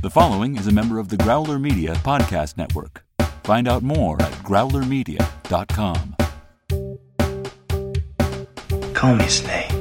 The 0.00 0.10
following 0.10 0.56
is 0.56 0.68
a 0.68 0.72
member 0.72 1.00
of 1.00 1.08
the 1.08 1.16
Growler 1.16 1.58
Media 1.58 1.92
Podcast 1.92 2.56
Network. 2.56 3.04
Find 3.42 3.66
out 3.66 3.82
more 3.82 4.22
at 4.22 4.30
growlermedia.com. 4.44 6.14
Call 8.94 9.16
me 9.16 9.26
Snake. 9.26 9.77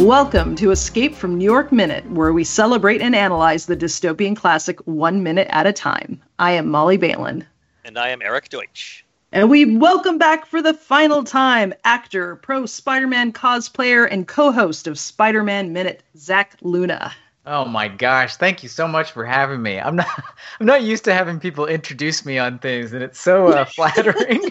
Welcome 0.00 0.56
to 0.56 0.70
Escape 0.70 1.14
from 1.14 1.36
New 1.36 1.44
York 1.44 1.70
Minute, 1.70 2.10
where 2.10 2.32
we 2.32 2.42
celebrate 2.42 3.02
and 3.02 3.14
analyze 3.14 3.66
the 3.66 3.76
dystopian 3.76 4.34
classic 4.34 4.80
one 4.86 5.22
minute 5.22 5.46
at 5.50 5.66
a 5.66 5.74
time. 5.74 6.22
I 6.38 6.52
am 6.52 6.70
Molly 6.70 6.96
Balin. 6.96 7.46
And 7.84 7.98
I 7.98 8.08
am 8.08 8.22
Eric 8.22 8.48
Deutsch. 8.48 9.04
And 9.30 9.50
we 9.50 9.76
welcome 9.76 10.16
back 10.16 10.46
for 10.46 10.62
the 10.62 10.72
final 10.72 11.22
time 11.22 11.74
actor, 11.84 12.36
pro 12.36 12.64
Spider 12.64 13.06
Man 13.06 13.30
cosplayer, 13.30 14.08
and 14.10 14.26
co 14.26 14.50
host 14.50 14.86
of 14.86 14.98
Spider 14.98 15.44
Man 15.44 15.74
Minute, 15.74 16.02
Zach 16.16 16.56
Luna. 16.62 17.12
Oh 17.44 17.66
my 17.66 17.86
gosh, 17.86 18.36
thank 18.36 18.62
you 18.62 18.70
so 18.70 18.88
much 18.88 19.12
for 19.12 19.26
having 19.26 19.60
me. 19.60 19.78
I'm 19.78 19.96
not 19.96 20.08
I'm 20.60 20.66
not 20.66 20.82
used 20.82 21.04
to 21.04 21.12
having 21.12 21.38
people 21.38 21.66
introduce 21.66 22.24
me 22.24 22.38
on 22.38 22.58
things 22.58 22.94
and 22.94 23.02
it's 23.02 23.20
so 23.20 23.48
uh, 23.48 23.64
flattering. 23.76 24.50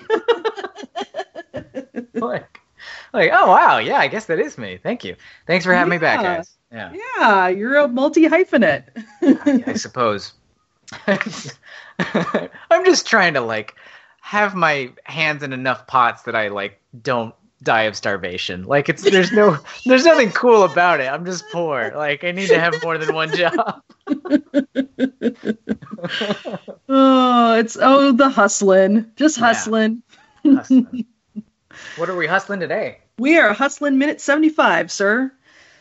like 2.14 2.60
like, 3.14 3.32
oh 3.34 3.48
wow, 3.48 3.78
yeah, 3.78 3.98
I 4.00 4.08
guess 4.08 4.26
that 4.26 4.40
is 4.40 4.58
me. 4.58 4.78
Thank 4.82 5.04
you. 5.04 5.16
Thanks 5.48 5.66
for 5.66 5.74
having 5.74 5.92
me 5.92 5.98
back, 5.98 6.22
Yeah. 6.22 6.38
guys. 6.38 6.56
Yeah. 6.72 6.94
Yeah, 7.18 7.48
you're 7.48 7.78
a 7.78 7.88
multi 7.88 8.28
hyphenate. 8.28 8.84
I, 9.22 9.64
I 9.68 9.74
suppose. 9.76 10.34
I'm 11.08 12.86
just 12.86 13.08
trying 13.08 13.34
to 13.36 13.42
like 13.42 13.76
have 14.22 14.56
my 14.56 14.92
hands 15.04 15.44
in 15.44 15.54
enough 15.54 15.88
pots 15.88 16.24
that 16.24 16.36
I 16.36 16.48
like 16.50 16.80
don't 17.02 17.34
die 17.64 17.84
of 17.84 17.96
starvation. 17.96 18.64
Like 18.64 18.90
it's 18.90 19.04
there's 19.04 19.32
no 19.32 19.58
there's 19.86 20.06
nothing 20.06 20.32
cool 20.32 20.64
about 20.64 21.00
it. 21.02 21.08
I'm 21.08 21.26
just 21.26 21.44
poor. 21.52 21.92
Like 21.96 22.24
I 22.24 22.32
need 22.32 22.48
to 22.50 22.60
have 22.60 22.82
more 22.84 22.98
than 22.98 23.14
one 23.14 23.34
job. 23.34 23.82
Oh, 26.88 27.54
it's 27.56 27.78
oh 27.80 28.12
the 28.12 28.30
hustling, 28.30 29.12
just 29.16 29.38
Yeah. 29.38 29.46
hustling. 29.46 30.04
What 31.98 32.10
are 32.10 32.16
we 32.16 32.28
hustling 32.28 32.60
today? 32.60 33.00
We 33.18 33.38
are 33.38 33.54
hustling 33.54 33.98
minute 33.98 34.22
seventy 34.22 34.50
five, 34.50 34.92
sir. 34.92 35.32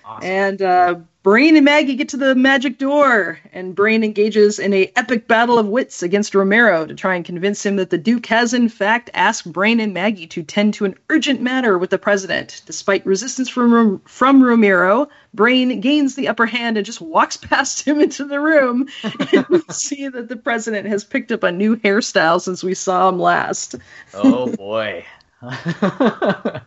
Awesome. 0.04 0.30
And 0.30 0.62
uh, 0.62 0.94
Brain 1.22 1.56
and 1.56 1.64
Maggie 1.66 1.94
get 1.94 2.08
to 2.08 2.16
the 2.16 2.34
magic 2.34 2.78
door, 2.78 3.38
and 3.52 3.74
Brain 3.74 4.02
engages 4.02 4.58
in 4.58 4.72
a 4.72 4.90
epic 4.96 5.28
battle 5.28 5.58
of 5.58 5.66
wits 5.66 6.02
against 6.02 6.34
Romero 6.34 6.86
to 6.86 6.94
try 6.94 7.14
and 7.14 7.24
convince 7.26 7.66
him 7.66 7.76
that 7.76 7.90
the 7.90 7.98
Duke 7.98 8.24
has 8.26 8.54
in 8.54 8.70
fact 8.70 9.10
asked 9.12 9.52
Brain 9.52 9.80
and 9.80 9.92
Maggie 9.92 10.26
to 10.28 10.42
tend 10.42 10.72
to 10.74 10.86
an 10.86 10.94
urgent 11.10 11.42
matter 11.42 11.76
with 11.76 11.90
the 11.90 11.98
president. 11.98 12.62
Despite 12.64 13.04
resistance 13.04 13.50
from 13.50 14.00
from 14.06 14.42
Romero, 14.42 15.08
Brain 15.34 15.82
gains 15.82 16.14
the 16.14 16.28
upper 16.28 16.46
hand 16.46 16.78
and 16.78 16.86
just 16.86 17.02
walks 17.02 17.36
past 17.36 17.86
him 17.86 18.00
into 18.00 18.24
the 18.24 18.40
room. 18.40 18.88
and 19.02 19.46
we 19.48 19.60
see 19.70 20.08
that 20.08 20.30
the 20.30 20.36
president 20.36 20.88
has 20.88 21.04
picked 21.04 21.32
up 21.32 21.42
a 21.42 21.52
new 21.52 21.76
hairstyle 21.76 22.40
since 22.40 22.64
we 22.64 22.72
saw 22.72 23.10
him 23.10 23.18
last. 23.18 23.74
oh 24.14 24.50
boy. 24.56 25.04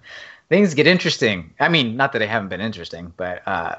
Things 0.50 0.73
get 0.73 0.88
interesting. 0.88 1.53
I 1.59 1.69
mean, 1.69 1.95
not 1.95 2.11
that 2.14 2.19
they 2.19 2.27
haven't 2.27 2.50
been 2.50 2.61
interesting, 2.61 3.13
but 3.16 3.41
uh, 3.47 3.75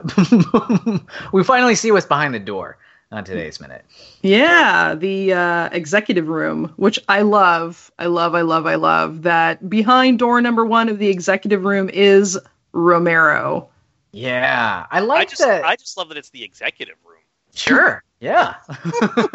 we 1.32 1.44
finally 1.44 1.74
see 1.74 1.92
what's 1.92 2.06
behind 2.06 2.34
the 2.34 2.38
door 2.38 2.78
on 3.10 3.24
today's 3.24 3.60
minute. 3.60 3.84
Yeah, 4.22 4.94
the 4.94 5.34
uh, 5.34 5.68
executive 5.72 6.28
room, 6.28 6.72
which 6.76 6.98
I 7.08 7.22
love. 7.22 7.90
I 7.98 8.06
love, 8.06 8.34
I 8.34 8.40
love, 8.40 8.67
I 8.67 8.77
love 8.77 9.22
that 9.22 9.68
behind 9.68 10.18
door 10.18 10.40
number 10.40 10.64
one 10.64 10.89
of 10.89 10.98
the 10.98 11.08
executive 11.08 11.64
room 11.64 11.90
is 11.90 12.38
Romero. 12.72 13.68
Yeah, 14.12 14.86
I 14.90 15.00
like 15.00 15.28
I 15.28 15.30
just 15.30 15.42
that. 15.42 15.64
I 15.64 15.77
just 15.77 15.96
love 15.96 16.08
that 16.08 16.18
it's 16.18 16.30
the 16.30 16.42
executive 16.42 16.96
room. 17.05 17.18
Sure. 17.55 18.02
Yeah. 18.20 18.55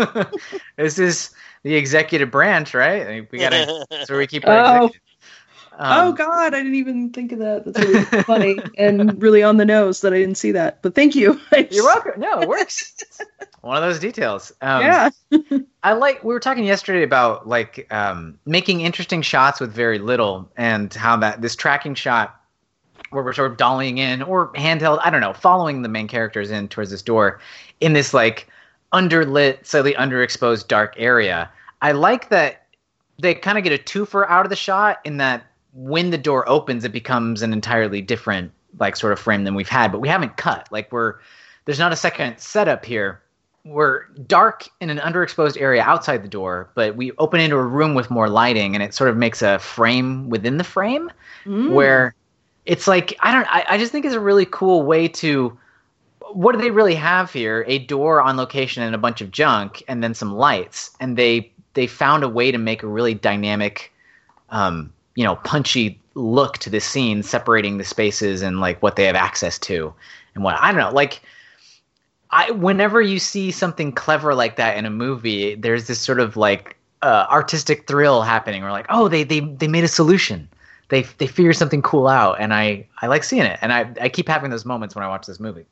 this 0.76 0.98
is 0.98 1.32
the 1.64 1.76
executive 1.76 2.32
branch, 2.32 2.74
right? 2.74 3.28
We 3.32 3.40
gotta. 3.40 3.86
That's 3.90 4.10
where 4.10 4.18
we 4.20 4.28
keep 4.28 4.48
our 4.48 4.84
Oh. 4.84 4.90
Oh 5.78 6.10
Um, 6.10 6.16
God, 6.16 6.54
I 6.54 6.58
didn't 6.58 6.76
even 6.76 7.10
think 7.12 7.32
of 7.32 7.40
that. 7.40 7.66
That's 7.66 7.80
really 7.80 8.04
funny 8.24 8.58
and 8.78 9.22
really 9.22 9.44
on 9.44 9.58
the 9.58 9.66
nose 9.66 10.02
that 10.02 10.14
I 10.14 10.20
didn't 10.20 10.36
see 10.36 10.52
that. 10.54 10.82
But 10.82 10.96
thank 10.96 11.16
you. 11.16 11.40
You're 11.72 11.84
welcome. 11.84 12.20
No, 12.20 12.42
it 12.42 12.48
works. 12.48 12.96
One 13.62 13.76
of 13.76 13.84
those 13.84 14.00
details. 14.00 14.52
Um, 14.62 14.82
yeah. 14.82 15.10
I 15.84 15.94
like. 15.94 16.24
We 16.24 16.34
were 16.34 16.40
talking 16.40 16.64
yesterday 16.64 17.04
about 17.04 17.48
like 17.48 17.88
um, 17.92 18.40
making 18.46 18.82
interesting 18.82 19.22
shots 19.22 19.60
with 19.60 19.74
very 19.74 20.00
little, 20.00 20.50
and 20.56 20.94
how 20.94 21.18
that 21.18 21.42
this 21.42 21.56
tracking 21.56 21.94
shot, 21.96 22.40
where 23.10 23.24
we're 23.24 23.34
sort 23.34 23.52
of 23.52 23.58
dollying 23.58 23.98
in 23.98 24.22
or 24.22 24.54
handheld, 24.54 25.00
I 25.04 25.10
don't 25.10 25.22
know, 25.22 25.34
following 25.34 25.82
the 25.82 25.90
main 25.90 26.08
characters 26.08 26.50
in 26.50 26.70
towards 26.70 26.92
this 26.92 27.02
door, 27.02 27.40
in 27.82 27.92
this 27.94 28.14
like 28.14 28.48
underlit, 28.94 29.66
slightly 29.66 29.94
underexposed 29.96 30.68
dark 30.68 30.94
area. 30.98 31.50
I 31.82 31.92
like 31.92 32.30
that 32.30 32.68
they 33.20 33.34
kind 33.36 33.58
of 33.58 33.64
get 33.64 33.74
a 33.78 33.84
twofer 33.84 34.26
out 34.30 34.46
of 34.46 34.50
the 34.50 34.56
shot 34.56 35.00
in 35.04 35.18
that 35.18 35.46
when 35.78 36.10
the 36.10 36.18
door 36.18 36.48
opens, 36.50 36.84
it 36.84 36.92
becomes 36.92 37.44
an 37.44 37.54
entirely 37.54 38.02
different 38.02 38.52
like 38.80 38.96
sort 38.96 39.14
of 39.14 39.20
frame 39.20 39.44
than 39.44 39.54
we've 39.54 39.70
had, 39.70 39.92
but 39.92 40.02
we 40.02 40.08
haven't 40.08 40.36
cut. 40.36 40.68
Like 40.72 40.92
we're 40.92 41.16
there's 41.66 41.78
not 41.80 41.94
a 41.94 41.96
second 41.96 42.40
setup 42.40 42.84
here. 42.84 43.22
We're 43.64 44.06
dark 44.26 44.68
in 44.82 44.90
an 44.90 44.98
underexposed 44.98 45.60
area 45.62 45.84
outside 45.84 46.24
the 46.24 46.30
door, 46.30 46.70
but 46.74 46.96
we 46.96 47.12
open 47.20 47.40
into 47.42 47.58
a 47.58 47.64
room 47.64 47.94
with 47.94 48.10
more 48.10 48.28
lighting, 48.30 48.74
and 48.76 48.84
it 48.84 48.94
sort 48.94 49.10
of 49.10 49.18
makes 49.18 49.42
a 49.42 49.60
frame 49.60 50.30
within 50.30 50.58
the 50.58 50.64
frame 50.64 51.12
Mm. 51.46 51.72
where 51.72 52.16
it's 52.66 52.88
like 52.88 53.16
I 53.20 53.32
don't 53.32 53.48
I, 53.48 53.66
I 53.70 53.78
just 53.78 53.92
think 53.92 54.04
it's 54.06 54.16
a 54.16 54.20
really 54.20 54.46
cool 54.46 54.82
way 54.84 55.08
to 55.10 55.58
what 56.34 56.54
do 56.54 56.62
they 56.62 56.72
really 56.72 56.96
have 56.96 57.32
here? 57.32 57.64
A 57.68 57.80
door 57.80 58.22
on 58.22 58.36
location 58.36 58.84
and 58.84 58.96
a 58.96 58.98
bunch 58.98 59.22
of 59.22 59.32
junk 59.32 59.84
and 59.88 60.04
then 60.04 60.14
some 60.14 60.34
lights. 60.34 60.92
And 61.00 61.16
they 61.18 61.52
they 61.74 61.88
found 61.88 62.24
a 62.24 62.30
way 62.30 62.52
to 62.52 62.58
make 62.58 62.82
a 62.84 62.88
really 62.88 63.14
dynamic 63.14 63.94
um, 64.50 64.92
you 65.18 65.24
know, 65.24 65.36
punchy 65.38 66.00
look 66.14 66.60
to 66.60 66.70
this 66.70 66.86
scene, 66.86 67.24
separating 67.24 67.80
the 67.80 67.84
spaces 67.84 68.44
and 68.44 68.60
like 68.60 68.80
what 68.84 68.98
they 68.98 69.06
have 69.06 69.16
access 69.16 69.58
to 69.58 69.92
and 70.36 70.44
what 70.44 70.56
I 70.62 70.72
don't 70.72 70.80
know, 70.80 70.92
like 70.92 71.22
I 72.30 72.52
whenever 72.52 73.02
you 73.02 73.18
see 73.18 73.50
something 73.50 73.92
clever 73.92 74.36
like 74.36 74.58
that 74.58 74.78
in 74.78 74.86
a 74.86 74.92
movie, 74.92 75.56
there's 75.56 75.88
this 75.88 76.00
sort 76.00 76.20
of 76.20 76.38
like 76.38 76.78
uh, 77.02 77.26
artistic 77.32 77.88
thrill 77.88 78.22
happening. 78.22 78.64
Or 78.64 78.70
like, 78.70 78.86
oh, 78.90 79.08
they 79.08 79.24
they 79.24 79.40
they 79.40 79.68
made 79.68 79.84
a 79.84 79.88
solution. 79.88 80.48
They 80.90 81.02
they 81.18 81.26
figure 81.26 81.54
something 81.54 81.82
cool 81.82 82.08
out, 82.08 82.40
and 82.40 82.54
I 82.54 82.86
I 83.02 83.08
like 83.08 83.24
seeing 83.24 83.42
it. 83.42 83.58
And 83.64 83.74
I 83.74 83.92
I 84.00 84.10
keep 84.10 84.28
having 84.28 84.52
those 84.52 84.66
moments 84.66 84.94
when 84.94 85.04
I 85.04 85.08
watch 85.08 85.26
this 85.26 85.40
movie. 85.40 85.66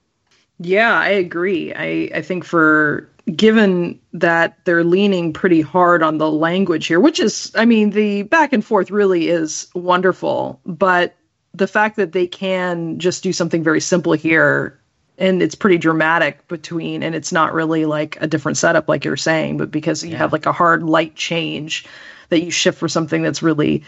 Yeah, 0.59 0.93
I 0.93 1.09
agree. 1.09 1.73
I, 1.73 2.09
I 2.17 2.21
think 2.21 2.43
for 2.43 3.09
given 3.35 3.99
that 4.13 4.57
they're 4.65 4.83
leaning 4.83 5.33
pretty 5.33 5.61
hard 5.61 6.03
on 6.03 6.17
the 6.17 6.29
language 6.29 6.85
here, 6.87 6.99
which 6.99 7.19
is, 7.19 7.51
I 7.55 7.65
mean, 7.65 7.89
the 7.89 8.21
back 8.23 8.53
and 8.53 8.63
forth 8.63 8.91
really 8.91 9.29
is 9.29 9.67
wonderful, 9.73 10.59
but 10.65 11.15
the 11.53 11.67
fact 11.67 11.95
that 11.95 12.11
they 12.11 12.27
can 12.27 12.99
just 12.99 13.23
do 13.23 13.33
something 13.33 13.63
very 13.63 13.81
simple 13.81 14.13
here 14.13 14.79
and 15.17 15.41
it's 15.41 15.55
pretty 15.55 15.77
dramatic 15.77 16.45
between, 16.49 17.01
and 17.01 17.15
it's 17.15 17.31
not 17.31 17.53
really 17.53 17.85
like 17.85 18.17
a 18.19 18.27
different 18.27 18.57
setup, 18.57 18.89
like 18.89 19.05
you're 19.05 19.15
saying, 19.15 19.57
but 19.57 19.71
because 19.71 20.03
you 20.03 20.11
Yeah. 20.11 20.17
have 20.17 20.33
like 20.33 20.45
a 20.45 20.51
hard 20.51 20.83
light 20.83 21.15
change 21.15 21.85
that 22.29 22.43
you 22.43 22.51
shift 22.51 22.77
for 22.77 22.89
something 22.89 23.23
that's 23.23 23.41
really 23.41 23.83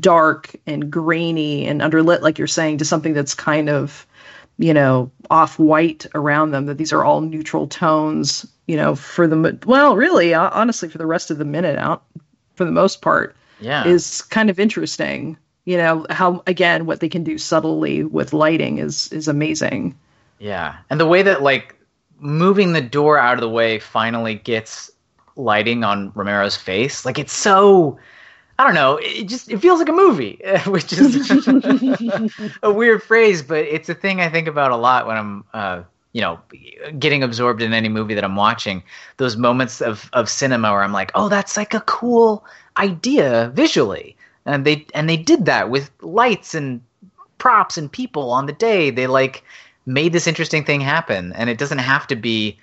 dark 0.00 0.54
and 0.66 0.90
grainy 0.90 1.66
and 1.66 1.80
underlit, 1.80 2.20
like 2.20 2.36
you're 2.36 2.46
saying, 2.48 2.78
to 2.78 2.84
something 2.84 3.12
that's 3.12 3.32
kind 3.34 3.68
of 3.68 4.06
you 4.58 4.74
know, 4.74 5.10
off 5.30 5.58
white 5.58 6.06
around 6.14 6.50
them, 6.50 6.66
that 6.66 6.78
these 6.78 6.92
are 6.92 7.04
all 7.04 7.20
neutral 7.20 7.66
tones, 7.66 8.46
you 8.66 8.76
know, 8.76 8.94
for 8.94 9.26
the, 9.26 9.58
well, 9.66 9.96
really, 9.96 10.34
uh, 10.34 10.50
honestly, 10.52 10.88
for 10.88 10.98
the 10.98 11.06
rest 11.06 11.30
of 11.30 11.38
the 11.38 11.44
minute 11.44 11.78
out, 11.78 12.04
for 12.54 12.64
the 12.64 12.70
most 12.70 13.00
part, 13.02 13.34
Yeah, 13.60 13.86
is 13.86 14.22
kind 14.22 14.50
of 14.50 14.60
interesting. 14.60 15.36
You 15.64 15.76
know, 15.76 16.06
how, 16.10 16.42
again, 16.46 16.86
what 16.86 17.00
they 17.00 17.08
can 17.08 17.24
do 17.24 17.38
subtly 17.38 18.04
with 18.04 18.32
lighting 18.32 18.78
is, 18.78 19.10
is 19.12 19.28
amazing. 19.28 19.96
yeah, 20.38 20.76
and 20.90 21.00
the 21.00 21.06
way 21.06 21.22
that 21.22 21.42
like 21.42 21.76
moving 22.18 22.72
the 22.72 22.80
door 22.80 23.18
out 23.18 23.34
of 23.34 23.40
the 23.40 23.48
way 23.48 23.78
finally 23.78 24.34
gets 24.34 24.90
lighting 25.36 25.82
on 25.82 26.12
Romero's 26.14 26.56
face, 26.56 27.04
like 27.04 27.18
it's 27.18 27.32
so. 27.32 27.98
I 28.58 28.64
don't 28.64 28.74
know. 28.74 28.96
It 28.96 29.28
just 29.28 29.50
it 29.50 29.58
feels 29.58 29.78
like 29.78 29.88
a 29.88 29.92
movie, 29.92 30.40
which 30.66 30.92
is 30.92 31.30
a 32.62 32.72
weird 32.72 33.02
phrase, 33.02 33.42
but 33.42 33.60
it's 33.60 33.88
a 33.88 33.94
thing 33.94 34.20
I 34.20 34.28
think 34.28 34.46
about 34.46 34.70
a 34.70 34.76
lot 34.76 35.06
when 35.06 35.16
I'm, 35.16 35.44
uh, 35.54 35.82
you 36.12 36.20
know, 36.20 36.38
getting 36.98 37.22
absorbed 37.22 37.62
in 37.62 37.72
any 37.72 37.88
movie 37.88 38.14
that 38.14 38.24
I'm 38.24 38.36
watching. 38.36 38.82
Those 39.16 39.36
moments 39.36 39.80
of 39.80 40.10
of 40.12 40.28
cinema 40.28 40.70
where 40.72 40.82
I'm 40.82 40.92
like, 40.92 41.10
oh, 41.14 41.28
that's 41.28 41.56
like 41.56 41.74
a 41.74 41.80
cool 41.80 42.44
idea 42.76 43.50
visually, 43.54 44.16
and 44.44 44.64
they 44.64 44.86
and 44.94 45.08
they 45.08 45.16
did 45.16 45.46
that 45.46 45.70
with 45.70 45.90
lights 46.02 46.54
and 46.54 46.80
props 47.38 47.78
and 47.78 47.90
people 47.90 48.30
on 48.30 48.46
the 48.46 48.52
day. 48.52 48.90
They 48.90 49.06
like 49.06 49.42
made 49.86 50.12
this 50.12 50.26
interesting 50.26 50.64
thing 50.64 50.80
happen, 50.80 51.32
and 51.32 51.48
it 51.48 51.58
doesn't 51.58 51.78
have 51.78 52.06
to 52.08 52.16
be 52.16 52.58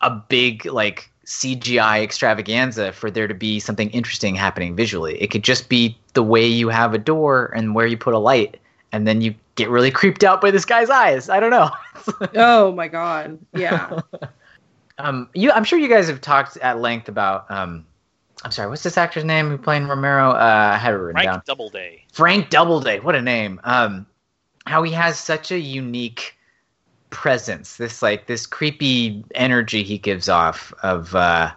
a 0.00 0.10
big 0.10 0.66
like 0.66 1.10
CGI 1.26 2.02
extravaganza 2.02 2.92
for 2.92 3.10
there 3.10 3.26
to 3.26 3.34
be 3.34 3.58
something 3.58 3.90
interesting 3.90 4.34
happening 4.34 4.76
visually. 4.76 5.20
It 5.20 5.30
could 5.30 5.42
just 5.42 5.68
be 5.68 5.98
the 6.14 6.22
way 6.22 6.46
you 6.46 6.68
have 6.68 6.94
a 6.94 6.98
door 6.98 7.52
and 7.54 7.74
where 7.74 7.86
you 7.86 7.96
put 7.96 8.14
a 8.14 8.18
light, 8.18 8.58
and 8.92 9.06
then 9.06 9.20
you 9.20 9.34
get 9.56 9.68
really 9.68 9.90
creeped 9.90 10.22
out 10.22 10.40
by 10.40 10.52
this 10.52 10.64
guy's 10.64 10.88
eyes. 10.88 11.28
I 11.28 11.40
don't 11.40 11.50
know. 11.50 11.70
Oh 12.36 12.70
my 12.70 12.86
god. 12.86 13.36
Yeah. 13.52 13.98
um, 14.98 15.28
you, 15.34 15.50
I'm 15.50 15.64
sure 15.64 15.76
you 15.76 15.88
guys 15.88 16.06
have 16.06 16.20
talked 16.20 16.56
at 16.58 16.78
length 16.78 17.08
about. 17.08 17.50
Um, 17.50 17.84
I'm 18.44 18.52
sorry, 18.52 18.68
what's 18.68 18.84
this 18.84 18.96
actor's 18.96 19.24
name 19.24 19.48
who 19.48 19.58
played 19.58 19.82
Romero? 19.82 20.30
Uh, 20.30 20.70
I 20.74 20.78
had 20.78 20.94
it 20.94 20.98
written 20.98 21.14
Frank 21.14 21.26
down. 21.26 21.42
Doubleday. 21.44 22.04
Frank 22.12 22.48
Doubleday. 22.48 23.00
What 23.00 23.16
a 23.16 23.22
name. 23.22 23.60
Um, 23.64 24.06
how 24.66 24.84
he 24.84 24.92
has 24.92 25.18
such 25.18 25.50
a 25.50 25.58
unique 25.58 26.35
presence. 27.10 27.76
This 27.76 28.02
like 28.02 28.26
this 28.26 28.46
creepy 28.46 29.24
energy 29.34 29.82
he 29.82 29.98
gives 29.98 30.28
off 30.28 30.72
of. 30.82 31.14
Uh, 31.14 31.52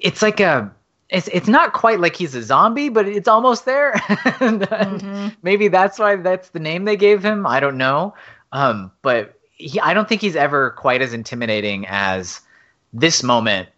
it's 0.00 0.22
like 0.22 0.40
a. 0.40 0.72
It's 1.10 1.28
it's 1.28 1.48
not 1.48 1.72
quite 1.72 2.00
like 2.00 2.16
he's 2.16 2.34
a 2.34 2.42
zombie, 2.42 2.90
but 2.90 3.08
it's 3.08 3.28
almost 3.28 3.64
there. 3.64 3.94
and, 4.40 4.70
and 4.70 5.36
Maybe 5.42 5.68
that's 5.68 5.98
why 5.98 6.16
that's 6.16 6.50
the 6.50 6.60
name 6.60 6.84
they 6.84 6.96
gave 6.96 7.24
him. 7.24 7.46
I 7.46 7.60
don't 7.60 7.78
know. 7.78 8.14
Um, 8.52 8.92
but 9.02 9.38
he, 9.52 9.80
I 9.80 9.94
don't 9.94 10.08
think 10.08 10.20
he's 10.20 10.36
ever 10.36 10.70
quite 10.70 11.02
as 11.02 11.12
intimidating 11.12 11.86
as 11.86 12.40
this 12.92 13.22
moment. 13.22 13.68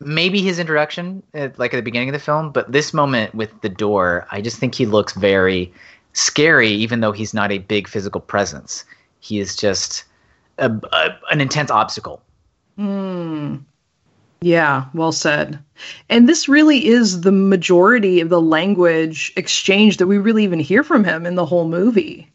Maybe 0.00 0.40
his 0.40 0.60
introduction, 0.60 1.24
uh, 1.34 1.48
like 1.56 1.74
at 1.74 1.76
the 1.76 1.82
beginning 1.82 2.08
of 2.08 2.12
the 2.12 2.20
film, 2.20 2.52
but 2.52 2.70
this 2.70 2.94
moment 2.94 3.34
with 3.34 3.60
the 3.62 3.68
door, 3.68 4.28
I 4.30 4.40
just 4.40 4.58
think 4.58 4.76
he 4.76 4.86
looks 4.86 5.12
very 5.14 5.72
scary, 6.12 6.68
even 6.68 7.00
though 7.00 7.10
he's 7.10 7.34
not 7.34 7.50
a 7.50 7.58
big 7.58 7.88
physical 7.88 8.20
presence. 8.20 8.84
He 9.20 9.40
is 9.40 9.56
just 9.56 10.04
a, 10.58 10.70
a, 10.92 11.18
an 11.30 11.40
intense 11.40 11.70
obstacle. 11.70 12.22
Hmm. 12.76 13.56
Yeah, 14.40 14.84
well 14.94 15.10
said. 15.12 15.58
And 16.08 16.28
this 16.28 16.48
really 16.48 16.86
is 16.86 17.22
the 17.22 17.32
majority 17.32 18.20
of 18.20 18.28
the 18.28 18.40
language 18.40 19.32
exchange 19.36 19.96
that 19.96 20.06
we 20.06 20.18
really 20.18 20.44
even 20.44 20.60
hear 20.60 20.84
from 20.84 21.02
him 21.04 21.26
in 21.26 21.34
the 21.34 21.46
whole 21.46 21.66
movie. 21.68 22.30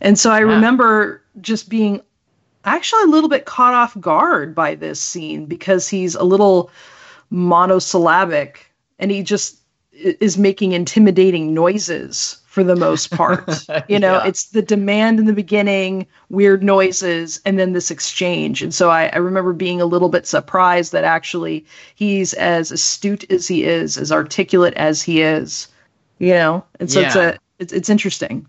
And 0.00 0.18
so 0.18 0.32
I 0.32 0.40
Yeah. 0.40 0.46
remember 0.46 1.22
just 1.40 1.68
being 1.68 2.00
actually 2.64 3.02
a 3.04 3.08
little 3.08 3.28
bit 3.28 3.44
caught 3.44 3.74
off 3.74 3.98
guard 4.00 4.54
by 4.54 4.74
this 4.74 5.00
scene 5.00 5.46
because 5.46 5.88
he's 5.88 6.14
a 6.14 6.24
little 6.24 6.70
monosyllabic 7.30 8.70
and 8.98 9.10
he 9.10 9.22
just 9.22 9.58
is 9.92 10.36
making 10.36 10.72
intimidating 10.72 11.54
noises 11.54 12.38
for 12.54 12.62
the 12.62 12.76
most 12.76 13.10
part. 13.10 13.66
you 13.88 13.98
know, 13.98 14.14
Yeah. 14.14 14.28
it's 14.28 14.44
the 14.50 14.62
demand 14.62 15.18
in 15.18 15.26
the 15.26 15.32
beginning, 15.32 16.06
weird 16.30 16.62
noises, 16.62 17.40
and 17.44 17.58
then 17.58 17.72
this 17.72 17.90
exchange. 17.90 18.62
And 18.62 18.72
so 18.72 18.90
I, 18.90 19.06
I 19.08 19.16
remember 19.16 19.52
being 19.52 19.80
a 19.80 19.86
little 19.86 20.08
bit 20.08 20.24
surprised 20.24 20.92
that 20.92 21.02
actually 21.02 21.66
he's 21.96 22.32
as 22.34 22.70
astute 22.70 23.28
as 23.28 23.48
he 23.48 23.64
is, 23.64 23.98
as 23.98 24.12
articulate 24.12 24.74
as 24.74 25.02
he 25.02 25.20
is. 25.20 25.66
You 26.20 26.34
know, 26.34 26.64
and 26.78 26.90
so 26.90 27.00
it's 27.00 27.16
a 27.16 27.38
it's, 27.58 27.72
it's 27.72 27.90
interesting. 27.90 28.46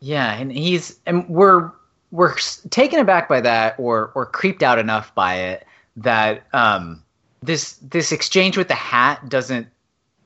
Yeah, 0.00 0.34
and 0.34 0.50
he's 0.50 0.98
and 1.06 1.26
we're 1.28 1.70
we're 2.10 2.34
taken 2.70 2.98
aback 2.98 3.28
by 3.28 3.40
that, 3.42 3.76
or 3.78 4.10
or 4.16 4.26
creeped 4.26 4.64
out 4.64 4.80
enough 4.80 5.14
by 5.14 5.36
it 5.36 5.64
that 5.96 6.42
um 6.52 7.00
this 7.42 7.74
this 7.76 8.10
exchange 8.10 8.56
with 8.56 8.66
the 8.66 8.74
hat 8.74 9.28
doesn't 9.28 9.68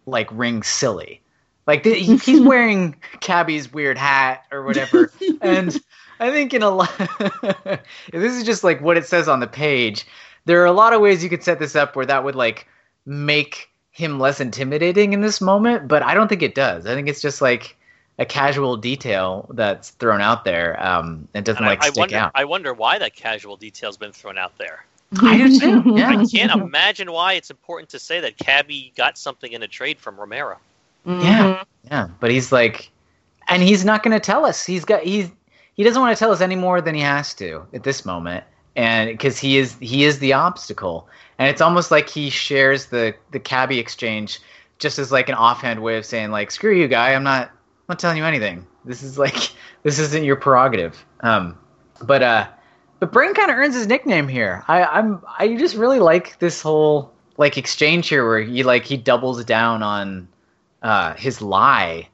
like 0.07 0.29
ring 0.33 0.63
silly. 0.63 1.21
Like 1.67 1.83
th- 1.85 2.05
he- 2.05 2.17
he's 2.17 2.41
wearing 2.41 2.97
Cabbie's 3.21 3.73
weird 3.73 3.99
hat 3.99 4.45
or 4.51 4.62
whatever, 4.65 5.12
and 5.41 5.79
I 6.19 6.31
think 6.31 6.53
in 6.55 6.62
a 6.62 6.71
lot, 6.71 6.91
this 8.12 8.35
is 8.37 8.45
just 8.45 8.65
like 8.65 8.81
what 8.81 8.97
it 8.97 9.07
says 9.07 9.29
on 9.29 9.41
the 9.41 9.47
page. 9.47 10.07
There 10.47 10.61
are 10.62 10.67
a 10.67 10.73
lot 10.73 10.93
of 10.93 11.01
ways 11.01 11.23
you 11.23 11.31
could 11.31 11.45
set 11.45 11.59
this 11.59 11.77
up 11.77 11.95
where 11.97 12.07
that 12.07 12.25
would 12.25 12.35
like 12.35 12.67
make 13.07 13.69
him 13.93 14.19
less 14.19 14.41
intimidating 14.41 15.12
in 15.12 15.21
this 15.21 15.41
moment, 15.41 15.87
but 15.89 16.03
I 16.03 16.15
don't 16.15 16.29
think 16.29 16.43
it 16.43 16.55
does. 16.55 16.87
I 16.87 16.95
think 16.95 17.09
it's 17.09 17.21
just 17.21 17.41
like 17.41 17.77
a 18.19 18.25
casual 18.25 18.77
detail 18.77 19.47
that's 19.55 19.91
thrown 19.91 20.21
out 20.21 20.45
there 20.45 20.83
um, 20.85 21.27
and 21.35 21.45
doesn't 21.45 21.59
And 21.62 21.67
I, 21.67 21.71
like 21.71 21.85
I 21.85 21.89
stick 21.89 21.99
wonder. 21.99 22.17
out. 22.17 22.33
I 22.35 22.45
wonder 22.45 22.73
why 22.75 22.99
that 22.99 23.15
casual 23.15 23.57
detail's 23.57 23.97
been 23.97 24.12
thrown 24.12 24.39
out 24.39 24.57
there. 24.59 24.85
I 25.21 25.39
do 25.39 25.59
too. 25.59 25.83
Yeah. 25.97 26.11
I 26.11 26.25
can't 26.27 26.53
imagine 26.53 27.11
why 27.12 27.33
it's 27.35 27.51
important 27.51 27.89
to 27.91 27.99
say 27.99 28.21
that 28.21 28.37
Cabbie 28.39 28.93
got 28.97 29.19
something 29.19 29.53
in 29.53 29.62
a 29.62 29.69
trade 29.69 29.99
from 29.99 30.19
Romero. 30.21 30.59
Yeah, 31.06 31.64
yeah, 31.85 32.08
but 32.20 32.31
he's 32.31 32.52
like, 32.52 32.91
and 33.49 33.62
he's 33.62 33.85
not 33.85 34.02
going 34.02 34.12
to 34.12 34.20
tell 34.20 34.44
us. 34.44 34.64
He's 34.64 34.85
got 34.85 35.02
he's 35.02 35.31
he 35.75 35.85
doesn't 35.85 36.00
want 36.00 36.17
to 36.17 36.19
tell 36.19 36.32
us 36.32 36.41
any 36.41 36.56
more 36.56 36.81
than 36.81 36.94
he 36.94 37.00
has 37.00 37.35
to 37.35 37.67
at 37.73 37.85
this 37.85 38.05
moment, 38.05 38.44
and 38.76 39.11
because 39.11 39.38
he 39.38 39.58
is 39.58 39.76
he 39.81 40.05
is 40.05 40.19
the 40.19 40.32
obstacle, 40.32 41.08
and 41.38 41.49
it's 41.49 41.61
almost 41.61 41.91
like 41.91 42.08
he 42.08 42.31
shares 42.31 42.87
the 42.87 43.14
the 43.31 43.41
cabbie 43.41 43.79
exchange 43.79 44.41
just 44.79 44.99
as 44.99 45.12
like 45.12 45.29
an 45.29 45.35
offhand 45.37 45.82
way 45.82 45.97
of 45.97 46.05
saying 46.05 46.31
like, 46.31 46.50
screw 46.50 46.75
you, 46.75 46.88
guy, 46.88 47.14
I'm 47.14 47.23
not 47.23 47.49
I'm 47.49 47.85
not 47.91 47.99
telling 47.99 48.17
you 48.17 48.25
anything. 48.25 48.67
This 48.85 49.02
is 49.02 49.19
like 49.19 49.52
this 49.85 49.99
isn't 49.99 50.25
your 50.25 50.37
prerogative. 50.37 51.05
Um, 51.20 51.56
but 52.02 52.23
uh, 52.23 52.49
but 52.99 53.12
Brain 53.12 53.35
kind 53.35 53.50
of 53.50 53.56
earns 53.56 53.75
his 53.75 53.87
nickname 53.87 54.26
here. 54.26 54.64
I 54.69 54.85
I'm 54.85 55.23
I 55.38 55.55
just 55.56 55.76
really 55.76 56.00
like 56.00 56.38
this 56.41 56.61
whole 56.61 57.12
like 57.37 57.56
exchange 57.56 58.08
here 58.08 58.26
where 58.26 58.41
he 58.41 58.62
like 58.64 58.85
he 58.85 58.97
doubles 58.97 59.44
down 59.44 59.82
on 59.82 60.29
uh, 60.82 61.15
his 61.15 61.41
lie 61.43 62.09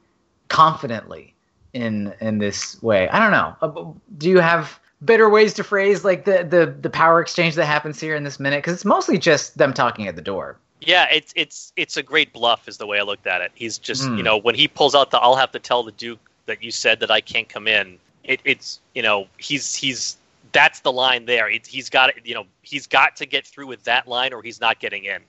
confidently 0.49 1.33
in 1.73 2.13
in 2.21 2.37
this 2.39 2.81
way. 2.81 3.07
I 3.09 3.19
don't 3.19 3.31
know. 3.31 3.55
Uh, 3.61 3.93
Do 4.17 4.29
you 4.29 4.39
have 4.39 4.79
better 5.01 5.29
ways 5.29 5.53
to 5.55 5.63
phrase 5.63 6.03
like 6.03 6.25
the 6.25 6.43
the 6.43 6.73
the 6.81 6.89
power 6.89 7.21
exchange 7.21 7.55
that 7.55 7.65
happens 7.65 7.99
here 7.99 8.15
in 8.15 8.23
this 8.23 8.39
minute? 8.39 8.59
Because 8.59 8.73
it's 8.73 8.85
mostly 8.85 9.17
just 9.17 9.57
them 9.57 9.73
talking 9.73 10.07
at 10.07 10.15
the 10.15 10.21
door. 10.21 10.57
Yeah, 10.81 11.07
it's 11.11 11.33
it's 11.35 11.73
it's 11.75 11.97
a 11.97 12.03
great 12.03 12.33
bluff, 12.33 12.67
is 12.67 12.77
the 12.77 12.85
way 12.87 12.99
I 12.99 13.03
looked 13.03 13.27
at 13.27 13.41
it. 13.41 13.51
He's 13.55 13.77
just 13.77 14.05
Hmm. 14.05 14.17
you 14.17 14.23
know 14.23 14.37
when 14.37 14.55
he 14.55 14.67
pulls 14.67 14.95
out 14.95 15.11
the 15.11 15.17
"I'll 15.19 15.35
have 15.35 15.51
to 15.51 15.59
tell 15.59 15.83
the 15.83 15.91
Duke 15.91 16.19
that 16.45 16.63
you 16.63 16.71
said 16.71 16.99
that 16.99 17.11
I 17.11 17.21
can't 17.21 17.49
come 17.49 17.67
in." 17.67 17.97
It, 18.23 18.41
it's 18.45 18.79
you 18.93 19.01
know 19.01 19.27
he's 19.37 19.73
he's 19.75 20.17
that's 20.51 20.79
the 20.81 20.91
line 20.91 21.25
there. 21.25 21.49
It, 21.49 21.65
he's 21.67 21.89
got 21.89 22.25
you 22.25 22.33
know 22.35 22.45
he's 22.61 22.87
got 22.87 23.15
to 23.17 23.25
get 23.25 23.45
through 23.45 23.67
with 23.67 23.83
that 23.83 24.07
line 24.07 24.33
or 24.33 24.41
he's 24.41 24.61
not 24.61 24.79
getting 24.79 25.03
in. 25.05 25.21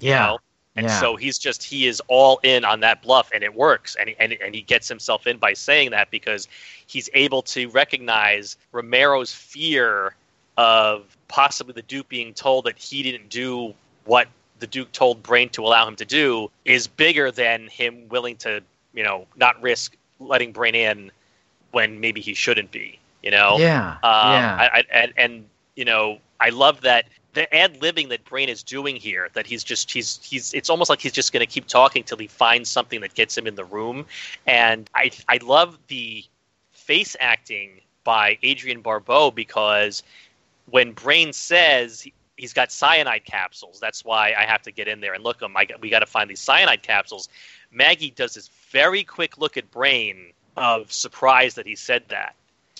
you 0.00 0.10
know? 0.10 0.38
And 0.76 0.86
Yeah. 0.86 1.00
so 1.00 1.16
he's 1.16 1.38
just 1.38 1.62
he 1.64 1.86
is 1.86 2.00
all 2.08 2.38
in 2.42 2.64
on 2.64 2.80
that 2.80 3.02
bluff, 3.02 3.30
and 3.34 3.42
it 3.42 3.54
works. 3.54 3.96
And 3.98 4.10
he, 4.10 4.16
and 4.18 4.32
and 4.34 4.54
he 4.54 4.62
gets 4.62 4.88
himself 4.88 5.26
in 5.26 5.38
by 5.38 5.54
saying 5.54 5.90
that 5.90 6.10
because 6.10 6.48
he's 6.86 7.08
able 7.14 7.42
to 7.42 7.68
recognize 7.70 8.56
Romero's 8.72 9.32
fear 9.32 10.14
of 10.56 11.16
possibly 11.28 11.72
the 11.72 11.82
Duke 11.82 12.08
being 12.08 12.34
told 12.34 12.64
that 12.64 12.78
he 12.78 13.02
didn't 13.02 13.28
do 13.30 13.74
what 14.04 14.28
the 14.58 14.66
Duke 14.66 14.92
told 14.92 15.22
Brain 15.22 15.48
to 15.50 15.64
allow 15.64 15.86
him 15.86 15.96
to 15.96 16.04
do 16.04 16.50
is 16.64 16.86
bigger 16.86 17.30
than 17.30 17.68
him 17.68 18.08
willing 18.08 18.36
to 18.36 18.62
you 18.94 19.04
know 19.04 19.26
not 19.36 19.60
risk 19.62 19.96
letting 20.18 20.52
Brain 20.52 20.74
in 20.74 21.10
when 21.72 22.00
maybe 22.00 22.20
he 22.20 22.34
shouldn't 22.34 22.70
be. 22.70 22.98
You 23.22 23.30
know. 23.30 23.56
Yeah. 23.58 23.96
Um, 24.02 24.32
yeah. 24.32 24.56
I, 24.58 24.78
I, 24.78 24.84
and, 24.92 25.12
and 25.16 25.44
you 25.74 25.84
know, 25.84 26.18
I 26.40 26.50
love 26.50 26.82
that 26.82 27.06
the 27.36 27.54
ad 27.54 27.80
libbing 27.80 28.08
that 28.08 28.24
Brain 28.24 28.48
is 28.48 28.62
doing 28.62 28.96
here. 28.96 29.28
That 29.34 29.46
he's 29.46 29.62
just 29.62 29.90
he's 29.90 30.18
he's. 30.22 30.54
It's 30.54 30.70
almost 30.70 30.88
like 30.88 31.00
he's 31.00 31.12
just 31.12 31.32
going 31.34 31.46
to 31.46 31.52
keep 31.52 31.66
talking 31.66 32.02
till 32.02 32.16
he 32.16 32.26
finds 32.26 32.70
something 32.70 33.02
that 33.02 33.14
gets 33.14 33.36
him 33.36 33.46
in 33.46 33.54
the 33.54 33.64
room. 33.64 34.06
And 34.46 34.88
I 34.94 35.10
I 35.28 35.38
love 35.42 35.78
the 35.88 36.24
face 36.72 37.14
acting 37.20 37.82
by 38.04 38.38
Adrienne 38.42 38.80
Barbeau 38.80 39.30
because 39.30 40.02
when 40.70 40.92
Brain 40.92 41.32
says 41.32 42.00
he- 42.00 42.14
he's 42.38 42.54
got 42.54 42.72
cyanide 42.72 43.26
capsules, 43.26 43.78
that's 43.78 44.02
why 44.02 44.34
I 44.36 44.44
have 44.46 44.62
to 44.62 44.72
get 44.72 44.88
in 44.88 45.00
there 45.00 45.12
and 45.12 45.22
look 45.22 45.38
them. 45.38 45.54
I 45.56 45.66
we 45.80 45.90
got 45.90 46.00
to 46.00 46.06
find 46.06 46.30
these 46.30 46.40
cyanide 46.40 46.82
capsules. 46.82 47.28
Maggie 47.70 48.10
does 48.10 48.32
this 48.32 48.48
very 48.70 49.04
quick 49.04 49.36
look 49.36 49.58
at 49.58 49.70
Brain 49.70 50.32
of 50.56 50.90
surprise 50.90 51.54
that 51.56 51.66
he 51.66 51.76
said 51.76 52.02
that. 52.08 52.34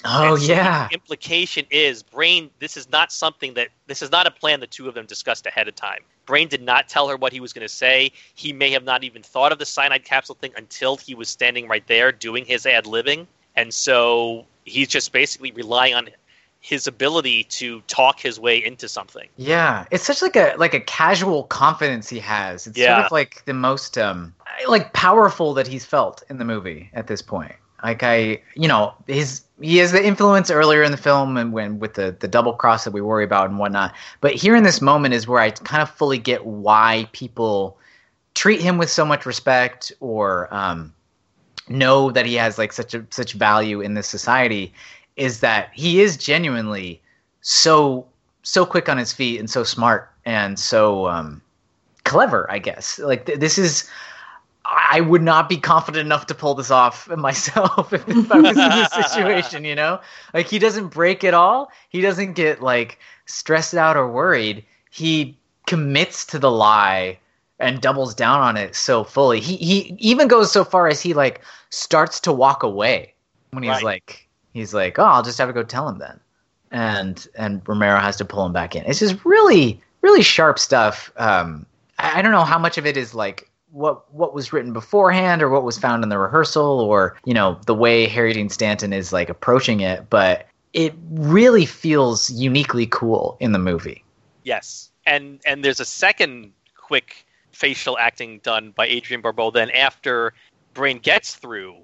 Oh 0.07 0.37
so 0.37 0.53
yeah. 0.53 0.89
The 0.89 0.95
implication 0.95 1.67
is 1.71 2.03
Brain. 2.03 2.51
This 2.59 2.77
is 2.77 2.91
not 2.91 3.13
something 3.13 3.55
that 3.55 3.69
this 3.87 4.03
is 4.03 4.11
not 4.11 4.27
a 4.27 4.31
plan 4.31 4.61
the 4.61 4.67
two 4.67 4.89
of 4.89 4.95
them 4.95 5.07
discussed 5.07 5.47
ahead 5.47 5.69
of 5.69 5.75
time. 5.75 6.01
Brain 6.27 6.49
did 6.49 6.63
not 6.63 6.89
tell 6.89 7.09
her 7.09 7.17
what 7.17 7.33
he 7.33 7.41
was 7.41 7.53
going 7.53 7.67
to 7.67 7.73
say. 7.73 8.11
He 8.35 8.53
may 8.53 8.71
have 8.73 8.85
not 8.85 9.05
even 9.05 9.23
thought 9.23 9.53
of 9.53 9.59
the 9.59 9.67
cyanide 9.67 10.05
capsule 10.05 10.37
thing 10.41 10.53
until 10.57 10.97
he 10.97 11.15
was 11.15 11.29
standing 11.29 11.69
right 11.69 11.87
there 11.87 12.11
doing 12.13 12.45
his 12.45 12.67
ad 12.67 12.85
libbing, 12.85 13.27
and 13.55 13.73
so 13.73 14.45
he's 14.65 14.89
just 14.89 15.13
basically 15.13 15.53
relying 15.53 15.95
on 15.95 16.09
his 16.61 16.89
ability 16.89 17.45
to 17.45 17.81
talk 17.83 18.19
his 18.19 18.41
way 18.41 18.63
into 18.63 18.89
something. 18.89 19.29
Yeah, 19.37 19.85
it's 19.93 20.05
such 20.05 20.21
like 20.21 20.35
a 20.35 20.55
like 20.59 20.75
a 20.75 20.81
casual 20.81 21.45
confidence 21.45 22.09
he 22.09 22.19
has. 22.19 22.67
It's 22.67 22.79
sort 22.79 23.05
of 23.05 23.13
like 23.13 23.45
the 23.45 23.55
most 23.55 23.97
um 23.97 24.35
like 24.67 24.93
powerful 24.93 25.55
that 25.55 25.69
he's 25.69 25.85
felt 25.85 26.25
in 26.29 26.39
the 26.39 26.45
movie 26.45 26.91
at 26.93 27.07
this 27.07 27.23
point. 27.23 27.55
Like 27.83 28.03
I, 28.03 28.43
you 28.57 28.67
know, 28.67 28.95
his 29.07 29.43
he 29.61 29.79
has 29.79 29.93
the 29.93 30.05
influence 30.05 30.51
earlier 30.51 30.83
in 30.83 30.91
the 30.91 30.99
film 30.99 31.37
and 31.37 31.53
when 31.53 31.79
with 31.79 31.95
the 31.95 32.15
the 32.21 32.29
double 32.29 32.53
cross 32.53 32.85
that 32.85 32.93
we 32.93 33.01
worry 33.01 33.25
about 33.25 33.49
and 33.49 33.59
whatnot. 33.59 33.95
But 34.21 34.35
here 34.35 34.55
in 34.55 34.65
this 34.65 34.81
moment 34.81 35.15
is 35.15 35.27
where 35.27 35.41
I 35.41 35.51
kind 35.51 35.83
of 35.83 35.91
fully 35.91 36.19
get 36.19 36.45
why 36.45 37.09
people 37.13 37.79
treat 38.35 38.61
him 38.61 38.77
with 38.77 38.91
so 38.91 39.05
much 39.05 39.25
respect 39.25 39.93
or 40.01 40.53
um, 40.55 40.93
know 41.69 42.11
that 42.11 42.27
he 42.27 42.35
has 42.35 42.59
like 42.59 42.73
such 42.73 42.95
a 42.95 43.05
such 43.11 43.33
value 43.33 43.81
in 43.81 43.95
this 43.95 44.07
society. 44.07 44.73
Is 45.17 45.41
that 45.41 45.71
he 45.73 46.03
is 46.03 46.19
genuinely 46.19 47.01
so 47.41 48.07
so 48.43 48.67
quick 48.67 48.89
on 48.89 48.99
his 48.99 49.13
feet 49.13 49.41
and 49.41 49.49
so 49.49 49.65
smart 49.65 50.11
and 50.27 50.59
so 50.59 51.09
um, 51.09 51.41
clever. 52.05 52.51
I 52.51 52.59
guess 52.59 52.99
like 52.99 53.27
th- 53.27 53.39
this 53.39 53.59
is. 53.59 53.89
I 54.69 55.01
would 55.01 55.23
not 55.23 55.49
be 55.49 55.57
confident 55.59 56.05
enough 56.07 56.27
to 56.27 56.35
pull 56.35 56.55
this 56.55 56.71
off 56.71 57.09
myself 57.17 57.93
if, 57.93 58.09
if 58.09 58.31
I 58.33 58.41
was 58.41 58.57
in 58.57 58.69
this 58.71 58.91
situation, 59.13 59.65
you 59.65 59.75
know? 59.75 60.01
Like 60.35 60.49
he 60.49 60.59
doesn't 60.59 60.89
break 60.89 61.23
at 61.25 61.35
all. 61.35 61.71
He 61.89 62.01
doesn't 62.01 62.33
get 62.35 62.63
like 62.63 62.99
stressed 63.27 63.75
out 63.75 63.97
or 63.97 64.11
worried. 64.11 64.65
He 64.91 65.37
commits 65.67 66.25
to 66.27 66.39
the 66.39 66.51
lie 66.51 67.19
and 67.59 67.81
doubles 67.81 68.15
down 68.15 68.41
on 68.41 68.57
it 68.57 68.75
so 68.75 69.05
fully. 69.05 69.41
He 69.41 69.57
he 69.57 69.97
even 69.99 70.29
goes 70.29 70.51
so 70.53 70.65
far 70.65 70.89
as 70.89 71.01
he 71.01 71.15
like 71.15 71.41
starts 71.71 72.21
to 72.21 72.33
walk 72.33 72.63
away 72.63 73.15
when 73.53 73.63
he's 73.63 73.71
Right. 73.73 73.85
like 73.85 74.29
he's 74.53 74.75
like, 74.75 74.99
"Oh, 74.99 75.05
I'll 75.05 75.23
just 75.23 75.39
have 75.39 75.49
to 75.49 75.53
go 75.55 75.63
tell 75.63 75.89
him 75.89 75.99
then." 75.99 76.21
And 76.71 77.27
and 77.37 77.63
Romero 77.67 77.99
has 77.99 78.17
to 78.19 78.25
pull 78.25 78.45
him 78.45 78.53
back 78.53 78.75
in. 78.77 78.85
It's 78.85 78.99
just 78.99 79.25
really 79.25 79.81
really 80.03 80.23
sharp 80.23 80.59
stuff. 80.59 81.11
Um 81.17 81.67
I, 81.99 82.19
I 82.19 82.23
don't 82.23 82.33
know 82.33 82.45
how 82.45 82.59
much 82.59 82.79
of 82.79 82.87
it 82.87 82.97
is 82.97 83.15
like 83.15 83.51
what 83.77 84.11
what 84.13 84.33
was 84.33 84.55
written 84.55 84.73
beforehand 84.73 85.43
or 85.43 85.51
what 85.51 85.63
was 85.63 85.77
found 85.77 86.03
in 86.03 86.09
the 86.09 86.19
rehearsal 86.19 86.81
or, 86.81 87.15
you 87.27 87.35
know, 87.35 87.61
the 87.67 87.75
way 87.75 88.07
Harry 88.09 88.33
Dean 88.33 88.49
Stanton 88.49 88.95
is 88.95 89.13
like 89.13 89.29
approaching 89.29 89.81
it, 89.81 90.09
but 90.09 90.47
it 90.73 90.95
really 91.11 91.67
feels 91.67 92.31
uniquely 92.31 92.87
cool 92.87 93.37
in 93.39 93.53
the 93.53 93.59
movie. 93.59 94.03
Yes, 94.45 94.91
and 95.05 95.41
and 95.45 95.63
there's 95.63 95.79
a 95.79 95.85
second 95.85 96.53
quick 96.75 97.27
facial 97.53 97.99
acting 97.99 98.39
done 98.43 98.73
by 98.75 98.89
Adrienne 98.89 99.21
Barbeau. 99.21 99.51
Then 99.51 99.71
after 99.73 100.33
Brain 100.73 100.99
gets 100.99 101.35
through, 101.35 101.77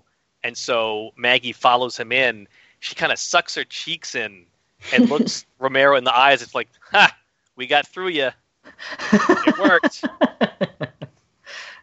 and 0.42 0.56
so 0.56 1.11
Maggie 1.16 1.52
follows 1.52 1.99
him 1.99 2.11
in. 2.11 2.49
She 2.80 2.94
kind 2.94 3.12
of 3.12 3.18
sucks 3.18 3.54
her 3.54 3.64
cheeks 3.64 4.14
in 4.14 4.46
and 4.94 5.11
looks 5.11 5.44
Romero 5.58 5.96
in 5.96 6.04
the 6.04 6.16
eyes. 6.16 6.40
It's 6.40 6.54
like, 6.54 6.68
ha, 6.90 7.14
we 7.54 7.66
got 7.66 7.87
through 7.87 8.08
you. 8.08 8.30
It 9.12 9.58
worked. 9.58 10.04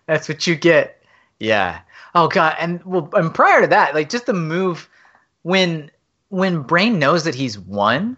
That's 0.09 0.27
what 0.27 0.47
you 0.47 0.55
get. 0.55 1.03
Yeah. 1.39 1.81
Oh 2.15 2.27
god, 2.27 2.55
and 2.59 2.83
well, 2.83 3.07
and 3.13 3.31
prior 3.31 3.61
to 3.61 3.67
that, 3.67 3.93
like 3.93 4.09
just 4.09 4.25
the 4.25 4.33
move 4.33 4.89
when 5.43 5.91
when 6.29 6.63
Brain 6.63 6.97
knows 6.97 7.25
that 7.25 7.35
he's 7.35 7.59
won, 7.59 8.17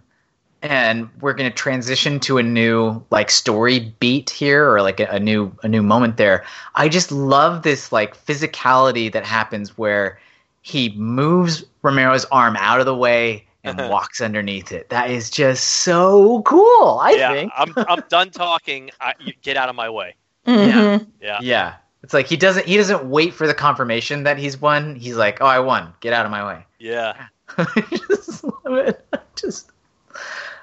and 0.61 1.09
we're 1.19 1.33
gonna 1.33 1.51
transition 1.51 2.17
to 2.21 2.37
a 2.37 2.43
new 2.43 3.03
like 3.09 3.29
story 3.29 3.93
beat 3.99 4.29
here, 4.29 4.71
or 4.71 4.81
like 4.81 5.01
a, 5.01 5.07
a 5.07 5.19
new 5.19 5.53
a 5.63 5.67
new 5.67 5.83
moment 5.83 6.15
there. 6.15 6.45
I 6.75 6.87
just 6.87 7.11
love 7.11 7.63
this 7.63 7.91
like 7.91 8.15
physicality 8.25 9.11
that 9.11 9.25
happens 9.25 9.77
where 9.77 10.17
he 10.61 10.93
moves 10.95 11.65
Romero's 11.81 12.23
arm 12.31 12.55
out 12.55 12.79
of 12.79 12.85
the 12.85 12.95
way 12.95 13.45
and 13.65 13.81
uh-huh. 13.81 13.89
walks 13.91 14.21
underneath 14.21 14.71
it. 14.71 14.87
That 14.87 15.11
is 15.11 15.29
just 15.29 15.67
so 15.83 16.41
cool. 16.43 16.99
I 17.01 17.15
yeah, 17.17 17.33
think. 17.33 17.51
I'm 17.57 17.73
I'm 17.75 18.03
done 18.09 18.29
talking. 18.29 18.91
I, 19.01 19.13
you 19.19 19.33
get 19.41 19.57
out 19.57 19.67
of 19.67 19.75
my 19.75 19.89
way. 19.89 20.15
Mhm. 20.47 21.07
Yeah. 21.21 21.39
Yeah. 21.41 21.75
It's 22.03 22.13
like 22.13 22.27
he 22.27 22.35
doesn't 22.37 22.65
he 22.65 22.77
doesn't 22.77 23.05
wait 23.05 23.33
for 23.33 23.45
the 23.47 23.53
confirmation 23.53 24.23
that 24.23 24.37
he's 24.37 24.59
won. 24.59 24.95
He's 24.95 25.15
like, 25.15 25.39
"Oh, 25.41 25.45
I 25.45 25.59
won. 25.59 25.93
Get 25.99 26.13
out 26.13 26.25
of 26.25 26.31
my 26.31 26.45
way." 26.45 26.65
Yeah. 26.79 27.27
I 27.57 27.99
just 28.07 28.43
love 28.43 28.53
it. 28.65 29.05
I 29.13 29.19
just 29.35 29.71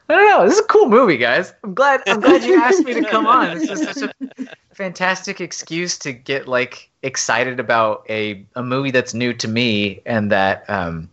I 0.09 0.15
don't 0.15 0.29
know. 0.31 0.45
This 0.45 0.55
is 0.55 0.61
a 0.65 0.69
cool 0.69 0.89
movie, 0.89 1.17
guys. 1.17 1.53
I'm 1.63 1.75
glad 1.75 2.03
I'm 2.07 2.21
glad 2.21 2.43
you 2.43 2.61
asked 2.61 2.85
me 2.85 2.95
to 2.95 3.05
come 3.05 3.27
on. 3.27 3.59
This 3.59 3.71
is 3.71 3.83
such 3.83 4.11
a 4.11 4.47
fantastic 4.75 5.41
excuse 5.41 5.99
to 5.99 6.13
get 6.13 6.49
like 6.49 6.91
excited 7.03 7.61
about 7.61 8.05
a 8.09 8.45
a 8.57 8.63
movie 8.63 8.91
that's 8.91 9.15
new 9.15 9.33
to 9.35 9.47
me 9.47 10.01
and 10.07 10.33
that 10.33 10.69
um 10.69 11.09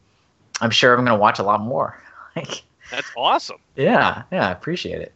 I'm 0.62 0.72
sure 0.72 0.94
I'm 0.98 1.06
going 1.06 1.16
to 1.18 1.22
watch 1.22 1.40
a 1.40 1.44
lot 1.44 1.62
more. 1.62 2.02
Like 2.36 2.64
That's 2.92 3.08
awesome. 3.16 3.60
yeah, 3.78 4.24
yeah, 4.30 4.50
I 4.50 4.52
appreciate 4.52 5.00
it. 5.02 5.14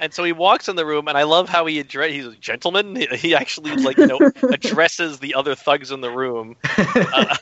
And 0.00 0.12
so 0.12 0.24
he 0.24 0.32
walks 0.32 0.68
in 0.68 0.76
the 0.76 0.84
room, 0.84 1.06
and 1.08 1.16
I 1.16 1.22
love 1.22 1.48
how 1.48 1.66
he 1.66 1.78
address. 1.78 2.10
He's 2.10 2.26
a 2.26 2.34
gentleman. 2.36 2.96
He, 2.96 3.06
he 3.16 3.34
actually 3.34 3.76
like 3.76 3.96
you 4.00 4.06
know 4.06 4.22
addresses 4.50 5.18
the 5.20 5.34
other 5.34 5.54
thugs 5.54 5.90
in 5.92 6.00
the 6.00 6.10
room, 6.10 6.56
uh, 6.78 7.36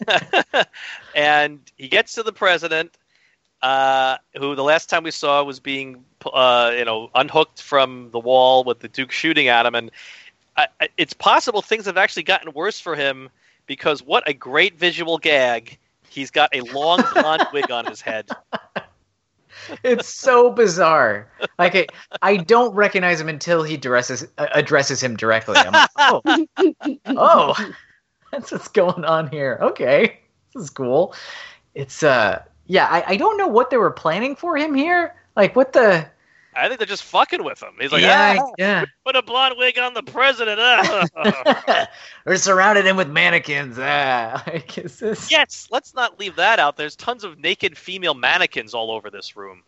and 1.15 1.61
he 1.77 1.89
gets 1.89 2.13
to 2.15 2.23
the 2.23 2.33
president, 2.33 2.97
uh, 3.63 4.19
who 4.37 4.55
the 4.55 4.63
last 4.65 4.91
time 4.91 5.03
we 5.05 5.11
saw 5.11 5.43
was 5.43 5.61
being 5.61 6.05
uh, 6.31 6.73
you 6.77 6.85
know 6.85 7.11
unhooked 7.15 7.63
from 7.63 8.11
the 8.13 8.19
wall 8.21 8.65
with 8.65 8.81
the 8.81 8.89
Duke 8.89 9.13
shooting 9.13 9.49
at 9.49 9.65
him, 9.65 9.75
and 9.75 9.91
I, 10.57 10.67
I- 10.81 10.89
it's 10.99 11.15
possible 11.15 11.63
things 11.63 11.87
have 11.87 11.97
actually 11.97 12.25
gotten 12.25 12.53
worse 12.53 12.79
for 12.81 12.95
him 12.95 13.31
because 13.67 14.03
what 14.03 14.29
a 14.29 14.35
great 14.35 14.79
visual 14.79 15.17
gag! 15.17 15.79
He's 16.09 16.31
got 16.31 16.55
a 16.55 16.61
long 16.61 17.03
blonde 17.15 17.47
wig 17.53 17.71
on 17.71 17.87
his 17.87 18.03
head. 18.03 18.29
It's 19.83 20.09
so 20.09 20.51
bizarre. 20.51 21.29
Like 21.59 21.75
I, 21.75 21.87
I 22.21 22.37
don't 22.39 22.75
recognize 22.75 23.21
him 23.21 23.29
until 23.29 23.63
he 23.63 23.75
addresses 23.75 24.27
uh, 24.39 24.47
addresses 24.53 25.03
him 25.03 25.17
directly. 25.17 25.57
I'm 25.57 25.73
like, 25.73 25.91
oh, 25.99 26.97
oh, 27.07 27.73
that's 28.31 28.53
what's 28.53 28.69
going 28.69 29.05
on 29.05 29.29
here. 29.29 29.59
Okay, 29.61 30.21
this 30.55 30.65
is 30.65 30.71
cool. 30.71 31.15
It's 31.75 32.03
uh, 32.03 32.43
yeah. 32.67 32.87
I, 32.91 33.13
I 33.13 33.17
don't 33.17 33.37
know 33.37 33.49
what 33.49 33.71
they 33.71 33.77
were 33.77 33.91
planning 33.91 34.37
for 34.37 34.57
him 34.57 34.75
here. 34.75 35.15
Like 35.37 35.57
what 35.57 35.73
the 35.73 36.07
I 36.55 36.69
think 36.69 36.79
they're 36.79 36.87
just 36.87 37.05
fucking 37.05 37.43
with 37.45 37.63
him. 37.63 37.75
He's 37.81 37.93
like, 37.93 38.03
yeah 38.03 38.37
"Ah, 38.39 38.51
yeah. 38.59 38.85
put 39.05 39.17
a 39.17 39.23
blonde 39.23 39.55
wig 39.59 39.79
on 39.79 39.95
the 39.95 40.03
president. 40.03 40.59
ah." 40.61 41.87
We're 42.27 42.37
surrounded 42.37 42.85
him 42.87 42.97
with 42.97 43.09
mannequins. 43.09 43.79
Ah, 43.79 44.43
like 44.47 44.77
is 44.79 44.99
this? 44.99 45.31
yes, 45.31 45.69
let's 45.71 45.95
not 45.95 46.19
leave 46.21 46.37
that 46.37 46.59
out. 46.59 46.77
There's 46.77 46.97
tons 46.97 47.25
of 47.25 47.39
naked 47.39 47.77
female 47.79 48.15
mannequins 48.15 48.75
all 48.75 48.91
over 48.91 49.11
this 49.11 49.37
room. 49.37 49.63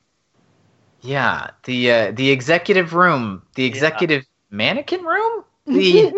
Yeah, 1.01 1.51
the 1.65 1.91
uh, 1.91 2.13
the 2.13 2.31
executive 2.31 2.95
room, 2.95 3.43
the 3.55 3.65
executive 3.65 4.25
mannequin 4.51 5.05
room, 5.05 5.45
the 5.67 6.13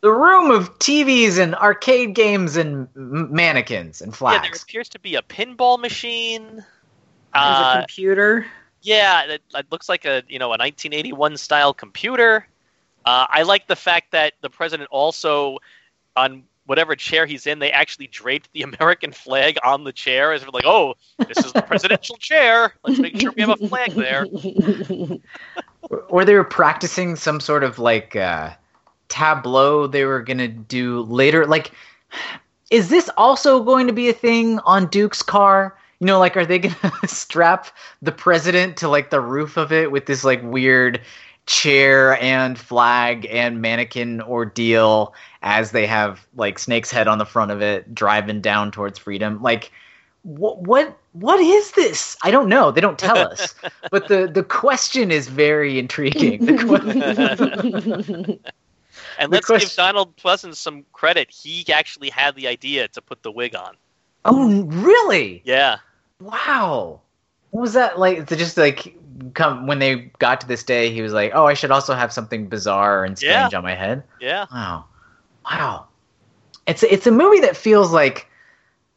the 0.00 0.10
room 0.10 0.50
of 0.50 0.78
TVs 0.78 1.38
and 1.38 1.54
arcade 1.54 2.14
games 2.14 2.56
and 2.56 2.88
m- 2.96 3.32
mannequins 3.32 4.00
and 4.02 4.14
flags. 4.14 4.44
Yeah, 4.44 4.50
there 4.50 4.60
appears 4.62 4.88
to 4.90 4.98
be 4.98 5.14
a 5.14 5.22
pinball 5.22 5.78
machine. 5.78 6.42
There's 6.52 6.64
a 7.34 7.38
Uh, 7.38 7.78
computer. 7.80 8.46
Yeah, 8.86 9.24
it, 9.24 9.42
it 9.54 9.66
looks 9.70 9.88
like 9.88 10.04
a 10.04 10.22
you 10.28 10.38
know 10.38 10.46
a 10.46 10.56
1981 10.58 11.36
style 11.36 11.74
computer. 11.74 12.46
Uh, 13.04 13.26
I 13.28 13.42
like 13.42 13.66
the 13.66 13.76
fact 13.76 14.12
that 14.12 14.34
the 14.40 14.50
president 14.50 14.88
also 14.90 15.58
on 16.16 16.44
whatever 16.66 16.96
chair 16.96 17.26
he's 17.26 17.46
in, 17.46 17.58
they 17.58 17.70
actually 17.70 18.06
draped 18.06 18.52
the 18.52 18.62
American 18.78 19.10
flag 19.12 19.58
on 19.64 19.84
the 19.84 19.92
chair 19.92 20.32
as 20.32 20.42
if 20.42 20.52
like, 20.52 20.64
oh, 20.66 20.94
this 21.28 21.44
is 21.44 21.52
the 21.52 21.62
presidential 21.62 22.16
chair. 22.20 22.74
Let's 22.84 22.98
make 23.00 23.20
sure 23.20 23.32
we 23.32 23.42
have 23.42 23.60
a 23.60 23.68
flag 23.68 23.92
there. 23.92 24.26
Or- 25.88 26.00
or 26.08 26.24
they 26.24 26.34
were 26.34 26.42
practicing 26.42 27.14
some 27.14 27.38
sort 27.38 27.62
of 27.62 27.78
like 27.78 28.16
uh, 28.16 28.50
tableau 29.08 29.86
they 29.86 30.04
were 30.04 30.20
gonna 30.20 30.48
do 30.48 31.02
later. 31.02 31.46
Like, 31.46 31.70
is 32.72 32.88
this 32.88 33.08
also 33.16 33.62
going 33.62 33.86
to 33.86 33.92
be 33.92 34.08
a 34.08 34.12
thing 34.12 34.58
on 34.60 34.88
Duke's 34.88 35.22
car? 35.22 35.76
You 36.00 36.06
know, 36.06 36.18
like, 36.18 36.36
are 36.36 36.44
they 36.46 36.58
gonna 36.58 36.92
strap 37.06 37.68
the 38.02 38.12
president 38.12 38.78
to 38.78 38.88
like 38.88 39.10
the 39.10 39.20
roof 39.20 39.56
of 39.56 39.72
it 39.72 39.90
with 39.90 40.06
this 40.06 40.24
like 40.24 40.42
weird 40.42 41.00
chair 41.46 42.20
and 42.20 42.58
flag 42.58 43.26
and 43.30 43.62
mannequin 43.62 44.20
ordeal 44.20 45.14
as 45.42 45.70
they 45.70 45.86
have 45.86 46.26
like 46.34 46.58
Snake's 46.58 46.90
head 46.90 47.06
on 47.08 47.18
the 47.18 47.24
front 47.24 47.50
of 47.52 47.62
it 47.62 47.94
driving 47.94 48.40
down 48.40 48.72
towards 48.72 48.98
freedom? 48.98 49.40
Like, 49.42 49.72
what 50.22 50.60
what 50.62 50.98
what 51.12 51.40
is 51.40 51.70
this? 51.72 52.16
I 52.22 52.30
don't 52.30 52.48
know. 52.48 52.72
They 52.72 52.80
don't 52.80 52.98
tell 52.98 53.16
us. 53.18 53.54
but 53.90 54.08
the 54.08 54.26
the 54.26 54.42
question 54.42 55.10
is 55.10 55.28
very 55.28 55.78
intriguing. 55.78 56.44
The 56.44 56.56
que- 56.58 58.38
And 59.18 59.32
The 59.32 59.36
let's 59.36 59.50
give 59.50 59.72
Donald 59.74 60.16
Pleasence 60.16 60.56
some 60.56 60.84
credit. 60.92 61.30
He 61.30 61.64
actually 61.72 62.10
had 62.10 62.34
the 62.34 62.48
idea 62.48 62.88
to 62.88 63.00
put 63.00 63.22
the 63.22 63.30
wig 63.30 63.54
on. 63.54 63.76
oh, 64.24 64.64
really? 64.64 65.42
Yeah. 65.44 65.78
Wow. 66.20 67.00
What 67.50 67.60
was 67.60 67.72
that 67.74 67.98
like? 67.98 68.18
It 68.18 68.36
just 68.36 68.56
like 68.56 68.96
come 69.34 69.66
when 69.66 69.78
they 69.78 70.10
got 70.18 70.40
to 70.40 70.48
this 70.48 70.62
day, 70.62 70.90
he 70.90 71.02
was 71.02 71.12
like, 71.12 71.32
"Oh, 71.34 71.46
I 71.46 71.54
should 71.54 71.70
also 71.70 71.94
have 71.94 72.12
something 72.12 72.48
bizarre 72.48 73.04
and 73.04 73.16
strange 73.16 73.54
on 73.54 73.62
my 73.62 73.74
head." 73.74 74.02
Yeah. 74.20 74.46
Wow, 74.52 74.84
wow. 75.50 75.86
It's 76.66 76.82
it's 76.82 77.06
a 77.06 77.12
movie 77.12 77.40
that 77.40 77.56
feels 77.56 77.92
like 77.92 78.28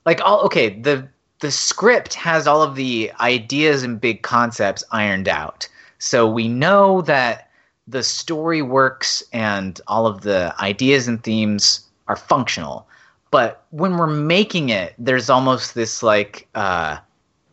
like 0.05 0.21
all 0.21 0.41
okay. 0.41 0.79
The 0.79 1.07
the 1.39 1.51
script 1.51 2.13
has 2.15 2.47
all 2.47 2.61
of 2.61 2.75
the 2.75 3.11
ideas 3.19 3.83
and 3.83 3.99
big 3.99 4.23
concepts 4.23 4.83
ironed 4.91 5.27
out, 5.27 5.67
so 5.99 6.29
we 6.29 6.47
know 6.47 7.01
that 7.01 7.49
the 7.87 8.03
story 8.03 8.61
works 8.61 9.23
and 9.33 9.81
all 9.87 10.05
of 10.05 10.21
the 10.21 10.53
ideas 10.59 11.07
and 11.07 11.23
themes 11.23 11.81
are 12.07 12.15
functional. 12.15 12.87
But 13.31 13.63
when 13.71 13.97
we're 13.97 14.07
making 14.07 14.69
it, 14.69 14.93
there's 14.97 15.29
almost 15.29 15.75
this 15.75 16.01
like 16.01 16.47
uh, 16.55 16.97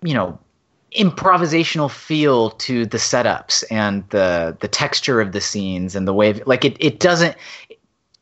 you 0.03 0.15
know 0.15 0.39
improvisational 0.95 1.91
feel 1.91 2.51
to 2.51 2.87
the 2.87 2.99
setups 2.99 3.65
and 3.71 4.09
the 4.11 4.57
the 4.61 4.69
texture 4.69 5.21
of 5.21 5.33
the 5.33 5.41
scenes 5.41 5.95
and 5.95 6.07
the 6.09 6.15
way 6.15 6.31
of, 6.31 6.43
like 6.47 6.65
it 6.65 6.77
it 6.81 7.01
doesn't 7.01 7.37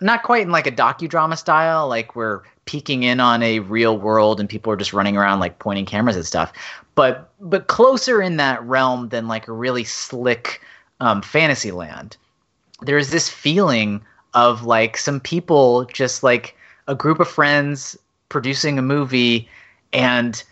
not 0.00 0.23
quite 0.23 0.43
in 0.43 0.50
like 0.50 0.66
a 0.66 0.73
docudrama 0.73 1.38
style 1.38 1.88
like 1.88 2.16
we're 2.16 2.43
peeking 2.64 3.02
in 3.02 3.21
on 3.21 3.43
a 3.43 3.61
real 3.61 3.99
world 3.99 4.40
and 4.40 4.49
people 4.49 4.73
are 4.73 4.76
just 4.76 4.93
running 4.93 5.16
around 5.16 5.40
like 5.40 5.59
pointing 5.59 5.87
cameras 5.87 6.16
at 6.16 6.25
stuff. 6.25 6.52
But 6.95 7.31
but 7.40 7.66
closer 7.66 8.23
in 8.23 8.37
that 8.37 8.62
realm 8.64 9.09
than 9.09 9.28
like 9.28 9.49
a 9.49 9.52
really 9.52 9.85
slick 9.85 10.61
um, 11.00 11.23
fantasy 11.23 11.71
land. 11.71 12.16
There's 12.83 13.11
this 13.11 13.28
feeling 13.28 14.02
of 14.35 14.64
like 14.64 14.97
some 14.97 15.21
people 15.21 15.85
just 15.87 16.23
like 16.23 16.57
a 16.87 16.95
group 16.95 17.21
of 17.21 17.28
friends 17.28 17.97
producing 18.28 18.78
a 18.78 18.83
movie 18.83 19.49
and 19.93 20.43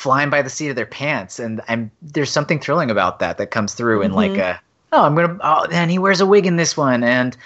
flying 0.00 0.30
by 0.30 0.40
the 0.40 0.48
seat 0.48 0.70
of 0.70 0.76
their 0.76 0.86
pants. 0.86 1.38
And 1.38 1.60
and 1.68 1.90
there's 2.00 2.30
something 2.30 2.58
thrilling 2.58 2.90
about 2.90 3.18
that 3.18 3.36
that 3.36 3.50
comes 3.50 3.74
through 3.74 4.00
in 4.00 4.12
like 4.12 4.38
a 4.38 4.58
oh 4.92 5.04
i'm 5.04 5.14
gonna 5.14 5.38
oh 5.42 5.66
and 5.70 5.90
he 5.90 5.98
wears 5.98 6.22
a 6.22 6.26
wig 6.26 6.46
in 6.46 6.56
this 6.56 6.74
one. 6.74 7.04
And 7.04 7.36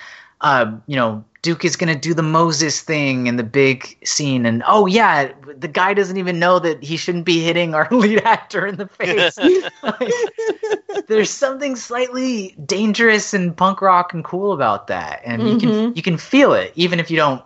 uh, 0.41 0.73
you 0.87 0.95
know 0.95 1.25
duke 1.43 1.65
is 1.65 1.75
gonna 1.75 1.99
do 1.99 2.15
the 2.15 2.23
moses 2.23 2.81
thing 2.81 3.27
in 3.27 3.37
the 3.37 3.43
big 3.43 3.99
scene. 4.05 4.47
And 4.47 4.63
oh 4.69 4.87
yeah 4.87 5.33
the 5.45 5.67
guy 5.67 5.95
doesn't 5.95 6.17
even 6.17 6.39
know 6.39 6.61
that 6.61 6.81
he 6.81 6.97
shouldn't 6.97 7.25
be 7.25 7.43
hitting 7.43 7.75
our 7.75 7.89
lead 7.91 8.23
actor 8.23 8.69
in 8.69 8.77
the 8.77 8.87
face. 8.87 9.37
Like, 9.83 10.13
there's 11.09 11.31
something 11.31 11.75
slightly 11.75 12.55
dangerous 12.65 13.35
and 13.35 13.57
punk 13.57 13.83
rock 13.83 14.15
and 14.15 14.25
cool 14.25 14.53
about 14.53 14.87
that. 14.87 15.23
And 15.25 15.43
you 15.43 15.59
can 15.59 15.97
you 15.97 16.03
can 16.03 16.19
feel 16.19 16.53
it 16.53 16.73
even 16.77 17.01
if 17.01 17.11
you 17.11 17.17
don't 17.17 17.43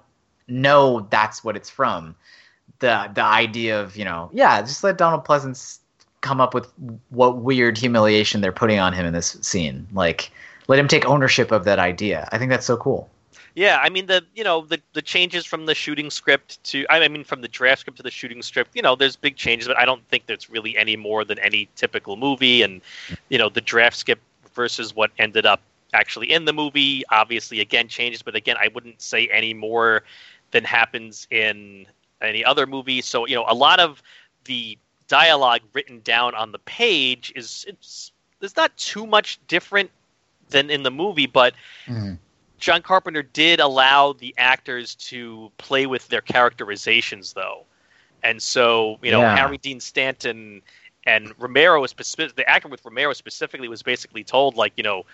know 0.49 1.07
that's 1.09 1.43
what 1.43 1.57
it's 1.57 1.71
from 1.71 2.15
the 2.81 3.11
the 3.15 3.23
idea 3.23 3.81
of 3.81 3.97
you 3.97 4.05
know 4.05 4.31
yeah 4.33 4.61
just 4.61 4.85
let 4.85 4.99
donald 4.99 5.25
pleasence 5.25 5.79
come 6.21 6.41
up 6.41 6.55
with 6.55 6.73
what 7.11 7.39
weird 7.39 7.79
humiliation 7.79 8.41
they're 8.41 8.53
putting 8.53 8.79
on 8.79 8.93
him 8.93 9.07
in 9.07 9.13
this 9.13 9.37
scene 9.41 9.87
like 9.93 10.31
let 10.67 10.79
him 10.79 10.89
take 10.89 11.05
ownership 11.07 11.51
of 11.53 11.65
that 11.65 11.79
idea 11.79 12.29
i 12.33 12.39
think 12.39 12.51
that's 12.51 12.67
so 12.67 12.77
cool 12.77 13.09
Yeah, 13.55 13.81
I 13.83 13.89
mean 13.89 14.07
the 14.07 14.23
you 14.37 14.45
know 14.45 14.67
the 14.67 14.79
the 14.93 15.03
changes 15.03 15.45
from 15.45 15.67
the 15.67 15.75
shooting 15.75 16.11
script 16.11 16.63
to 16.71 16.87
I 16.91 17.09
mean 17.09 17.25
from 17.25 17.41
the 17.41 17.49
draft 17.49 17.81
script 17.81 17.97
to 17.97 18.05
the 18.05 18.11
shooting 18.11 18.41
script. 18.43 18.71
You 18.77 18.83
know, 18.83 18.95
there's 18.95 19.17
big 19.17 19.35
changes, 19.35 19.67
but 19.67 19.77
I 19.77 19.85
don't 19.85 20.07
think 20.07 20.27
there's 20.27 20.49
really 20.49 20.77
any 20.77 20.97
more 20.97 21.25
than 21.25 21.41
any 21.41 21.69
typical 21.75 22.17
movie. 22.17 22.63
And 22.63 22.81
you 23.31 23.39
know, 23.39 23.49
the 23.49 23.61
draft 23.61 23.97
script 23.97 24.23
versus 24.55 24.95
what 24.95 25.11
ended 25.19 25.45
up 25.45 25.61
actually 25.93 26.31
in 26.31 26.45
the 26.45 26.53
movie, 26.53 27.03
obviously 27.11 27.59
again 27.61 27.89
changes, 27.89 28.23
but 28.23 28.37
again, 28.37 28.57
I 28.61 28.69
wouldn't 28.69 29.03
say 29.03 29.27
any 29.33 29.55
more 29.55 30.05
than 30.53 30.63
happens 30.63 31.27
in 31.31 31.87
any 32.23 32.45
other 32.45 32.67
movie. 32.67 33.01
So 33.01 33.27
you 33.27 33.35
know, 33.35 33.45
a 33.49 33.55
lot 33.55 33.81
of 33.81 34.03
the 34.45 34.79
dialogue 35.09 35.61
written 35.73 36.01
down 36.01 36.35
on 36.35 36.53
the 36.53 36.59
page 36.61 37.33
is 37.35 37.65
it's 37.69 38.13
there's 38.41 38.57
not 38.57 38.77
too 38.77 39.07
much 39.07 39.41
different 39.49 39.91
than 40.51 40.71
in 40.71 40.83
the 40.83 40.91
movie, 40.91 41.27
but 41.27 41.55
mm-hmm. 41.87 42.15
John 42.59 42.83
Carpenter 42.83 43.23
did 43.23 43.61
allow 43.61 44.13
the 44.13 44.35
actors 44.39 44.95
to 44.97 45.51
play 45.59 45.87
with 45.87 46.09
their 46.09 46.21
characterizations, 46.21 47.33
though, 47.33 47.65
and 48.23 48.41
so 48.41 48.99
you 49.03 49.11
know 49.11 49.21
Yeah. 49.21 49.37
Harry 49.37 49.59
Dean 49.59 49.81
Stanton 49.81 50.63
and 51.07 51.33
Romero 51.39 51.81
was 51.81 51.91
specific. 51.91 52.37
The 52.37 52.49
actor 52.49 52.69
with 52.69 52.85
Romero 52.85 53.13
specifically 53.13 53.69
was 53.69 53.83
basically 53.83 54.25
told 54.25 54.57
like 54.57 54.73
you 54.77 54.85
know. 54.85 55.05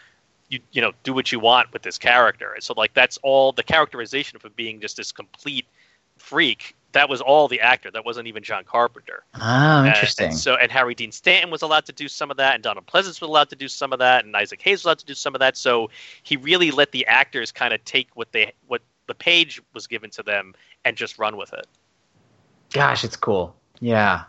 You, 0.50 0.60
you 0.72 0.82
know 0.82 0.92
do 1.04 1.14
what 1.14 1.32
you 1.32 1.40
want 1.40 1.72
with 1.72 1.80
this 1.80 1.96
character 1.96 2.52
and 2.52 2.62
so 2.62 2.74
like 2.76 2.92
that's 2.92 3.18
all 3.22 3.50
the 3.52 3.62
characterization 3.62 4.36
of 4.36 4.44
him 4.44 4.52
being 4.54 4.78
just 4.78 4.98
this 4.98 5.10
complete 5.10 5.64
freak 6.24 6.74
that 6.94 7.08
was 7.08 7.20
all 7.20 7.48
the 7.48 7.60
actor. 7.60 7.90
That 7.90 8.04
wasn't 8.04 8.28
even 8.28 8.42
john 8.42 8.64
carpenter. 8.64 9.24
Oh 9.34 9.40
and- 9.40 9.88
interesting. 9.88 10.28
And, 10.28 10.36
so, 10.36 10.54
and 10.54 10.72
Harry 10.72 10.94
Dean 10.94 11.12
Stanton 11.12 11.50
was 11.50 11.60
allowed 11.60 11.84
to 11.86 11.92
do 11.92 12.08
some 12.08 12.30
of 12.30 12.38
that, 12.38 12.54
and 12.54 12.62
Donald 12.62 12.86
Pleasence 12.86 13.20
was 13.20 13.28
allowed 13.28 13.50
to 13.50 13.56
do 13.56 13.68
some 13.68 13.92
of 13.92 13.98
that, 13.98 14.24
and 14.24 14.34
Isaac 14.34 14.62
Hayes 14.62 14.78
was 14.78 14.84
allowed 14.86 14.98
to 15.00 15.06
do 15.06 15.14
some 15.14 15.34
of 15.34 15.40
that. 15.40 15.56
So 15.56 15.90
he 16.22 16.36
really 16.36 16.70
let 16.70 16.92
the 16.92 17.06
actors 17.06 17.52
kind 17.52 17.74
of 17.74 17.84
take 17.84 18.08
what 18.14 18.32
they 18.32 18.52
what 18.66 18.80
the 19.06 19.14
page 19.14 19.60
was 19.74 19.86
given 19.86 20.08
to 20.10 20.22
them 20.22 20.54
and 20.84 20.96
just 20.96 21.18
run 21.18 21.36
with 21.36 21.52
it. 21.52 21.66
gosh 22.72 23.04
it's 23.04 23.16
cool. 23.16 23.54
Yeah. 23.80 24.24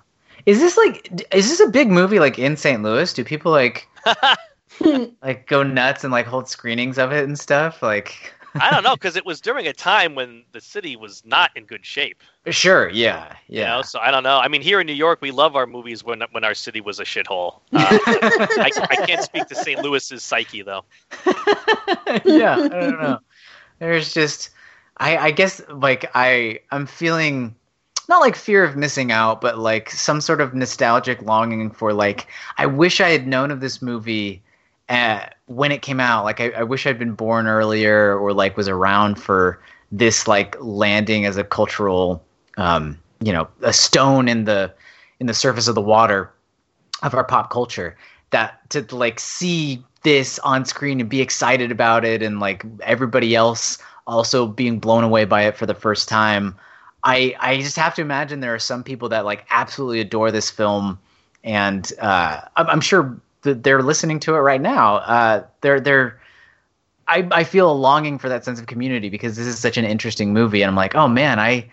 Is 0.45 0.59
this 0.59 0.75
like 0.75 1.25
is 1.33 1.49
this 1.49 1.59
a 1.59 1.69
big 1.69 1.89
movie 1.89 2.19
like 2.19 2.37
in 2.37 2.57
st 2.57 2.83
louis? 2.83 3.13
Do 3.13 3.23
people 3.23 3.51
like 3.51 3.87
like 5.21 5.47
go 5.47 5.63
nuts 5.63 6.03
and 6.03 6.11
like 6.11 6.25
hold 6.25 6.49
screenings 6.49 6.97
of 6.97 7.11
it 7.11 7.23
and 7.23 7.39
stuff? 7.39 7.81
Like 7.81 8.33
I 8.59 8.71
don't 8.71 8.83
know 8.83 8.95
because 8.95 9.15
it 9.15 9.25
was 9.25 9.41
during 9.41 9.67
a 9.67 9.73
time 9.73 10.15
when 10.15 10.43
the 10.51 10.61
city 10.61 10.95
was 10.95 11.23
not 11.25 11.51
in 11.55 11.65
good 11.65 11.85
shape. 11.85 12.23
sure 12.49 12.89
yeah 12.89 13.35
You 13.47 13.63
yeah 13.63 13.65
know, 13.65 13.81
so 13.81 13.99
I 13.99 14.11
don't 14.11 14.23
know. 14.23 14.37
I 14.39 14.47
mean, 14.47 14.61
here 14.61 14.79
in 14.79 14.87
New 14.87 14.93
York, 14.93 15.21
we 15.21 15.31
love 15.31 15.55
our 15.55 15.65
movies 15.67 16.03
when 16.03 16.21
when 16.31 16.43
our 16.43 16.53
city 16.53 16.81
was 16.81 16.99
a 16.99 17.03
shithole. 17.03 17.61
Uh, 17.73 17.99
I, 18.57 18.71
I 18.89 18.95
can't 19.05 19.21
speak 19.23 19.47
to 19.47 19.55
St. 19.55 19.81
Louis's 19.81 20.23
psyche 20.23 20.61
though. 20.61 20.85
yeah, 22.25 22.57
I 22.57 22.67
don't 22.67 22.99
know. 22.99 23.19
There's 23.79 24.13
just, 24.13 24.49
I, 24.97 25.17
I 25.17 25.31
guess, 25.31 25.61
like 25.69 26.09
I, 26.15 26.59
I'm 26.71 26.85
feeling 26.85 27.55
not 28.07 28.21
like 28.21 28.35
fear 28.35 28.63
of 28.63 28.75
missing 28.75 29.11
out, 29.11 29.41
but 29.41 29.57
like 29.57 29.89
some 29.89 30.21
sort 30.21 30.41
of 30.41 30.53
nostalgic 30.53 31.21
longing 31.21 31.71
for 31.71 31.93
like, 31.93 32.27
I 32.57 32.65
wish 32.67 33.01
I 33.01 33.09
had 33.09 33.27
known 33.27 33.51
of 33.51 33.59
this 33.61 33.81
movie 33.81 34.43
uh, 34.89 35.25
when 35.47 35.71
it 35.71 35.81
came 35.81 35.99
out. 35.99 36.23
Like, 36.23 36.41
I, 36.41 36.49
I 36.51 36.63
wish 36.63 36.85
I'd 36.85 36.99
been 36.99 37.13
born 37.13 37.47
earlier 37.47 38.17
or 38.17 38.33
like 38.33 38.57
was 38.57 38.67
around 38.67 39.15
for 39.15 39.61
this 39.91 40.27
like 40.27 40.55
landing 40.59 41.25
as 41.25 41.37
a 41.37 41.43
cultural, 41.43 42.23
um, 42.57 42.99
you 43.21 43.31
know, 43.31 43.47
a 43.61 43.73
stone 43.73 44.27
in 44.27 44.45
the 44.45 44.73
in 45.19 45.27
the 45.27 45.33
surface 45.33 45.67
of 45.67 45.75
the 45.75 45.81
water 45.81 46.31
of 47.03 47.13
our 47.13 47.23
pop 47.23 47.49
culture 47.49 47.95
that 48.31 48.69
to 48.69 48.81
like 48.95 49.19
see 49.19 49.83
this 50.03 50.39
on 50.39 50.65
screen 50.65 50.99
and 50.99 51.09
be 51.09 51.21
excited 51.21 51.71
about 51.71 52.05
it 52.05 52.21
and 52.21 52.39
like 52.39 52.63
everybody 52.83 53.35
else 53.35 53.77
also 54.07 54.45
being 54.45 54.79
blown 54.79 55.03
away 55.03 55.25
by 55.25 55.43
it 55.43 55.57
for 55.57 55.65
the 55.65 55.73
first 55.73 56.07
time 56.07 56.55
i 57.03 57.35
i 57.39 57.57
just 57.57 57.75
have 57.75 57.95
to 57.95 58.01
imagine 58.01 58.39
there 58.39 58.53
are 58.53 58.59
some 58.59 58.83
people 58.83 59.09
that 59.09 59.25
like 59.25 59.45
absolutely 59.49 59.99
adore 59.99 60.31
this 60.31 60.49
film 60.49 60.99
and 61.43 61.91
uh 61.99 62.39
i'm, 62.55 62.67
I'm 62.67 62.81
sure 62.81 63.19
that 63.45 63.63
they're 63.63 63.81
listening 63.81 64.19
to 64.19 64.35
it 64.35 64.39
right 64.39 64.61
now 64.61 64.97
uh 64.97 65.43
they're 65.61 65.79
they're 65.79 66.19
I, 67.07 67.27
I 67.31 67.43
feel 67.43 67.71
a 67.71 67.73
longing 67.73 68.17
for 68.17 68.29
that 68.29 68.43
sense 68.43 68.59
of 68.59 68.65
community 68.65 69.09
because 69.09 69.35
this 69.35 69.45
is 69.45 69.59
such 69.59 69.77
an 69.77 69.85
interesting 69.85 70.33
movie 70.33 70.61
and 70.61 70.69
i'm 70.69 70.75
like 70.75 70.95
oh 70.95 71.07
man 71.07 71.39
i 71.39 71.69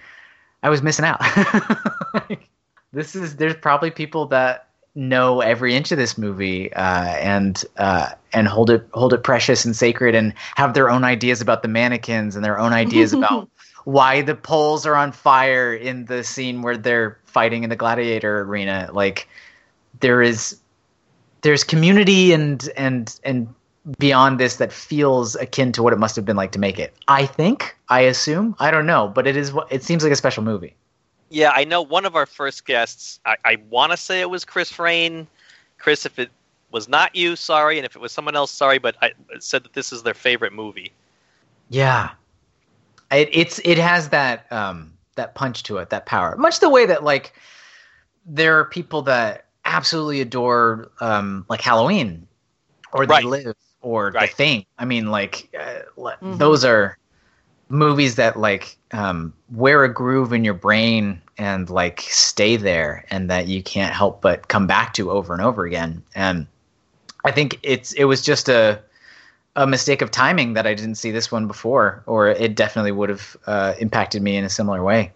i 0.63 0.71
was 0.71 0.83
missing 0.83 1.05
out. 1.05 1.21
Like, 2.15 2.51
this 2.93 3.17
is 3.17 3.37
there's 3.37 3.57
probably 3.57 3.91
people 3.91 4.27
that 4.27 4.69
know 4.95 5.41
every 5.41 5.75
inch 5.75 5.91
of 5.93 5.99
this 5.99 6.19
movie 6.19 6.73
uh, 6.75 7.07
and 7.07 7.65
uh, 7.79 8.11
and 8.33 8.47
hold 8.47 8.71
it 8.71 8.87
hold 8.93 9.15
it 9.15 9.23
precious 9.23 9.65
and 9.65 9.75
sacred 9.75 10.15
and 10.15 10.35
have 10.57 10.75
their 10.75 10.91
own 10.91 11.05
ideas 11.05 11.41
about 11.41 11.63
the 11.63 11.69
mannequins 11.69 12.37
and 12.37 12.45
their 12.45 12.59
own 12.59 12.73
ideas 12.73 13.13
about 13.15 13.49
why 13.85 14.21
the 14.21 14.35
poles 14.35 14.87
are 14.87 14.95
on 14.95 15.11
fire 15.11 15.75
in 15.75 16.05
the 16.05 16.23
scene 16.23 16.63
where 16.63 16.77
they're 16.77 17.19
fighting 17.25 17.65
in 17.65 17.71
the 17.71 17.77
gladiator 17.77 18.43
arena. 18.43 18.91
Like 18.93 19.27
there 20.01 20.21
is 20.21 20.59
there's 21.43 21.65
community 21.65 22.33
and 22.33 22.69
and 22.77 23.21
and 23.25 23.53
beyond 23.99 24.39
this 24.41 24.57
that 24.57 24.73
feels 24.73 25.35
akin 25.37 25.73
to 25.73 25.83
what 25.83 25.93
it 25.93 25.99
must 25.99 26.17
have 26.17 26.25
been 26.25 26.37
like 26.37 26.53
to 26.53 26.59
make 26.59 26.79
it 26.79 26.95
i 27.09 27.27
think 27.27 27.77
i 27.89 28.01
assume 28.01 28.55
i 28.61 28.71
don't 28.71 28.87
know 28.87 29.09
but 29.09 29.27
it 29.27 29.37
is 29.37 29.53
what 29.53 29.71
it 29.71 29.83
seems 29.83 30.03
like 30.05 30.13
a 30.13 30.17
special 30.17 30.43
movie 30.43 30.75
Yeah, 31.31 31.51
I 31.55 31.65
know 31.65 31.81
one 31.81 32.05
of 32.05 32.15
our 32.15 32.27
first 32.27 32.67
guests. 32.67 33.19
I, 33.25 33.37
I 33.45 33.57
want 33.71 33.91
to 33.93 33.97
say 33.97 34.21
it 34.21 34.29
was 34.29 34.45
Chris 34.45 34.71
Frayne. 34.71 35.27
Chris, 35.79 36.05
if 36.05 36.19
it 36.19 36.31
was 36.71 36.89
not 36.89 37.17
you, 37.17 37.37
sorry, 37.37 37.79
and 37.79 37.87
if 37.87 37.97
it 37.97 38.03
was 38.03 38.13
someone 38.13 38.37
else, 38.37 38.51
sorry, 38.51 38.79
but 38.79 38.97
I 39.01 39.13
said 39.41 39.65
that 39.65 39.73
this 39.73 39.93
is 39.93 40.03
their 40.03 40.13
favorite 40.15 40.53
movie. 40.53 40.93
Yeah, 41.71 42.11
it, 43.11 43.31
it's 43.33 43.61
it 43.65 43.79
has 43.79 44.11
that 44.11 44.45
um 44.53 44.93
that 45.17 45.35
punch 45.35 45.63
to 45.65 45.79
it, 45.79 45.89
that 45.89 46.05
power. 46.05 46.37
Much 46.37 46.61
the 46.61 46.69
way 46.69 46.85
that 46.85 47.03
like 47.03 47.33
there 48.27 48.59
are 48.59 48.67
people 48.67 49.01
that 49.03 49.47
absolutely 49.73 50.21
adore 50.21 50.91
um 51.01 51.45
like 51.49 51.61
Halloween 51.61 52.27
or 52.93 53.07
They 53.07 53.23
Live 53.23 53.57
or 53.81 54.11
Right. 54.11 54.31
The 54.31 54.37
Thing. 54.37 54.67
I 54.79 54.85
mean, 54.85 55.11
like 55.11 55.49
uh, 55.59 55.81
le- 55.97 56.19
those 56.23 56.65
are 56.65 56.99
movies 57.69 58.17
that 58.17 58.39
like 58.39 58.77
um 58.93 59.33
wear 59.51 59.83
a 59.85 59.93
groove 59.93 60.33
in 60.33 60.45
your 60.45 60.55
brain 60.55 61.21
and 61.39 61.71
like 61.71 62.03
stay 62.03 62.57
there 62.57 63.07
and 63.11 63.31
that 63.31 63.49
you 63.49 63.63
can't 63.63 63.95
help 63.95 64.21
but 64.21 64.49
come 64.49 64.67
back 64.67 64.93
to 64.95 65.11
over 65.11 65.33
and 65.33 65.43
over 65.43 65.65
again. 65.65 66.03
And 66.15 66.47
I 67.25 67.33
think 67.33 67.59
it's 67.63 67.93
it 67.93 68.05
was 68.05 68.23
just 68.23 68.49
a 68.49 68.81
a 69.57 69.67
mistake 69.67 70.03
of 70.03 70.11
timing 70.11 70.55
that 70.55 70.67
I 70.67 70.75
didn't 70.75 70.95
see 70.95 71.11
this 71.11 71.31
one 71.31 71.47
before, 71.47 72.03
or 72.07 72.29
it 72.29 72.55
definitely 72.55 72.93
would 72.93 73.11
have 73.11 73.37
uh, 73.47 73.75
impacted 73.79 74.23
me 74.23 74.37
in 74.37 74.45
a 74.45 74.49
similar 74.49 74.83
way. 74.83 75.13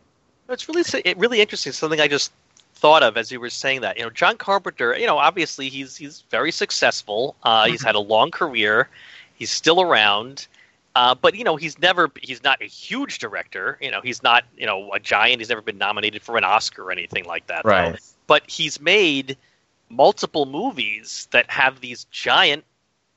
It's 0.49 0.69
really 0.69 0.85
it 1.05 1.17
really 1.19 1.41
interesting. 1.41 1.73
Something 1.73 2.01
I 2.01 2.09
just 2.09 2.33
thought 2.77 3.03
of 3.03 3.17
as 3.17 3.33
you 3.33 3.41
were 3.41 3.51
saying 3.51 3.81
that. 3.81 3.97
You 3.97 4.05
know, 4.05 4.11
John 4.11 4.37
Carpenter. 4.37 4.97
You 4.97 5.07
know, 5.07 5.19
obviously 5.19 5.69
he's 5.69 5.97
he's 5.97 6.25
very 6.31 6.53
successful. 6.53 7.35
Uh, 7.43 7.67
he's 7.67 7.83
had 7.83 7.95
a 7.95 8.01
long 8.01 8.31
career. 8.31 8.89
He's 9.35 9.51
still 9.51 9.81
around. 9.81 10.47
Uh, 10.95 11.15
but 11.15 11.35
you 11.35 11.45
know 11.45 11.57
he's 11.57 11.79
never 11.79 12.11
he's 12.23 12.43
not 12.43 12.61
a 12.63 12.65
huge 12.65 13.19
director 13.19 13.77
you 13.83 13.91
know 13.91 14.01
he's 14.01 14.23
not 14.23 14.45
you 14.57 14.65
know 14.65 14.91
a 14.95 14.99
giant 14.99 15.43
he's 15.43 15.51
never 15.51 15.61
been 15.61 15.77
nominated 15.77 16.23
for 16.23 16.39
an 16.39 16.45
oscar 16.45 16.85
or 16.85 16.91
anything 16.91 17.27
like 17.27 17.47
that 17.49 17.65
though. 17.65 17.69
Right. 17.69 18.01
but 18.27 18.43
he's 18.49 18.81
made 18.81 19.37
multiple 19.91 20.47
movies 20.47 21.29
that 21.33 21.51
have 21.51 21.83
these 21.83 22.05
giant 22.05 22.65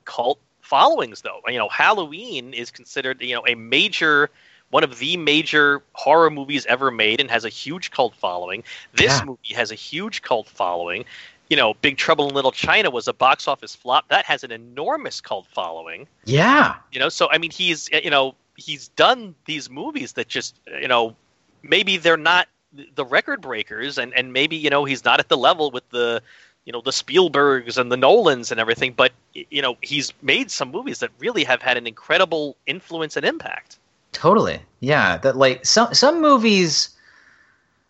cult 0.04 0.38
followings 0.60 1.22
though 1.22 1.40
you 1.48 1.56
know 1.56 1.70
halloween 1.70 2.52
is 2.52 2.70
considered 2.70 3.22
you 3.22 3.34
know 3.34 3.46
a 3.46 3.54
major 3.54 4.28
one 4.70 4.84
of 4.84 4.98
the 4.98 5.16
major 5.16 5.82
horror 5.92 6.30
movies 6.30 6.66
ever 6.66 6.90
made 6.90 7.20
and 7.20 7.30
has 7.30 7.44
a 7.44 7.48
huge 7.48 7.90
cult 7.90 8.14
following. 8.14 8.64
This 8.94 9.18
Yeah. 9.18 9.24
movie 9.24 9.54
has 9.54 9.70
a 9.70 9.74
huge 9.74 10.22
cult 10.22 10.48
following. 10.48 11.04
You 11.48 11.56
know, 11.56 11.74
Big 11.74 11.96
Trouble 11.96 12.28
in 12.28 12.34
Little 12.34 12.52
China 12.52 12.90
was 12.90 13.08
a 13.08 13.12
box 13.12 13.48
office 13.48 13.74
flop. 13.74 14.08
That 14.08 14.24
has 14.26 14.44
an 14.44 14.52
enormous 14.52 15.20
cult 15.20 15.46
following. 15.52 16.06
Yeah. 16.24 16.76
You 16.92 17.00
know, 17.00 17.08
so 17.08 17.28
I 17.30 17.38
mean, 17.38 17.50
he's 17.50 17.88
eh, 17.92 18.00
you 18.04 18.10
know 18.10 18.34
he's 18.56 18.88
done 18.88 19.34
these 19.46 19.68
movies 19.68 20.12
that 20.12 20.28
just 20.28 20.54
you 20.80 20.86
know 20.88 21.16
maybe 21.62 21.96
they're 21.96 22.16
not 22.16 22.46
the 22.94 23.04
record 23.04 23.40
breakers, 23.40 23.98
and 23.98 24.14
and 24.14 24.32
maybe 24.32 24.56
you 24.56 24.70
know 24.70 24.84
he's 24.84 25.04
not 25.04 25.18
at 25.18 25.28
the 25.28 25.36
level 25.36 25.72
with 25.72 25.88
the 25.90 26.22
you 26.64 26.72
know 26.72 26.80
the 26.80 26.92
Spielbergs 26.92 27.78
and 27.78 27.90
the 27.90 27.96
Nolans 27.96 28.52
and 28.52 28.60
everything, 28.60 28.92
but 28.92 29.10
you 29.34 29.60
know 29.60 29.76
he's 29.82 30.12
made 30.22 30.52
some 30.52 30.70
movies 30.70 31.00
that 31.00 31.10
really 31.18 31.42
have 31.42 31.60
had 31.60 31.76
an 31.76 31.88
incredible 31.88 32.56
influence 32.64 33.16
and 33.16 33.26
impact. 33.26 33.79
Totally. 34.12 34.60
Yeah. 34.80 35.18
That 35.18 35.36
like 35.36 35.64
some 35.64 35.94
some 35.94 36.20
movies 36.20 36.90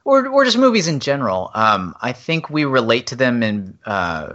or 0.05 0.27
or 0.29 0.45
just 0.45 0.59
movies 0.59 0.89
in 0.89 1.01
general, 1.01 1.51
um, 1.55 1.95
I 2.01 2.13
think 2.13 2.51
we 2.51 2.65
relate 2.65 3.07
to 3.09 3.17
them 3.17 3.43
in 3.43 3.79
uh, 3.85 4.35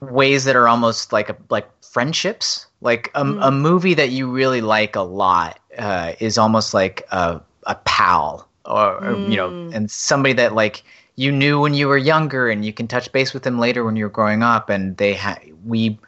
ways 0.00 0.44
that 0.44 0.56
are 0.56 0.68
almost 0.68 1.12
like 1.12 1.30
a 1.30 1.36
like 1.50 1.68
friendships. 1.82 2.66
Like 2.80 3.10
a, 3.14 3.22
a 3.22 3.50
movie 3.50 3.94
that 3.94 4.10
you 4.10 4.30
really 4.30 4.60
like 4.60 4.94
a 4.94 5.00
lot 5.00 5.58
uh, 5.78 6.12
is 6.20 6.36
almost 6.36 6.74
like 6.74 7.06
a 7.10 7.40
a 7.66 7.74
pal 7.76 8.46
or, 8.66 9.02
or 9.02 9.16
you 9.26 9.36
know, 9.36 9.70
and 9.72 9.90
somebody 9.90 10.34
that 10.34 10.54
like 10.54 10.82
you 11.16 11.32
knew 11.32 11.60
when 11.60 11.74
you 11.74 11.88
were 11.88 11.96
younger 11.96 12.48
and 12.50 12.64
you 12.64 12.72
can 12.72 12.86
touch 12.86 13.10
base 13.12 13.32
with 13.32 13.42
them 13.42 13.58
later 13.58 13.84
when 13.84 13.96
you're 13.96 14.08
growing 14.08 14.42
up 14.42 14.68
and 14.68 14.96
they 14.96 15.14
ha- 15.14 15.38
we 15.64 15.98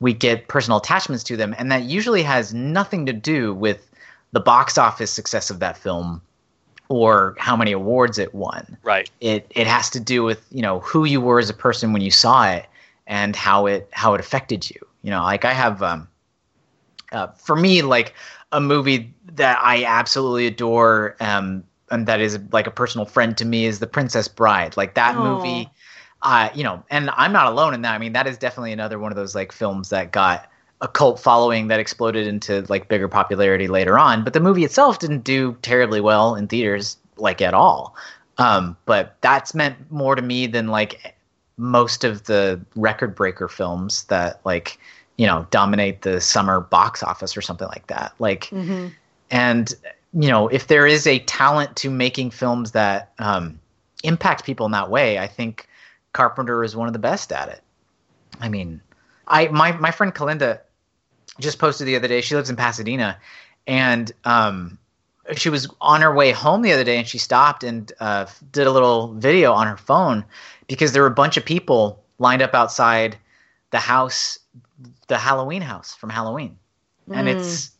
we 0.00 0.12
get 0.12 0.48
personal 0.48 0.78
attachments 0.78 1.24
to 1.24 1.36
them 1.36 1.54
and 1.58 1.72
that 1.72 1.82
usually 1.82 2.22
has 2.22 2.52
nothing 2.52 3.06
to 3.06 3.12
do 3.12 3.54
with 3.54 3.90
the 4.32 4.40
box 4.40 4.78
office 4.78 5.10
success 5.10 5.50
of 5.50 5.60
that 5.60 5.76
film 5.76 6.20
or 6.88 7.34
how 7.38 7.56
many 7.56 7.72
awards 7.72 8.18
it 8.18 8.34
won 8.34 8.76
Right. 8.82 9.10
it 9.20 9.46
it 9.50 9.66
has 9.66 9.90
to 9.90 10.00
do 10.00 10.22
with 10.24 10.46
you 10.50 10.62
know 10.62 10.80
who 10.80 11.04
you 11.04 11.20
were 11.20 11.38
as 11.38 11.48
a 11.50 11.54
person 11.54 11.92
when 11.92 12.02
you 12.02 12.10
saw 12.10 12.48
it 12.50 12.66
and 13.06 13.36
how 13.36 13.66
it 13.66 13.88
how 13.92 14.14
it 14.14 14.20
affected 14.20 14.68
you 14.70 14.80
you 15.02 15.10
know 15.10 15.22
like 15.22 15.44
i 15.44 15.52
have 15.52 15.82
um 15.82 16.08
uh, 17.12 17.28
for 17.28 17.56
me 17.56 17.82
like 17.82 18.14
a 18.52 18.60
movie 18.60 19.12
that 19.32 19.58
i 19.62 19.84
absolutely 19.84 20.46
adore 20.46 21.16
um 21.20 21.62
and 21.90 22.06
that 22.06 22.20
is 22.20 22.38
like 22.52 22.66
a 22.66 22.70
personal 22.70 23.04
friend 23.04 23.36
to 23.36 23.44
me 23.44 23.66
is 23.66 23.78
the 23.78 23.86
princess 23.86 24.28
bride 24.28 24.76
like 24.76 24.94
that 24.94 25.16
Aw. 25.16 25.22
movie 25.22 25.70
uh 26.22 26.48
you 26.54 26.62
know 26.62 26.82
and 26.90 27.10
i'm 27.16 27.32
not 27.32 27.46
alone 27.46 27.74
in 27.74 27.82
that 27.82 27.94
i 27.94 27.98
mean 27.98 28.12
that 28.12 28.26
is 28.26 28.38
definitely 28.38 28.72
another 28.72 28.98
one 28.98 29.12
of 29.12 29.16
those 29.16 29.34
like 29.34 29.52
films 29.52 29.88
that 29.90 30.12
got 30.12 30.48
a 30.82 30.88
cult 30.88 31.18
following 31.18 31.68
that 31.68 31.80
exploded 31.80 32.26
into 32.26 32.66
like 32.68 32.88
bigger 32.88 33.08
popularity 33.08 33.68
later 33.68 33.98
on 33.98 34.22
but 34.22 34.34
the 34.34 34.40
movie 34.40 34.64
itself 34.64 34.98
didn't 34.98 35.24
do 35.24 35.56
terribly 35.62 36.00
well 36.00 36.34
in 36.34 36.46
theaters 36.48 36.98
like 37.16 37.40
at 37.40 37.54
all. 37.54 37.96
Um, 38.38 38.76
but 38.84 39.16
that's 39.20 39.54
meant 39.54 39.90
more 39.90 40.14
to 40.14 40.22
me 40.22 40.46
than 40.46 40.68
like 40.68 41.16
most 41.56 42.04
of 42.04 42.24
the 42.24 42.60
record 42.74 43.14
breaker 43.14 43.48
films 43.48 44.04
that 44.04 44.40
like 44.44 44.78
you 45.16 45.26
know 45.26 45.46
dominate 45.50 46.02
the 46.02 46.20
summer 46.20 46.60
box 46.60 47.02
office 47.02 47.36
or 47.36 47.42
something 47.42 47.68
like 47.68 47.86
that. 47.86 48.12
Like 48.18 48.50
and 49.30 49.72
you 50.14 50.28
know 50.28 50.48
if 50.48 50.66
there 50.66 50.86
is 50.86 51.06
a 51.06 51.20
talent 51.20 51.76
to 51.76 51.90
making 51.90 52.30
films 52.30 52.72
that 52.72 53.12
um, 53.18 53.60
impact 54.02 54.44
people 54.44 54.66
in 54.66 54.72
that 54.72 54.90
way 54.90 55.18
i 55.18 55.28
think 55.28 55.68
carpenter 56.12 56.64
is 56.64 56.74
one 56.74 56.88
of 56.88 56.92
the 56.92 56.98
best 56.98 57.32
at 57.32 57.48
it. 57.48 57.60
I 58.40 58.48
mean 58.48 58.80
i 59.28 59.46
my, 59.48 59.72
my 59.72 59.90
friend 59.92 60.12
kalinda 60.14 60.60
just 61.40 61.58
posted 61.58 61.86
the 61.86 61.96
other 61.96 62.08
day 62.08 62.20
she 62.20 62.34
lives 62.34 62.50
in 62.50 62.56
pasadena 62.56 63.18
and 63.66 64.12
um, 64.24 64.78
she 65.36 65.48
was 65.48 65.68
on 65.80 66.00
her 66.00 66.14
way 66.14 66.32
home 66.32 66.62
the 66.62 66.72
other 66.72 66.84
day 66.84 66.98
and 66.98 67.06
she 67.06 67.18
stopped 67.18 67.64
and 67.64 67.92
uh, 68.00 68.26
did 68.50 68.66
a 68.66 68.70
little 68.70 69.14
video 69.14 69.52
on 69.52 69.66
her 69.66 69.76
phone 69.76 70.24
because 70.66 70.92
there 70.92 71.02
were 71.02 71.08
a 71.08 71.14
bunch 71.14 71.36
of 71.36 71.44
people 71.44 72.02
lined 72.18 72.42
up 72.42 72.54
outside 72.54 73.16
the 73.70 73.78
house 73.78 74.38
the 75.08 75.18
halloween 75.18 75.62
house 75.62 75.94
from 75.94 76.10
halloween. 76.10 76.56
And 77.12 77.28
it's 77.28 77.70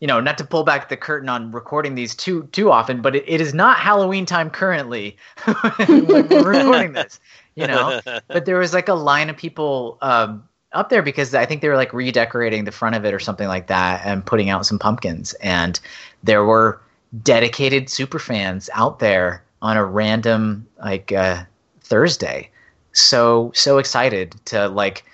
you 0.00 0.06
know 0.06 0.20
not 0.20 0.36
to 0.38 0.44
pull 0.44 0.64
back 0.64 0.88
the 0.88 0.96
curtain 0.96 1.28
on 1.28 1.50
recording 1.52 1.94
these 1.94 2.14
too 2.14 2.48
too 2.52 2.70
often 2.70 3.00
but 3.00 3.16
it, 3.16 3.24
it 3.26 3.40
is 3.40 3.54
not 3.54 3.78
halloween 3.78 4.26
time 4.26 4.50
currently 4.50 5.16
when 5.86 6.28
we're 6.28 6.52
recording 6.52 6.92
this 6.92 7.20
you 7.54 7.66
know? 7.66 8.00
But 8.28 8.44
there 8.44 8.58
was 8.58 8.74
like 8.74 8.88
a 8.88 8.94
line 8.94 9.30
of 9.30 9.36
people 9.36 9.98
um, 10.02 10.48
up 10.74 10.90
there 10.90 11.02
because 11.02 11.34
I 11.34 11.46
think 11.46 11.60
they 11.62 11.68
were 11.68 11.76
like 11.76 11.92
redecorating 11.92 12.64
the 12.64 12.72
front 12.72 12.96
of 12.96 13.04
it 13.04 13.14
or 13.14 13.20
something 13.20 13.48
like 13.48 13.68
that 13.68 14.02
and 14.04 14.24
putting 14.24 14.50
out 14.50 14.66
some 14.66 14.78
pumpkins. 14.78 15.32
And 15.34 15.78
there 16.22 16.44
were 16.44 16.80
dedicated 17.22 17.88
super 17.88 18.18
fans 18.18 18.68
out 18.74 18.98
there 18.98 19.42
on 19.62 19.76
a 19.76 19.84
random 19.84 20.66
like 20.82 21.12
uh, 21.12 21.44
Thursday, 21.80 22.50
so 22.92 23.50
so 23.54 23.78
excited 23.78 24.34
to 24.46 24.68
like 24.68 25.04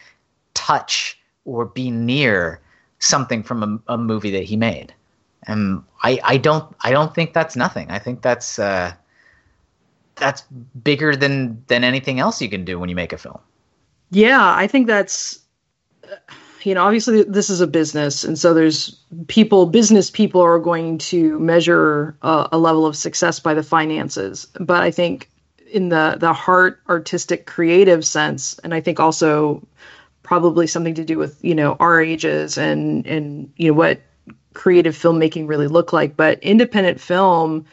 touch 0.55 1.19
or 1.45 1.67
be 1.67 1.91
near 1.91 2.61
something 2.99 3.43
from 3.43 3.83
a, 3.89 3.95
a 3.95 3.99
movie 3.99 4.31
that 4.31 4.45
he 4.45 4.57
made. 4.57 4.93
And 5.47 5.83
I, 6.03 6.21
I 6.25 6.37
don't 6.37 6.75
I 6.83 6.91
don't 6.91 7.15
think 7.15 7.33
that's 7.33 7.57
nothing. 7.57 7.91
I 7.91 7.99
think 7.99 8.23
that's 8.23 8.59
uh, 8.59 8.93
that's 10.17 10.43
bigger 10.83 11.17
than 11.17 11.63
than 11.67 11.85
anything 11.85 12.21
else 12.21 12.41
you 12.41 12.49
can 12.49 12.65
do 12.65 12.79
when 12.79 12.89
you 12.89 12.97
make 12.97 13.13
a 13.13 13.19
film. 13.19 13.39
Yeah, 14.11 14.55
I 14.55 14.67
think 14.67 14.87
that's 14.87 15.40
you 16.63 16.75
know, 16.75 16.85
obviously 16.85 17.23
this 17.23 17.51
is 17.51 17.61
a 17.61 17.67
business 17.67 18.25
and 18.25 18.39
so 18.39 18.53
there's 18.53 19.01
people 19.29 19.67
business 19.67 20.11
people 20.11 20.41
are 20.41 20.59
going 20.59 20.99
to 20.99 21.39
measure 21.39 22.17
a, 22.23 22.49
a 22.53 22.59
level 22.59 22.87
of 22.87 22.97
success 22.97 23.41
by 23.41 23.55
the 23.55 23.63
finances. 23.63 24.47
But 24.59 24.83
I 24.83 24.91
think 24.91 25.31
in 25.73 25.89
the 25.89 26.17
the 26.19 26.33
heart 26.33 26.81
artistic 26.89 27.47
creative 27.47 28.05
sense 28.05 28.59
and 28.61 28.75
I 28.75 28.81
think 28.81 29.01
also 29.01 29.67
probably 30.23 30.67
something 30.67 30.95
to 30.95 31.05
do 31.05 31.19
with, 31.19 31.43
you 31.43 31.55
know, 31.55 31.77
our 31.81 32.01
ages 32.01 32.59
and 32.59 33.07
and 33.07 33.53
you 33.57 33.69
know 33.69 33.75
what 33.75 34.01
creative 34.53 34.97
filmmaking 34.97 35.49
really 35.49 35.69
look 35.69 35.93
like, 35.93 36.17
but 36.17 36.39
independent 36.41 37.01
film 37.01 37.65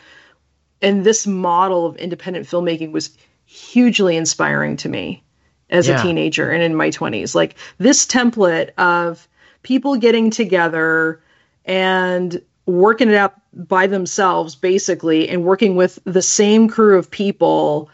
and 0.81 1.03
this 1.03 1.25
model 1.25 1.87
of 1.87 1.97
independent 1.97 2.45
filmmaking 2.45 2.91
was 2.91 3.17
hugely 3.45 4.15
inspiring 4.15 4.77
to 4.77 4.89
me 4.89 5.23
as 5.69 5.87
Yeah. 5.87 5.99
a 5.99 6.03
teenager 6.03 6.49
and 6.49 6.63
in 6.63 6.75
my 6.75 6.89
20s. 6.89 7.35
Like 7.35 7.55
this 7.77 8.05
template 8.05 8.69
of 8.77 9.27
people 9.63 9.95
getting 9.97 10.29
together 10.29 11.21
and 11.65 12.41
working 12.65 13.09
it 13.09 13.15
out 13.15 13.33
by 13.53 13.87
themselves, 13.87 14.55
basically, 14.55 15.27
and 15.29 15.43
working 15.43 15.75
with 15.75 15.99
the 16.03 16.21
same 16.21 16.67
crew 16.67 16.97
of 16.97 17.09
people 17.09 17.89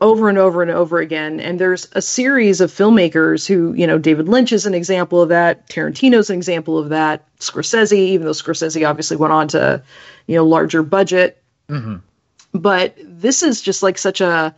over 0.00 0.28
and 0.28 0.38
over 0.38 0.62
and 0.62 0.70
over 0.70 0.98
again. 0.98 1.38
And 1.38 1.60
there's 1.60 1.88
a 1.92 2.02
series 2.02 2.60
of 2.60 2.72
filmmakers 2.72 3.46
who, 3.46 3.72
you 3.74 3.86
know, 3.86 3.98
David 3.98 4.28
Lynch 4.28 4.52
is 4.52 4.66
an 4.66 4.74
example 4.74 5.20
of 5.22 5.28
that. 5.28 5.68
Tarantino's 5.68 6.28
an 6.28 6.36
example 6.36 6.76
of 6.76 6.88
that. 6.88 7.24
Scorsese, 7.38 7.92
even 7.92 8.24
though 8.26 8.32
Scorsese 8.32 8.88
obviously 8.88 9.16
went 9.16 9.32
on 9.32 9.46
to, 9.48 9.80
you 10.26 10.34
know, 10.36 10.44
larger 10.44 10.82
budget 10.82 11.42
mm-hmm. 11.68 11.96
but 12.52 12.96
this 13.02 13.42
is 13.42 13.60
just 13.60 13.82
like 13.82 13.98
such 13.98 14.20
a 14.20 14.54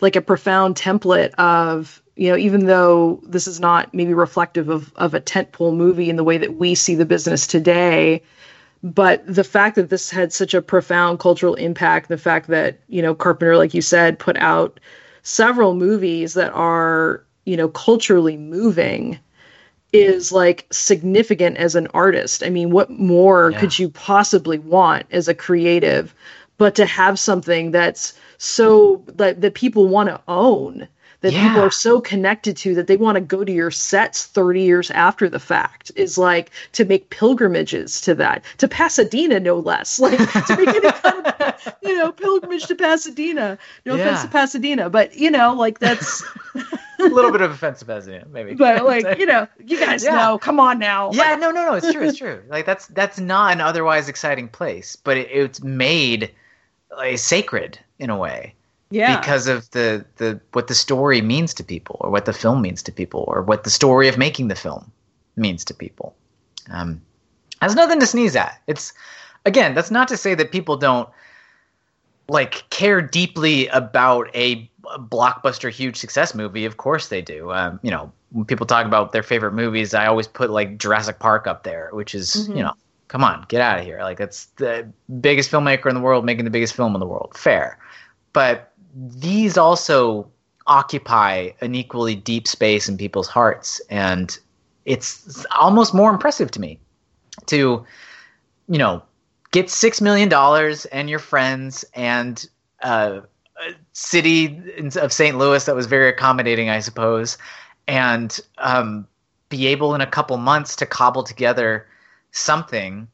like 0.00 0.16
a 0.16 0.20
profound 0.20 0.76
template 0.76 1.32
of 1.34 2.02
you 2.16 2.30
know 2.30 2.36
even 2.36 2.66
though 2.66 3.20
this 3.22 3.46
is 3.46 3.60
not 3.60 3.92
maybe 3.94 4.14
reflective 4.14 4.68
of 4.68 4.92
of 4.96 5.14
a 5.14 5.20
tentpole 5.20 5.74
movie 5.76 6.10
in 6.10 6.16
the 6.16 6.24
way 6.24 6.38
that 6.38 6.56
we 6.56 6.74
see 6.74 6.94
the 6.94 7.06
business 7.06 7.46
today 7.46 8.22
but 8.82 9.22
the 9.26 9.44
fact 9.44 9.76
that 9.76 9.90
this 9.90 10.10
had 10.10 10.32
such 10.32 10.54
a 10.54 10.62
profound 10.62 11.18
cultural 11.18 11.54
impact 11.54 12.08
the 12.08 12.18
fact 12.18 12.48
that 12.48 12.78
you 12.88 13.02
know 13.02 13.14
carpenter 13.14 13.56
like 13.56 13.74
you 13.74 13.82
said 13.82 14.18
put 14.18 14.36
out 14.38 14.80
several 15.22 15.74
movies 15.74 16.34
that 16.34 16.52
are 16.52 17.24
you 17.44 17.56
know 17.56 17.68
culturally 17.68 18.36
moving 18.36 19.18
is 19.92 20.32
like 20.32 20.66
significant 20.70 21.56
as 21.56 21.74
an 21.74 21.86
artist. 21.94 22.42
I 22.42 22.50
mean, 22.50 22.70
what 22.70 22.90
more 22.90 23.50
Yeah. 23.52 23.58
could 23.60 23.78
you 23.78 23.88
possibly 23.88 24.58
want 24.58 25.06
as 25.10 25.28
a 25.28 25.34
creative 25.34 26.14
but 26.58 26.74
to 26.76 26.86
have 26.86 27.18
something 27.18 27.70
that's 27.70 28.14
so 28.38 29.02
that, 29.16 29.40
that 29.42 29.54
people 29.54 29.88
want 29.88 30.08
to 30.08 30.20
own, 30.28 30.88
that 31.30 31.32
people 31.48 31.60
are 31.62 31.70
so 31.70 32.00
connected 32.00 32.56
to 32.58 32.74
that 32.74 32.86
they 32.86 32.96
want 32.96 33.16
to 33.16 33.20
go 33.20 33.44
to 33.44 33.52
your 33.52 33.70
sets 33.70 34.24
30 34.26 34.62
years 34.62 34.90
after 34.92 35.28
the 35.28 35.38
fact 35.40 35.90
is 35.96 36.16
like 36.18 36.50
to 36.72 36.84
make 36.84 37.10
pilgrimages 37.10 38.00
to 38.02 38.14
that, 38.14 38.42
to 38.58 38.68
Pasadena, 38.68 39.40
no 39.40 39.58
less. 39.58 39.98
Like 40.06 40.18
to 40.46 40.56
make 40.56 40.68
any 40.68 40.92
kind 40.92 41.26
of, 41.26 41.74
you 41.82 41.96
know, 41.96 42.12
pilgrimage 42.12 42.66
to 42.66 42.74
Pasadena. 42.74 43.58
No 43.84 43.94
offense 43.94 44.22
to 44.22 44.28
Pasadena, 44.28 44.88
but 44.88 45.14
you 45.16 45.30
know, 45.30 45.52
like 45.54 45.78
that's, 45.80 46.22
a 46.98 47.04
little 47.04 47.30
bit 47.32 47.40
of 47.42 47.50
offensive 47.50 47.90
as 47.90 48.06
it 48.08 48.28
maybe. 48.30 48.54
but 48.54 48.84
like, 48.84 49.18
you 49.18 49.26
know, 49.26 49.46
you 49.64 49.78
guys 49.78 50.04
Yeah. 50.04 50.14
know, 50.16 50.38
come 50.38 50.58
on 50.60 50.78
now. 50.78 51.10
yeah, 51.12 51.36
no, 51.36 51.50
no, 51.50 51.66
no. 51.66 51.74
It's 51.74 51.92
true. 51.92 52.02
It's 52.08 52.18
true. 52.18 52.42
Like 52.48 52.64
that's 52.66 52.86
that's 52.88 53.18
not 53.20 53.52
an 53.52 53.60
otherwise 53.60 54.08
exciting 54.08 54.48
place, 54.48 54.96
but 54.96 55.16
it, 55.16 55.28
it's 55.30 55.62
made 55.62 56.30
like, 56.96 57.18
sacred 57.18 57.78
in 57.98 58.10
a 58.10 58.16
way 58.16 58.54
Yeah. 58.90 59.18
because 59.18 59.48
of 59.48 59.68
the 59.72 60.04
the 60.16 60.40
what 60.52 60.68
the 60.68 60.74
story 60.74 61.20
means 61.20 61.52
to 61.54 61.64
people, 61.64 61.96
or 62.00 62.10
what 62.10 62.24
the 62.24 62.32
film 62.32 62.62
means 62.62 62.82
to 62.84 62.92
people, 62.92 63.24
or 63.26 63.42
what 63.42 63.64
the 63.64 63.70
story 63.70 64.08
of 64.08 64.16
making 64.18 64.48
the 64.48 64.54
film 64.54 64.90
means 65.36 65.64
to 65.66 65.74
people. 65.74 66.14
Um, 66.70 67.00
that's 67.60 67.74
nothing 67.74 67.98
to 68.00 68.06
sneeze 68.06 68.36
at. 68.36 68.60
It's 68.66 68.92
again, 69.44 69.74
that's 69.74 69.90
not 69.90 70.08
to 70.08 70.16
say 70.16 70.34
that 70.34 70.52
people 70.52 70.76
don't 70.76 71.08
like 72.28 72.64
care 72.70 73.00
deeply 73.00 73.68
about 73.68 74.28
a 74.34 74.68
blockbuster 75.10 75.70
huge 75.70 75.96
success 75.96 76.34
movie 76.34 76.64
of 76.64 76.76
course 76.76 77.08
they 77.08 77.20
do 77.20 77.50
um, 77.52 77.78
you 77.82 77.90
know 77.90 78.10
when 78.30 78.44
people 78.44 78.66
talk 78.66 78.86
about 78.86 79.10
their 79.12 79.22
favorite 79.22 79.52
movies 79.52 79.94
i 79.94 80.06
always 80.06 80.26
put 80.28 80.48
like 80.50 80.78
jurassic 80.78 81.18
park 81.18 81.46
up 81.48 81.62
there 81.64 81.88
which 81.92 82.14
is 82.14 82.48
Mhm. 82.48 82.56
you 82.56 82.62
know 82.62 82.72
come 83.08 83.22
on 83.24 83.44
get 83.48 83.60
out 83.60 83.78
of 83.80 83.84
here 83.84 83.98
like 84.02 84.16
that's 84.18 84.46
the 84.56 84.88
biggest 85.20 85.50
filmmaker 85.50 85.86
in 85.86 85.94
the 85.94 86.00
world 86.00 86.24
making 86.24 86.44
the 86.44 86.50
biggest 86.50 86.74
film 86.74 86.94
in 86.94 87.00
the 87.00 87.06
world 87.06 87.32
fair 87.36 87.78
but 88.32 88.72
these 88.96 89.58
also 89.58 90.28
occupy 90.66 91.50
an 91.60 91.74
equally 91.74 92.14
deep 92.14 92.48
space 92.48 92.88
in 92.88 92.96
people's 92.96 93.28
hearts 93.28 93.80
and 93.90 94.38
it's 94.84 95.44
almost 95.58 95.94
more 95.94 96.10
impressive 96.10 96.50
to 96.50 96.60
me 96.60 96.78
to 97.44 97.84
you 98.68 98.78
know 98.78 99.02
get 99.52 99.70
six 99.70 100.00
million 100.00 100.28
dollars 100.28 100.86
and 100.86 101.10
your 101.10 101.18
friends 101.18 101.84
and 101.94 102.48
uh, 102.82 103.20
a 103.58 103.72
city 103.92 104.60
of 104.96 105.12
St. 105.12 105.38
Louis 105.38 105.64
that 105.64 105.74
was 105.74 105.86
very 105.86 106.10
accommodating, 106.10 106.68
I 106.68 106.80
suppose, 106.80 107.38
and 107.86 108.38
um, 108.58 109.06
be 109.48 109.66
able 109.68 109.94
in 109.94 110.02
a 110.02 110.06
couple 110.06 110.36
months 110.36 110.76
to 110.76 110.86
cobble 110.86 111.22
together 111.22 111.86
something, 112.32 113.08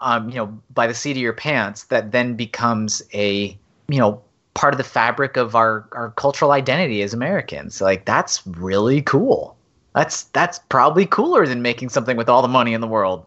um, 0.00 0.28
you 0.30 0.36
know, 0.36 0.58
by 0.70 0.88
the 0.88 0.94
seat 0.94 1.12
of 1.12 1.18
your 1.18 1.32
pants 1.32 1.84
that 1.84 2.10
then 2.10 2.34
becomes 2.34 3.02
a 3.12 3.56
you 3.88 3.98
know 3.98 4.22
part 4.54 4.72
of 4.72 4.78
the 4.78 4.84
fabric 4.84 5.36
of 5.36 5.54
our 5.54 5.88
our 5.92 6.10
cultural 6.12 6.52
identity 6.52 7.02
as 7.02 7.12
Americans. 7.12 7.80
Like 7.80 8.04
that's 8.04 8.46
really 8.46 9.02
cool. 9.02 9.56
That's 9.94 10.24
that's 10.24 10.58
probably 10.68 11.06
cooler 11.06 11.46
than 11.46 11.62
making 11.62 11.90
something 11.90 12.16
with 12.16 12.28
all 12.28 12.42
the 12.42 12.48
money 12.48 12.72
in 12.72 12.80
the 12.80 12.88
world. 12.88 13.26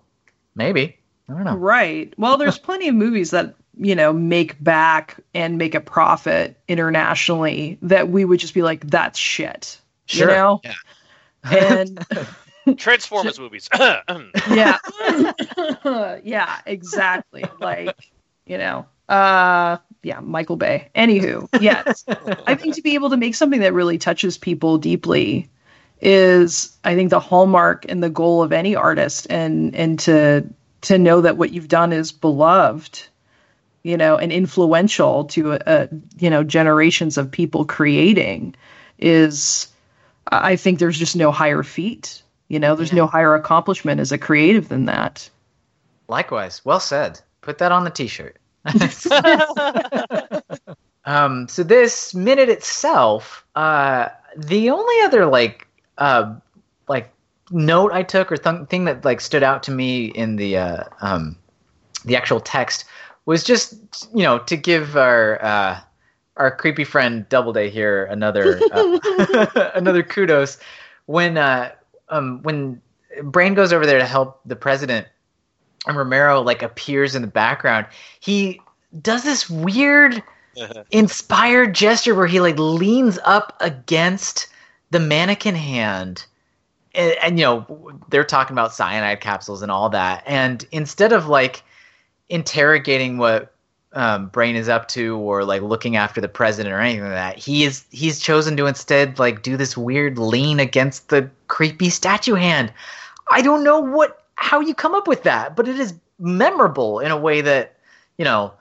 Maybe. 0.56 0.98
I 1.30 1.34
don't 1.34 1.44
know. 1.44 1.56
Right. 1.56 2.14
Well, 2.18 2.38
there's 2.38 2.60
plenty 2.60 2.88
of 2.88 2.96
movies 2.96 3.32
that, 3.32 3.56
you 3.78 3.96
know, 3.96 4.12
make 4.12 4.62
back 4.64 5.20
and 5.34 5.58
make 5.58 5.76
a 5.76 5.82
profit 5.82 6.60
internationally 6.68 7.78
that 7.82 8.10
we 8.10 8.26
would 8.26 8.40
just 8.40 8.54
be 8.54 8.64
like, 8.64 8.88
that's 8.88 9.20
shit. 9.20 9.80
You 10.10 10.26
know? 10.26 10.62
Yeah. 10.64 10.74
And 11.52 12.08
Transformers 12.78 13.40
movies. 13.40 13.70
yeah. 13.78 14.78
yeah, 16.24 16.62
exactly. 16.66 17.46
Like, 17.60 17.96
you 18.46 18.58
know, 18.58 18.86
uh 19.10 19.78
yeah, 20.04 20.20
Michael 20.20 20.56
Bay. 20.56 20.90
Anywho, 20.96 21.48
yes. 21.62 22.06
I 22.46 22.56
think 22.56 22.76
to 22.76 22.82
be 22.82 22.96
able 22.96 23.10
to 23.10 23.18
make 23.18 23.36
something 23.36 23.62
that 23.62 23.74
really 23.74 23.98
touches 23.98 24.38
people 24.38 24.78
deeply 24.78 25.50
is 26.00 26.78
I 26.84 26.96
think 26.96 27.10
the 27.10 27.20
hallmark 27.20 27.86
and 27.90 28.04
the 28.04 28.10
goal 28.10 28.44
of 28.44 28.52
any 28.52 28.76
artist 28.76 29.28
and 29.30 29.76
and 29.76 29.98
to 30.00 30.46
to 30.82 30.98
know 30.98 31.22
that 31.22 31.38
what 31.38 31.52
you've 31.52 31.68
done 31.68 31.92
is 31.92 32.12
beloved 32.12 33.02
you 33.82 33.98
know 33.98 34.16
and 34.16 34.32
influential 34.32 35.26
to 35.26 35.54
uh, 35.54 35.88
you 36.20 36.30
know 36.30 36.44
generations 36.44 37.18
of 37.18 37.32
people 37.32 37.66
creating 37.66 38.56
is 39.00 39.68
I 40.28 40.56
think 40.56 40.78
there's 40.78 41.00
just 41.00 41.16
no 41.16 41.32
higher 41.32 41.64
feat 41.64 42.22
you 42.48 42.60
know 42.60 42.76
there's 42.76 42.94
no 42.94 43.08
higher 43.08 43.34
accomplishment 43.34 44.00
as 44.00 44.12
a 44.12 44.20
creative 44.20 44.70
than 44.70 44.86
that 44.86 45.32
Likewise. 46.08 46.64
Well 46.64 46.80
said. 46.80 47.20
Put 47.42 47.58
that 47.60 47.72
on 47.72 47.84
the 47.84 47.90
t-shirt. 47.90 48.38
um, 51.06 51.48
so 51.48 51.64
this 51.64 52.14
minute 52.14 52.50
itself, 52.50 53.46
uh, 53.56 54.10
the 54.36 54.70
only 54.70 54.96
other 55.04 55.26
like 55.26 55.68
uh, 55.98 56.36
like 56.88 57.12
note 57.52 57.92
I 57.92 58.04
took 58.04 58.32
or 58.32 58.38
th- 58.38 58.68
thing 58.70 58.86
that 58.86 59.06
like 59.06 59.22
stood 59.22 59.44
out 59.44 59.64
to 59.64 59.72
me 59.72 60.06
in 60.06 60.36
the 60.36 60.58
uh, 60.58 60.84
um, 61.02 61.38
the 62.06 62.16
actual 62.16 62.40
text 62.40 62.86
was 63.26 63.44
just 63.44 63.76
you 64.14 64.24
know 64.24 64.40
to 64.40 64.56
give 64.56 64.98
our 64.98 65.44
uh, 65.44 65.80
our 66.38 66.56
creepy 66.56 66.84
friend 66.84 67.28
Doubleday 67.30 67.70
here 67.70 68.06
another 68.06 68.62
uh, 68.72 69.72
another 69.76 70.04
kudos. 70.04 70.58
When 71.06 71.38
uh, 71.38 71.72
um, 72.10 72.42
when 72.44 72.82
Brain 73.24 73.54
goes 73.54 73.74
over 73.74 73.86
there 73.86 74.00
to 74.00 74.06
help 74.06 74.42
the 74.46 74.56
president 74.56 75.08
Romero 75.96 76.42
like 76.42 76.62
appears 76.62 77.16
in 77.16 77.22
the 77.22 77.28
background. 77.28 77.86
He 78.20 78.62
does 79.02 79.24
this 79.24 79.50
weird 79.50 80.22
inspired 80.92 81.76
gesture 81.76 82.16
where 82.16 82.28
he 82.28 82.40
like 82.40 82.58
leans 82.58 83.20
up 83.24 83.56
against 83.60 84.48
the 84.92 85.00
mannequin 85.00 85.56
hand. 85.56 86.26
And, 86.94 87.16
and 87.22 87.40
you 87.40 87.46
know, 87.46 88.00
they're 88.10 88.24
talking 88.24 88.54
about 88.54 88.74
cyanide 88.74 89.22
capsules 89.22 89.62
and 89.62 89.72
all 89.72 89.90
that. 89.90 90.24
And 90.26 90.66
instead 90.72 91.14
of 91.14 91.28
like 91.28 91.64
interrogating 92.30 93.18
what 93.18 93.54
um, 93.94 94.28
Brain 94.28 94.56
is 94.56 94.70
up 94.70 94.88
to 94.90 95.18
or 95.18 95.44
like 95.44 95.62
looking 95.62 95.96
after 95.96 96.22
the 96.22 96.28
president 96.28 96.74
or 96.74 96.80
anything 96.80 97.04
like 97.04 97.14
that, 97.14 97.38
he 97.38 97.64
is 97.64 97.86
he's 97.92 98.20
chosen 98.20 98.58
to 98.58 98.66
instead 98.66 99.20
like 99.20 99.42
do 99.42 99.58
this 99.58 99.78
weird 99.78 100.18
lean 100.18 100.60
against 100.60 101.10
the 101.10 101.30
creepy 101.48 101.90
statue 101.90 102.36
hand. 102.36 102.72
I 103.30 103.42
don't 103.42 103.64
know 103.64 103.80
what 103.80 104.24
how 104.38 104.62
you 104.62 104.74
come 104.74 104.96
up 104.96 105.08
with 105.08 105.24
that, 105.24 105.56
but 105.56 105.68
it 105.68 105.78
is 105.78 105.94
memorable 106.20 107.00
in 107.00 107.12
a 107.12 107.18
way 107.18 107.42
that 107.42 107.78
you 108.18 108.24
know 108.24 108.54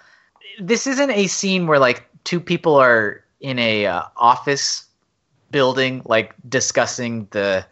this 0.59 0.87
isn't 0.87 1.11
a 1.11 1.29
scene 1.29 1.67
where 1.67 1.79
like 1.79 2.09
two 2.25 2.41
people 2.41 2.75
are 2.75 3.23
in 3.41 3.59
a 3.59 3.87
uh, 3.87 4.03
office 4.17 4.87
building 5.53 6.03
like 6.05 6.35
discussing 6.49 7.29
the 7.31 7.65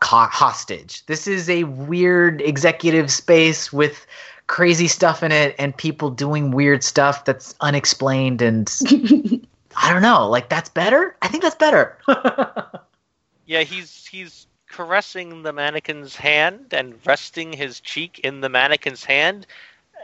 co- 0.00 0.26
hostage. 0.26 1.06
This 1.06 1.26
is 1.28 1.48
a 1.48 1.64
weird 1.64 2.40
executive 2.40 3.10
space 3.12 3.72
with 3.72 4.06
crazy 4.48 4.88
stuff 4.88 5.22
in 5.22 5.30
it 5.30 5.54
and 5.58 5.76
people 5.76 6.10
doing 6.10 6.50
weird 6.50 6.82
stuff 6.82 7.24
that's 7.24 7.54
unexplained 7.60 8.42
and 8.42 8.74
I 9.76 9.92
don't 9.92 10.02
know, 10.02 10.28
like 10.28 10.48
that's 10.48 10.70
better? 10.70 11.16
I 11.22 11.28
think 11.28 11.42
that's 11.42 11.54
better. 11.54 11.98
yeah, 13.46 13.62
he's 13.62 14.06
he's 14.06 14.47
caressing 14.68 15.42
the 15.42 15.52
mannequin's 15.52 16.14
hand 16.16 16.66
and 16.72 16.98
resting 17.06 17.52
his 17.52 17.80
cheek 17.80 18.20
in 18.24 18.40
the 18.40 18.48
mannequin's 18.48 19.04
hand. 19.04 19.46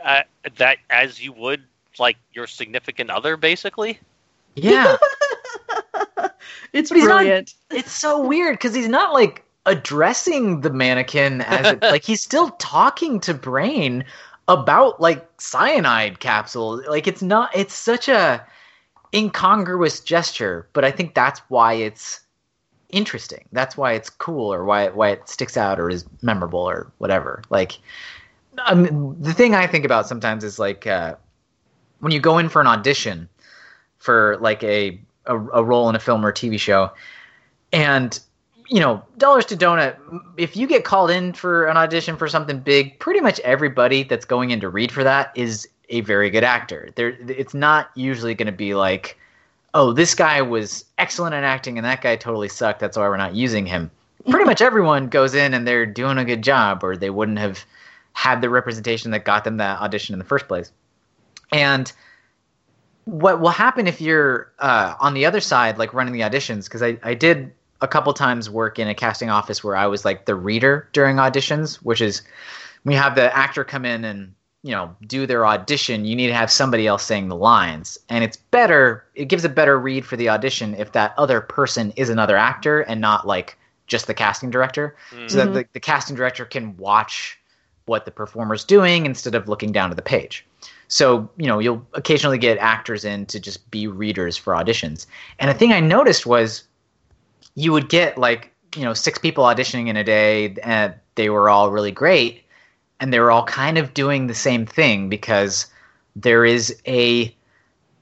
Uh, 0.05 0.23
that 0.57 0.79
as 0.91 1.23
you 1.23 1.33
would 1.33 1.63
like 1.99 2.17
your 2.33 2.47
significant 2.47 3.11
other, 3.11 3.37
basically. 3.37 3.99
yeah. 4.55 4.97
it's 6.73 6.91
But 6.91 6.97
he's 6.97 7.05
not- 7.07 7.19
brilliant 7.19 7.55
it's 7.71 7.93
so 7.93 8.21
weird 8.27 8.55
because 8.55 8.75
he's 8.75 8.89
not 8.89 9.13
like 9.13 9.45
addressing 9.67 10.61
the 10.61 10.71
mannequin 10.71 11.41
as 11.43 11.73
it, 11.73 11.83
like 11.83 12.05
he's 12.05 12.23
still 12.23 12.51
talking 12.59 13.19
to 13.21 13.33
brain 13.35 14.05
about 14.49 15.01
like 15.01 15.27
cyanide 15.41 16.21
capsules. 16.21 16.83
like 16.89 17.07
it's 17.07 17.23
not 17.23 17.55
it's 17.57 17.75
such 17.75 18.09
a 18.09 18.45
incongruous 19.15 20.01
gesture 20.01 20.69
but 20.73 20.85
i 20.85 20.91
think 20.91 21.15
that's 21.15 21.41
why 21.49 21.73
it's 21.75 22.21
interesting. 22.95 23.45
That's 23.53 23.77
why 23.77 23.93
it's 23.93 24.09
cool 24.09 24.53
or 24.53 24.65
why 24.65 24.89
why 24.89 25.11
it 25.11 25.29
sticks 25.29 25.57
out 25.57 25.81
or 25.81 25.91
is 25.91 26.05
memorable 26.23 26.61
or 26.61 26.91
whatever. 26.99 27.43
Like 27.51 27.79
um, 28.67 29.17
the 29.21 29.33
thing 29.33 29.55
i 29.55 29.67
think 29.67 29.85
about 29.85 30.07
sometimes 30.07 30.45
is 30.45 30.59
like 30.61 30.87
uh, 30.87 31.17
when 31.99 32.13
you 32.13 32.21
go 32.21 32.39
in 32.39 32.49
for 32.49 32.61
an 32.61 32.69
audition 32.69 33.29
for 33.99 34.37
like 34.41 34.63
a, 34.63 35.01
a 35.27 35.37
a 35.37 35.65
role 35.65 35.89
in 35.89 35.97
a 35.97 35.99
film 35.99 36.25
or 36.25 36.33
tv 36.33 36.59
show 36.59 36.91
and 37.73 38.21
you 38.69 38.79
know 38.79 39.03
dollars 39.19 39.45
to 39.45 39.57
donut 39.57 39.97
if 40.37 40.57
you 40.57 40.69
get 40.69 40.85
called 40.85 41.11
in 41.11 41.33
for 41.33 41.67
an 41.67 41.77
audition 41.77 42.17
for 42.17 42.29
something 42.29 42.61
big 42.61 42.97
pretty 43.01 43.21
much 43.21 43.41
everybody 43.41 44.05
that's 44.05 44.25
going 44.25 44.51
in 44.51 44.61
to 44.61 44.69
read 44.69 44.93
for 44.93 45.03
that 45.03 45.33
is 45.35 45.69
a 45.91 46.01
very 46.03 46.31
good 46.31 46.45
actor. 46.45 46.91
There 46.97 47.17
it's 47.29 47.55
not 47.55 47.91
usually 47.95 48.35
going 48.35 48.47
to 48.47 48.53
be 48.53 48.75
like 48.75 49.19
oh 49.75 49.93
this 49.93 50.15
guy 50.15 50.41
was 50.41 50.85
excellent 50.99 51.35
at 51.35 51.45
acting 51.45 51.77
and 51.79 51.85
that 51.85 52.01
guy 52.01 52.17
totally 52.17 52.49
sucked 52.49 52.81
that's 52.81 52.97
why 52.97 53.09
we're 53.09 53.17
not 53.17 53.35
using 53.35 53.67
him 53.67 53.91
pretty 54.31 54.47
much 54.47 54.63
everyone 54.63 55.09
goes 55.09 55.35
in 55.35 55.53
and 55.53 55.67
they're 55.67 55.87
doing 55.87 56.17
a 56.17 56.25
good 56.25 56.43
job 56.43 56.83
or 56.83 56.97
they 56.97 57.11
wouldn't 57.11 57.39
have 57.39 57.65
had 58.13 58.41
the 58.41 58.49
representation 58.49 59.11
that 59.11 59.25
got 59.25 59.45
them 59.45 59.59
that 59.59 59.81
audition 59.81 60.13
in 60.15 60.19
the 60.19 60.25
first 60.25 60.49
place 60.49 60.73
and 61.53 61.93
what 63.05 63.41
will 63.41 63.51
happen 63.51 63.87
if 63.87 64.01
you're 64.01 64.53
uh, 64.59 64.95
on 64.99 65.15
the 65.15 65.27
other 65.27 65.41
side, 65.41 65.79
like 65.79 65.93
running 65.93 66.13
the 66.13 66.21
auditions? 66.21 66.65
Because 66.65 66.83
I, 66.83 66.99
I 67.03 67.15
did 67.15 67.53
a 67.81 67.89
couple 67.89 68.13
times 68.15 68.49
work 68.49 68.79
in 68.79 68.89
a 68.89 68.95
casting 68.95 69.31
office 69.31 69.63
where 69.63 69.77
I 69.77 69.87
was 69.87 70.05
like 70.05 70.25
the 70.25 70.35
reader 70.35 70.89
during 70.93 71.17
auditions, 71.17 71.77
which 71.77 72.01
is 72.01 72.23
we 72.85 72.95
have 72.95 73.15
the 73.15 73.37
actor 73.37 73.65
come 73.65 73.85
in 73.85 74.05
and 74.05 74.35
you 74.65 74.73
know 74.73 74.97
do 75.07 75.27
their 75.27 75.47
audition, 75.47 76.05
you 76.05 76.17
need 76.17 76.27
to 76.27 76.35
have 76.35 76.51
somebody 76.51 76.89
else 76.89 77.05
saying 77.05 77.29
the 77.29 77.37
lines, 77.37 77.99
and 78.09 78.25
it's 78.25 78.37
better. 78.37 79.05
It 79.15 79.27
gives 79.27 79.45
a 79.45 79.49
better 79.49 79.79
read 79.79 80.05
for 80.05 80.17
the 80.17 80.29
audition 80.29 80.75
if 80.75 80.93
that 80.93 81.15
other 81.17 81.41
person 81.41 81.93
is 81.97 82.09
another 82.09 82.37
actor 82.37 82.81
and 82.81 83.01
not 83.01 83.27
like 83.27 83.57
just 83.87 84.07
the 84.07 84.15
casting 84.15 84.51
director, 84.51 84.97
hmm. 85.11 85.29
so 85.29 85.37
that 85.37 85.53
the, 85.53 85.61
mm-hmm. 85.61 85.71
the 85.75 85.81
casting 85.81 86.17
director 86.17 86.47
can 86.47 86.77
watch 86.79 87.39
what 87.85 88.07
the 88.07 88.11
performer's 88.11 88.65
doing 88.65 89.05
instead 89.05 89.35
of 89.35 89.47
looking 89.47 89.71
down 89.71 89.91
to 89.91 89.95
the 89.95 90.03
page. 90.03 90.47
So, 90.89 91.29
you 91.37 91.47
know, 91.47 91.59
you'll 91.59 91.87
occasionally 91.93 92.39
get 92.39 92.57
actors 92.59 93.05
in 93.05 93.27
to 93.27 93.39
just 93.39 93.71
be 93.71 93.87
readers 93.87 94.37
for 94.37 94.55
auditions. 94.55 95.07
And 95.39 95.51
a 95.51 95.55
thing 95.55 95.73
I 95.73 95.81
noticed 95.81 96.25
was 96.25 96.65
you 97.55 97.73
would 97.73 97.91
get 97.91 98.17
like, 98.17 98.53
you 98.75 98.83
know, 98.83 98.95
six 98.95 99.19
people 99.19 99.45
auditioning 99.45 99.89
in 99.89 99.97
a 99.97 100.05
day 100.05 100.57
and 100.63 100.95
they 101.15 101.29
were 101.31 101.51
all 101.51 101.71
really 101.71 101.93
great. 101.93 102.44
And 103.05 103.13
they're 103.13 103.31
all 103.31 103.45
kind 103.45 103.77
of 103.77 103.93
doing 103.93 104.29
the 104.29 104.35
same 104.35 104.65
thing 104.65 105.11
because 105.11 105.67
there 106.17 106.43
is 106.43 106.75
a 106.87 107.37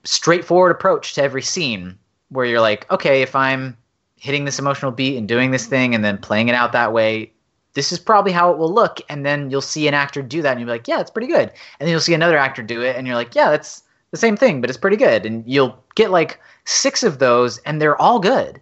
straightforward 0.04 0.70
approach 0.70 1.14
to 1.14 1.22
every 1.24 1.42
scene 1.42 1.98
where 2.28 2.46
you're 2.46 2.60
like, 2.60 2.88
okay, 2.88 3.20
if 3.20 3.34
I'm 3.34 3.76
hitting 4.14 4.44
this 4.44 4.60
emotional 4.60 4.92
beat 4.92 5.16
and 5.16 5.26
doing 5.26 5.50
this 5.50 5.66
thing 5.66 5.92
and 5.92 6.04
then 6.04 6.18
playing 6.18 6.48
it 6.48 6.54
out 6.54 6.70
that 6.70 6.92
way, 6.92 7.32
this 7.74 7.90
is 7.90 7.98
probably 7.98 8.30
how 8.30 8.52
it 8.52 8.58
will 8.58 8.72
look. 8.72 9.00
And 9.08 9.26
then 9.26 9.50
you'll 9.50 9.60
see 9.60 9.88
an 9.88 9.94
actor 9.94 10.22
do 10.22 10.40
that 10.40 10.52
and 10.52 10.60
you'll 10.60 10.68
be 10.68 10.74
like, 10.74 10.86
yeah, 10.86 11.00
it's 11.00 11.10
pretty 11.10 11.26
good. 11.26 11.50
And 11.50 11.80
then 11.80 11.88
you'll 11.88 11.98
see 11.98 12.14
another 12.14 12.38
actor 12.38 12.62
do 12.62 12.80
it 12.80 12.94
and 12.94 13.04
you're 13.04 13.16
like, 13.16 13.34
yeah, 13.34 13.50
that's 13.50 13.82
the 14.12 14.18
same 14.18 14.36
thing, 14.36 14.60
but 14.60 14.70
it's 14.70 14.78
pretty 14.78 14.96
good. 14.96 15.26
And 15.26 15.42
you'll 15.48 15.82
get 15.96 16.12
like 16.12 16.38
six 16.64 17.02
of 17.02 17.18
those 17.18 17.58
and 17.66 17.82
they're 17.82 18.00
all 18.00 18.20
good, 18.20 18.60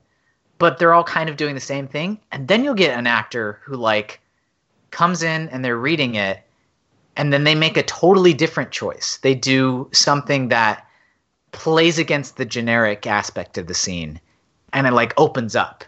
but 0.57 0.79
they're 0.79 0.95
all 0.95 1.05
kind 1.05 1.29
of 1.29 1.37
doing 1.37 1.55
the 1.55 1.61
same 1.61 1.87
thing. 1.87 2.19
And 2.33 2.49
then 2.49 2.65
you'll 2.65 2.73
get 2.73 2.99
an 2.99 3.07
actor 3.07 3.61
who 3.63 3.77
like 3.77 4.23
comes 4.91 5.23
in 5.23 5.49
and 5.49 5.65
they're 5.65 5.79
reading 5.79 6.15
it 6.15 6.41
and 7.17 7.33
then 7.33 7.45
they 7.45 7.55
make 7.55 7.77
a 7.77 7.83
totally 7.83 8.33
different 8.33 8.71
choice. 8.71 9.19
They 9.23 9.35
do 9.35 9.89
something 9.93 10.49
that 10.49 10.87
plays 11.53 11.99
against 11.99 12.37
the 12.37 12.45
generic 12.45 13.07
aspect 13.07 13.59
of 13.59 13.67
the 13.67 13.75
scene 13.75 14.21
and 14.73 14.87
it 14.87 14.93
like 14.93 15.13
opens 15.19 15.57
up 15.57 15.85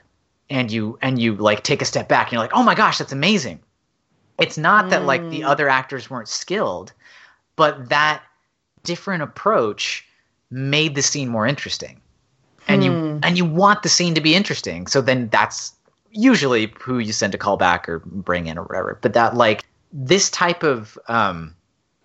and 0.50 0.70
you 0.70 0.98
and 1.00 1.20
you 1.20 1.36
like 1.36 1.62
take 1.62 1.80
a 1.80 1.86
step 1.86 2.08
back 2.08 2.26
and 2.26 2.32
you're 2.32 2.40
like 2.40 2.52
oh 2.52 2.62
my 2.62 2.74
gosh 2.74 2.98
that's 2.98 3.12
amazing. 3.12 3.60
It's 4.38 4.58
not 4.58 4.90
that 4.90 5.04
like 5.04 5.22
the 5.30 5.42
mm. 5.42 5.46
other 5.46 5.68
actors 5.68 6.10
weren't 6.10 6.28
skilled 6.28 6.92
but 7.54 7.88
that 7.90 8.22
different 8.82 9.22
approach 9.22 10.04
made 10.50 10.94
the 10.94 11.02
scene 11.02 11.28
more 11.28 11.46
interesting. 11.46 12.00
And 12.68 12.82
you 12.84 12.92
hmm. 12.92 13.18
and 13.22 13.36
you 13.36 13.44
want 13.44 13.82
the 13.82 13.88
scene 13.88 14.14
to 14.14 14.20
be 14.20 14.34
interesting 14.34 14.86
so 14.86 15.00
then 15.00 15.28
that's 15.28 15.74
usually 16.12 16.72
who 16.80 16.98
you 16.98 17.12
send 17.12 17.32
to 17.32 17.38
call 17.38 17.56
back 17.56 17.88
or 17.88 18.00
bring 18.00 18.46
in 18.46 18.58
or 18.58 18.62
whatever 18.64 18.98
but 19.02 19.14
that 19.14 19.34
like 19.34 19.64
this 19.92 20.30
type 20.30 20.62
of 20.62 20.98
um 21.08 21.54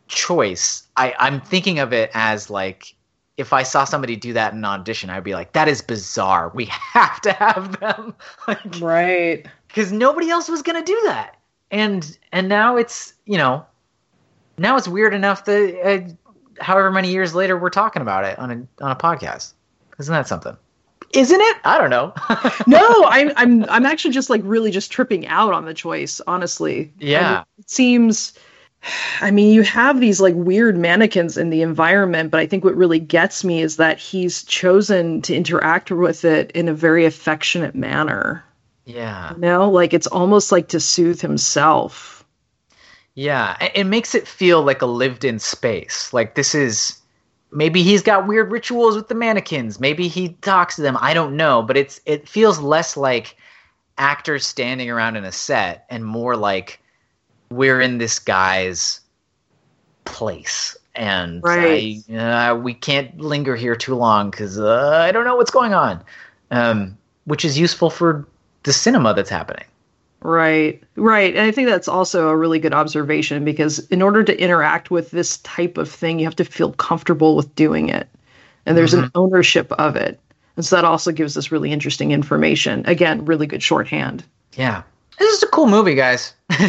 choice 0.07 0.87
i 0.97 1.13
i'm 1.19 1.39
thinking 1.41 1.79
of 1.79 1.93
it 1.93 2.09
as 2.13 2.49
like 2.49 2.95
if 3.37 3.53
I 3.53 3.61
saw 3.61 3.83
somebody 3.83 4.15
do 4.15 4.33
that 4.33 4.51
in 4.53 4.57
an 4.59 4.65
audition, 4.65 5.11
I'd 5.11 5.23
be 5.23 5.35
like, 5.35 5.53
that 5.53 5.67
is 5.67 5.83
bizarre. 5.83 6.51
We 6.55 6.65
have 6.71 7.21
to 7.21 7.31
have 7.33 7.79
them. 7.79 8.15
like, 8.47 8.81
Right. 8.81 9.45
because 9.67 9.91
nobody 9.91 10.29
else 10.31 10.49
was 10.49 10.63
going 10.63 10.83
to 10.83 10.91
do 10.91 10.99
that. 11.05 11.37
And 11.69 12.17
and 12.31 12.49
now 12.49 12.77
it's 12.77 13.13
you 13.25 13.37
know, 13.37 13.63
now 14.57 14.75
it's 14.77 14.87
weird 14.87 15.13
enough 15.13 15.45
that 15.45 15.79
uh, 15.85 16.63
however 16.63 16.89
many 16.89 17.11
years 17.11 17.35
later 17.35 17.57
we're 17.57 17.69
talking 17.69 18.01
about 18.01 18.23
it 18.25 18.39
on 18.39 18.49
a 18.49 18.83
on 18.83 18.91
a 18.91 18.95
podcast. 18.95 19.53
Isn't 19.99 20.13
that 20.13 20.27
something? 20.27 20.57
Isn't 21.13 21.39
it? 21.41 21.57
I 21.63 21.77
don't 21.77 21.89
know. 21.89 22.13
No, 22.67 23.05
I'm 23.05 23.31
I'm 23.37 23.63
I'm 23.69 23.85
actually 23.85 24.13
just 24.13 24.29
like 24.29 24.41
really 24.43 24.71
just 24.71 24.91
tripping 24.91 25.25
out 25.27 25.53
on 25.53 25.65
the 25.65 25.73
choice, 25.73 26.19
honestly. 26.27 26.91
Yeah. 26.99 27.43
It 27.59 27.69
seems 27.69 28.33
I 29.21 29.31
mean, 29.31 29.53
you 29.53 29.63
have 29.63 29.99
these 29.99 30.21
like 30.21 30.35
weird 30.35 30.77
mannequins 30.77 31.37
in 31.37 31.49
the 31.49 31.61
environment, 31.61 32.29
but 32.31 32.39
I 32.39 32.45
think 32.45 32.63
what 32.63 32.75
really 32.75 32.99
gets 32.99 33.43
me 33.43 33.61
is 33.61 33.77
that 33.77 33.97
he's 33.97 34.43
chosen 34.43 35.21
to 35.23 35.35
interact 35.35 35.91
with 35.91 36.23
it 36.25 36.51
in 36.51 36.67
a 36.69 36.73
very 36.73 37.05
affectionate 37.05 37.73
manner. 37.75 38.43
yeah. 38.85 39.33
You 39.33 39.39
know, 39.39 39.69
like 39.69 39.93
it's 39.93 40.07
almost 40.07 40.51
like 40.51 40.67
to 40.69 40.79
soothe 40.79 41.21
himself. 41.21 42.23
Yeah, 43.15 43.57
it- 43.59 43.71
it 43.75 43.83
makes 43.85 44.13
it 44.13 44.27
feel 44.27 44.61
like 44.61 44.81
a 44.81 44.85
lived-in 44.85 45.39
space. 45.39 46.13
Like 46.13 46.35
this 46.35 46.53
is 46.53 46.97
maybe 47.57 47.81
he's 47.81 48.03
got 48.03 48.27
weird 48.27 48.51
rituals 48.51 48.95
with 48.95 49.07
the 49.07 49.15
mannequins. 49.15 49.79
Maybe 49.79 50.07
he 50.07 50.29
talks 50.41 50.75
to 50.75 50.83
them. 50.83 50.95
I 51.01 51.15
don't 51.15 51.35
know, 51.35 51.63
but 51.63 51.75
it's 51.75 51.99
it 52.05 52.29
feels 52.29 52.59
less 52.59 52.95
like 52.95 53.35
actors 53.97 54.45
standing 54.45 54.91
around 54.91 55.15
in 55.15 55.25
a 55.25 55.31
set 55.31 55.87
and 55.89 56.05
more 56.05 56.37
like 56.37 56.79
we're 57.49 57.81
in 57.81 57.97
this 57.97 58.19
guy's 58.19 59.01
place. 60.05 60.77
And 60.93 61.43
Right. 61.43 62.03
I, 62.11 62.51
uh, 62.51 62.55
we 62.55 62.75
can't 62.75 63.19
linger 63.19 63.55
here 63.55 63.75
too 63.75 63.95
long 63.95 64.29
because 64.29 64.59
uh, 64.59 65.01
I 65.03 65.11
don't 65.11 65.25
know 65.25 65.35
what's 65.35 65.51
going 65.51 65.73
on, 65.73 66.03
um, 66.51 66.95
which 67.25 67.43
is 67.43 67.57
useful 67.57 67.89
for 67.89 68.27
the 68.63 68.73
cinema 68.73 69.15
that's 69.15 69.31
happening. 69.31 69.65
Right, 70.21 70.83
right. 70.95 71.35
And 71.35 71.43
I 71.43 71.51
think 71.51 71.69
that's 71.69 71.87
also 71.87 72.29
a 72.29 72.35
really 72.35 72.59
good 72.59 72.73
observation 72.73 73.45
because 73.45 73.79
in 73.87 74.01
order 74.01 74.23
to 74.23 74.41
interact 74.41 74.89
with 74.89 75.11
this 75.11 75.37
type 75.39 75.77
of 75.77 75.89
thing, 75.89 76.19
you 76.19 76.25
have 76.25 76.35
to 76.37 76.45
feel 76.45 76.73
comfortable 76.73 77.35
with 77.35 77.53
doing 77.55 77.89
it. 77.89 78.09
And 78.65 78.75
there's 78.75 78.93
an 78.93 79.11
ownership 79.15 79.71
of 79.73 79.95
it. 79.95 80.19
And 80.57 80.65
so 80.65 80.75
that 80.75 80.85
also 80.85 81.11
gives 81.11 81.37
us 81.37 81.51
really 81.51 81.71
interesting 81.71 82.11
information. 82.11 82.83
Again, 82.85 83.25
really 83.25 83.47
good 83.47 83.63
shorthand. 83.63 84.23
Yeah, 84.53 84.81
this 85.19 85.37
is 85.37 85.43
a 85.43 85.47
cool 85.47 85.67
movie, 85.67 85.95
guys. 85.95 86.33
so 86.51 86.65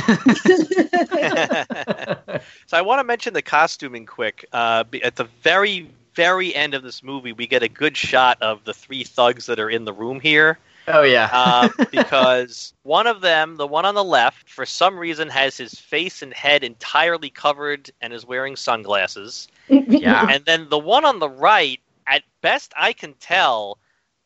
I 2.72 2.82
want 2.82 3.00
to 3.00 3.04
mention 3.04 3.34
the 3.34 3.42
costuming 3.42 4.06
quick. 4.06 4.46
Uh, 4.52 4.84
at 5.02 5.16
the 5.16 5.24
very, 5.42 5.90
very 6.14 6.54
end 6.54 6.74
of 6.74 6.82
this 6.82 7.02
movie, 7.02 7.32
we 7.32 7.46
get 7.46 7.62
a 7.62 7.68
good 7.68 7.96
shot 7.96 8.40
of 8.42 8.62
the 8.64 8.74
three 8.74 9.04
thugs 9.04 9.46
that 9.46 9.58
are 9.58 9.70
in 9.70 9.84
the 9.84 9.92
room 9.92 10.20
here. 10.20 10.58
Oh 10.88 11.02
yeah. 11.02 11.26
um, 11.78 11.86
because 11.90 12.72
one 12.82 13.06
of 13.06 13.20
them, 13.20 13.56
the 13.56 13.66
one 13.66 13.84
on 13.84 13.94
the 13.94 14.04
left, 14.04 14.48
for 14.48 14.66
some 14.66 14.98
reason 14.98 15.28
has 15.28 15.56
his 15.56 15.74
face 15.74 16.22
and 16.22 16.32
head 16.32 16.64
entirely 16.64 17.30
covered 17.30 17.90
and 18.00 18.12
is 18.12 18.26
wearing 18.26 18.56
sunglasses. 18.56 19.48
yeah. 19.68 20.26
And 20.30 20.44
then 20.44 20.68
the 20.68 20.78
one 20.78 21.04
on 21.04 21.18
the 21.18 21.28
right, 21.28 21.80
at 22.06 22.22
best 22.40 22.72
I 22.76 22.92
can 22.92 23.14
tell, 23.14 23.78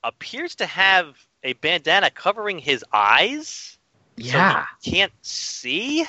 appears 0.04 0.54
to 0.56 0.66
have 0.66 1.16
a 1.42 1.54
bandana 1.54 2.10
covering 2.10 2.58
his 2.58 2.84
eyes. 2.92 3.78
Yeah. 4.16 4.62
So 4.62 4.66
he 4.82 4.90
can't 4.90 5.12
see. 5.22 6.06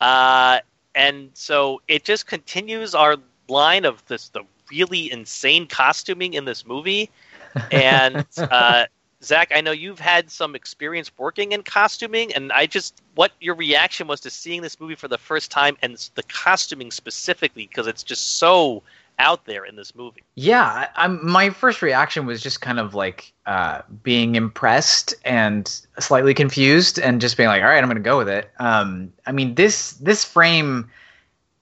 Uh, 0.00 0.58
and 0.94 1.30
so 1.34 1.80
it 1.88 2.04
just 2.04 2.26
continues 2.26 2.94
our 2.94 3.16
line 3.48 3.84
of 3.84 4.04
this 4.06 4.28
the 4.30 4.42
really 4.70 5.12
insane 5.12 5.66
costuming 5.66 6.34
in 6.34 6.44
this 6.44 6.66
movie. 6.66 7.10
And 7.70 8.24
uh, 8.38 8.86
Zach, 9.24 9.52
I 9.54 9.60
know 9.60 9.70
you've 9.70 10.00
had 10.00 10.30
some 10.30 10.54
experience 10.54 11.10
working 11.16 11.52
in 11.52 11.62
costuming, 11.62 12.32
and 12.34 12.50
I 12.52 12.66
just 12.66 13.00
what 13.14 13.32
your 13.40 13.54
reaction 13.54 14.06
was 14.06 14.20
to 14.22 14.30
seeing 14.30 14.62
this 14.62 14.80
movie 14.80 14.94
for 14.94 15.08
the 15.08 15.18
first 15.18 15.50
time 15.50 15.76
and 15.82 15.96
the 16.14 16.22
costuming 16.24 16.90
specifically 16.90 17.66
because 17.66 17.86
it's 17.86 18.02
just 18.02 18.38
so 18.38 18.82
out 19.18 19.44
there 19.44 19.64
in 19.64 19.76
this 19.76 19.94
movie. 19.94 20.22
Yeah, 20.34 20.88
I'm, 20.96 21.24
my 21.24 21.50
first 21.50 21.82
reaction 21.82 22.26
was 22.26 22.42
just 22.42 22.60
kind 22.60 22.80
of 22.80 22.94
like 22.94 23.32
uh, 23.46 23.82
being 24.02 24.34
impressed 24.34 25.14
and 25.24 25.68
slightly 26.00 26.34
confused, 26.34 26.98
and 26.98 27.20
just 27.20 27.36
being 27.36 27.48
like, 27.48 27.62
"All 27.62 27.68
right, 27.68 27.78
I'm 27.78 27.88
going 27.88 27.96
to 27.96 28.02
go 28.02 28.18
with 28.18 28.28
it." 28.28 28.50
Um, 28.58 29.12
I 29.26 29.32
mean 29.32 29.54
this 29.54 29.92
this 29.94 30.24
frame 30.24 30.90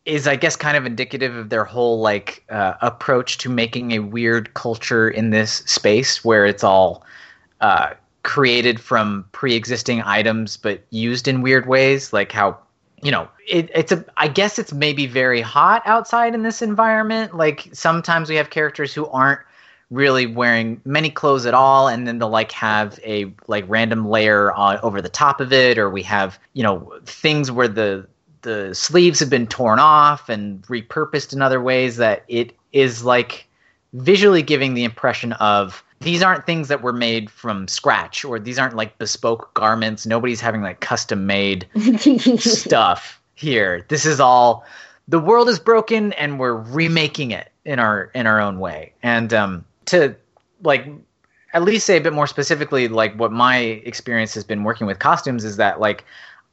is, 0.06 0.26
I 0.26 0.36
guess, 0.36 0.56
kind 0.56 0.76
of 0.76 0.86
indicative 0.86 1.36
of 1.36 1.50
their 1.50 1.64
whole 1.64 2.00
like 2.00 2.42
uh, 2.48 2.74
approach 2.80 3.38
to 3.38 3.50
making 3.50 3.92
a 3.92 3.98
weird 3.98 4.54
culture 4.54 5.08
in 5.08 5.30
this 5.30 5.56
space 5.66 6.24
where 6.24 6.46
it's 6.46 6.64
all 6.64 7.04
uh, 7.60 7.94
created 8.22 8.80
from 8.80 9.24
pre-existing 9.32 10.02
items 10.02 10.56
but 10.56 10.82
used 10.90 11.28
in 11.28 11.42
weird 11.42 11.66
ways, 11.66 12.12
like 12.12 12.32
how 12.32 12.58
you 13.02 13.10
know 13.10 13.26
it, 13.48 13.70
it's 13.74 13.92
a 13.92 14.04
i 14.18 14.28
guess 14.28 14.58
it's 14.58 14.74
maybe 14.74 15.06
very 15.06 15.40
hot 15.40 15.80
outside 15.86 16.34
in 16.34 16.42
this 16.42 16.62
environment. 16.62 17.36
Like 17.36 17.68
sometimes 17.72 18.28
we 18.28 18.36
have 18.36 18.50
characters 18.50 18.92
who 18.92 19.06
aren't 19.06 19.40
really 19.90 20.26
wearing 20.26 20.80
many 20.84 21.10
clothes 21.10 21.46
at 21.46 21.54
all 21.54 21.88
and 21.88 22.06
then 22.06 22.18
they'll 22.18 22.28
like 22.28 22.52
have 22.52 23.00
a 23.04 23.32
like 23.48 23.64
random 23.66 24.08
layer 24.08 24.52
on 24.52 24.78
over 24.82 25.02
the 25.02 25.08
top 25.08 25.40
of 25.40 25.52
it 25.52 25.78
or 25.78 25.90
we 25.90 26.02
have 26.02 26.38
you 26.52 26.62
know 26.62 26.92
things 27.04 27.50
where 27.50 27.66
the 27.66 28.06
the 28.42 28.74
sleeves 28.74 29.20
have 29.20 29.28
been 29.28 29.46
torn 29.46 29.78
off 29.78 30.28
and 30.28 30.62
repurposed 30.62 31.32
in 31.32 31.42
other 31.42 31.60
ways 31.60 31.96
that 31.96 32.24
it 32.28 32.56
is 32.72 33.04
like 33.04 33.48
visually 33.92 34.42
giving 34.42 34.74
the 34.74 34.84
impression 34.84 35.32
of 35.34 35.82
these 36.00 36.22
aren't 36.22 36.46
things 36.46 36.68
that 36.68 36.82
were 36.82 36.92
made 36.92 37.30
from 37.30 37.68
scratch 37.68 38.24
or 38.24 38.38
these 38.38 38.58
aren't 38.58 38.74
like 38.74 38.96
bespoke 38.98 39.52
garments 39.54 40.06
nobody's 40.06 40.40
having 40.40 40.62
like 40.62 40.80
custom 40.80 41.26
made 41.26 41.66
stuff 42.38 43.20
here. 43.40 43.84
This 43.88 44.06
is 44.06 44.20
all 44.20 44.64
the 45.08 45.18
world 45.18 45.48
is 45.48 45.58
broken 45.58 46.12
and 46.12 46.38
we're 46.38 46.54
remaking 46.54 47.32
it 47.32 47.50
in 47.64 47.78
our 47.78 48.10
in 48.14 48.26
our 48.26 48.40
own 48.40 48.60
way. 48.60 48.92
And 49.02 49.32
um 49.32 49.64
to 49.86 50.14
like 50.62 50.86
at 51.52 51.62
least 51.62 51.86
say 51.86 51.96
a 51.96 52.00
bit 52.00 52.12
more 52.12 52.26
specifically 52.26 52.86
like 52.86 53.14
what 53.18 53.32
my 53.32 53.56
experience 53.58 54.34
has 54.34 54.44
been 54.44 54.62
working 54.62 54.86
with 54.86 54.98
costumes 54.98 55.44
is 55.44 55.56
that 55.56 55.80
like 55.80 56.04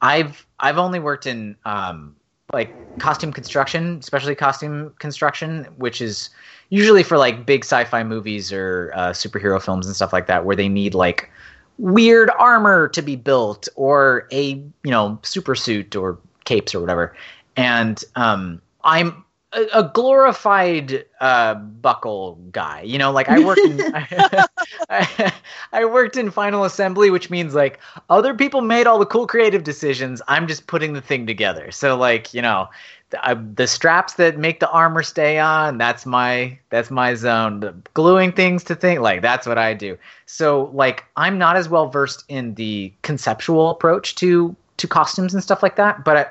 I've 0.01 0.45
I've 0.59 0.77
only 0.77 0.99
worked 0.99 1.27
in 1.27 1.55
um 1.65 2.15
like 2.53 2.73
costume 2.99 3.33
construction, 3.33 3.97
especially 3.99 4.35
costume 4.35 4.93
construction, 4.99 5.65
which 5.77 6.01
is 6.01 6.29
usually 6.69 7.03
for 7.03 7.17
like 7.17 7.45
big 7.45 7.63
sci-fi 7.63 8.03
movies 8.03 8.51
or 8.51 8.91
uh, 8.95 9.09
superhero 9.09 9.61
films 9.61 9.85
and 9.85 9.95
stuff 9.95 10.13
like 10.13 10.27
that, 10.27 10.45
where 10.45 10.55
they 10.55 10.69
need 10.69 10.93
like 10.93 11.29
weird 11.77 12.29
armor 12.39 12.87
to 12.87 13.01
be 13.01 13.15
built 13.15 13.67
or 13.75 14.27
a 14.31 14.51
you 14.51 14.91
know 14.91 15.19
super 15.23 15.55
suit 15.55 15.95
or 15.95 16.17
capes 16.45 16.73
or 16.73 16.79
whatever. 16.79 17.15
And 17.57 18.03
um, 18.15 18.61
I'm 18.83 19.25
a, 19.53 19.65
a 19.73 19.91
glorified 19.93 21.05
uh, 21.21 21.55
buckle 21.55 22.35
guy. 22.51 22.81
You 22.81 22.97
know, 22.97 23.11
like 23.11 23.29
I 23.29 23.39
worked 23.39 23.61
in 23.61 23.81
I, 23.81 24.47
I 25.73 25.85
worked 25.85 26.17
in 26.17 26.31
final 26.31 26.63
assembly, 26.63 27.09
which 27.09 27.29
means 27.29 27.55
like 27.55 27.79
other 28.09 28.33
people 28.33 28.61
made 28.61 28.87
all 28.87 28.99
the 28.99 29.05
cool 29.05 29.27
creative 29.27 29.63
decisions. 29.63 30.21
I'm 30.27 30.47
just 30.47 30.67
putting 30.67 30.93
the 30.93 31.01
thing 31.01 31.25
together. 31.25 31.71
So 31.71 31.95
like 31.97 32.33
you 32.33 32.41
know, 32.41 32.69
the, 33.09 33.25
uh, 33.25 33.35
the 33.55 33.67
straps 33.67 34.15
that 34.15 34.37
make 34.37 34.59
the 34.59 34.69
armor 34.69 35.03
stay 35.03 35.39
on 35.39 35.77
that's 35.77 36.05
my 36.05 36.59
that's 36.69 36.91
my 36.91 37.13
zone. 37.13 37.61
The 37.61 37.73
gluing 37.93 38.33
things 38.33 38.63
to 38.65 38.75
things 38.75 38.99
like 38.99 39.21
that's 39.21 39.47
what 39.47 39.57
I 39.57 39.73
do. 39.73 39.97
So 40.25 40.69
like 40.73 41.05
I'm 41.15 41.37
not 41.37 41.55
as 41.55 41.69
well 41.69 41.89
versed 41.89 42.25
in 42.27 42.55
the 42.55 42.91
conceptual 43.01 43.69
approach 43.69 44.15
to 44.15 44.55
to 44.77 44.87
costumes 44.87 45.33
and 45.33 45.43
stuff 45.43 45.63
like 45.63 45.77
that, 45.77 46.03
but. 46.03 46.17
I, 46.17 46.25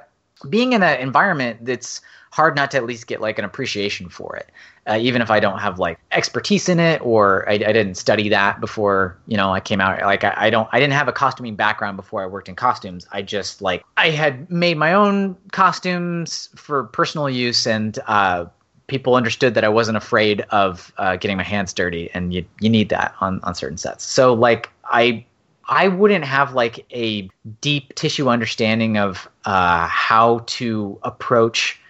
being 0.51 0.75
in 0.75 0.83
an 0.83 1.01
environment 1.01 1.65
that's 1.65 2.03
hard 2.37 2.55
not 2.55 2.71
to 2.71 2.77
at 2.77 2.85
least 2.85 3.07
get 3.07 3.19
like 3.19 3.39
an 3.39 3.47
appreciation 3.47 4.11
for 4.11 4.37
it 4.37 4.51
uh, 4.87 4.99
even 5.01 5.23
if 5.23 5.31
i 5.31 5.41
don't 5.41 5.59
have 5.59 5.79
like 5.79 5.99
expertise 6.13 6.69
in 6.69 6.79
it 6.79 7.01
or 7.01 7.49
I, 7.49 7.55
I, 7.55 7.73
didn't 7.73 7.95
study 7.95 8.29
that 8.29 8.61
before 8.61 9.17
you 9.27 9.39
know 9.39 9.55
i 9.55 9.59
came 9.59 9.81
out 9.81 10.03
like 10.03 10.23
I, 10.23 10.35
I, 10.37 10.51
don't 10.51 10.69
i 10.71 10.79
didn't 10.79 10.93
have 10.93 11.09
a 11.09 11.13
costuming 11.13 11.57
background 11.57 11.97
before 11.97 12.23
i 12.23 12.27
worked 12.27 12.51
in 12.51 12.55
costumes. 12.55 13.07
I 13.11 13.23
just 13.23 13.63
like 13.63 13.85
i 13.97 14.11
had 14.11 14.51
made 14.51 14.77
my 14.77 14.93
own 14.93 15.35
costumes 15.53 16.51
for 16.57 16.85
personal 16.85 17.31
use 17.31 17.67
and 17.67 17.99
uh, 18.07 18.45
people 18.87 19.15
understood 19.15 19.55
that 19.55 19.65
i 19.65 19.71
wasn't 19.71 19.97
afraid 19.97 20.43
of 20.51 20.93
uh, 20.99 21.17
getting 21.17 21.39
my 21.39 21.43
hands 21.43 21.73
dirty 21.73 22.11
and 22.13 22.35
you, 22.35 22.45
you 22.61 22.69
need 22.69 22.91
that 22.91 23.15
on, 23.23 23.41
on 23.45 23.55
certain 23.55 23.79
sets. 23.79 24.05
So 24.05 24.35
like 24.35 24.71
i 24.85 25.25
I 25.69 25.89
wouldn't 25.89 26.25
have 26.25 26.55
like 26.55 26.85
a 26.93 27.29
deep 27.61 27.95
tissue 27.97 28.29
understanding 28.29 28.99
of 28.99 29.29
uh, 29.47 29.89
how 29.89 30.45
to 30.47 30.97
approach 31.03 31.81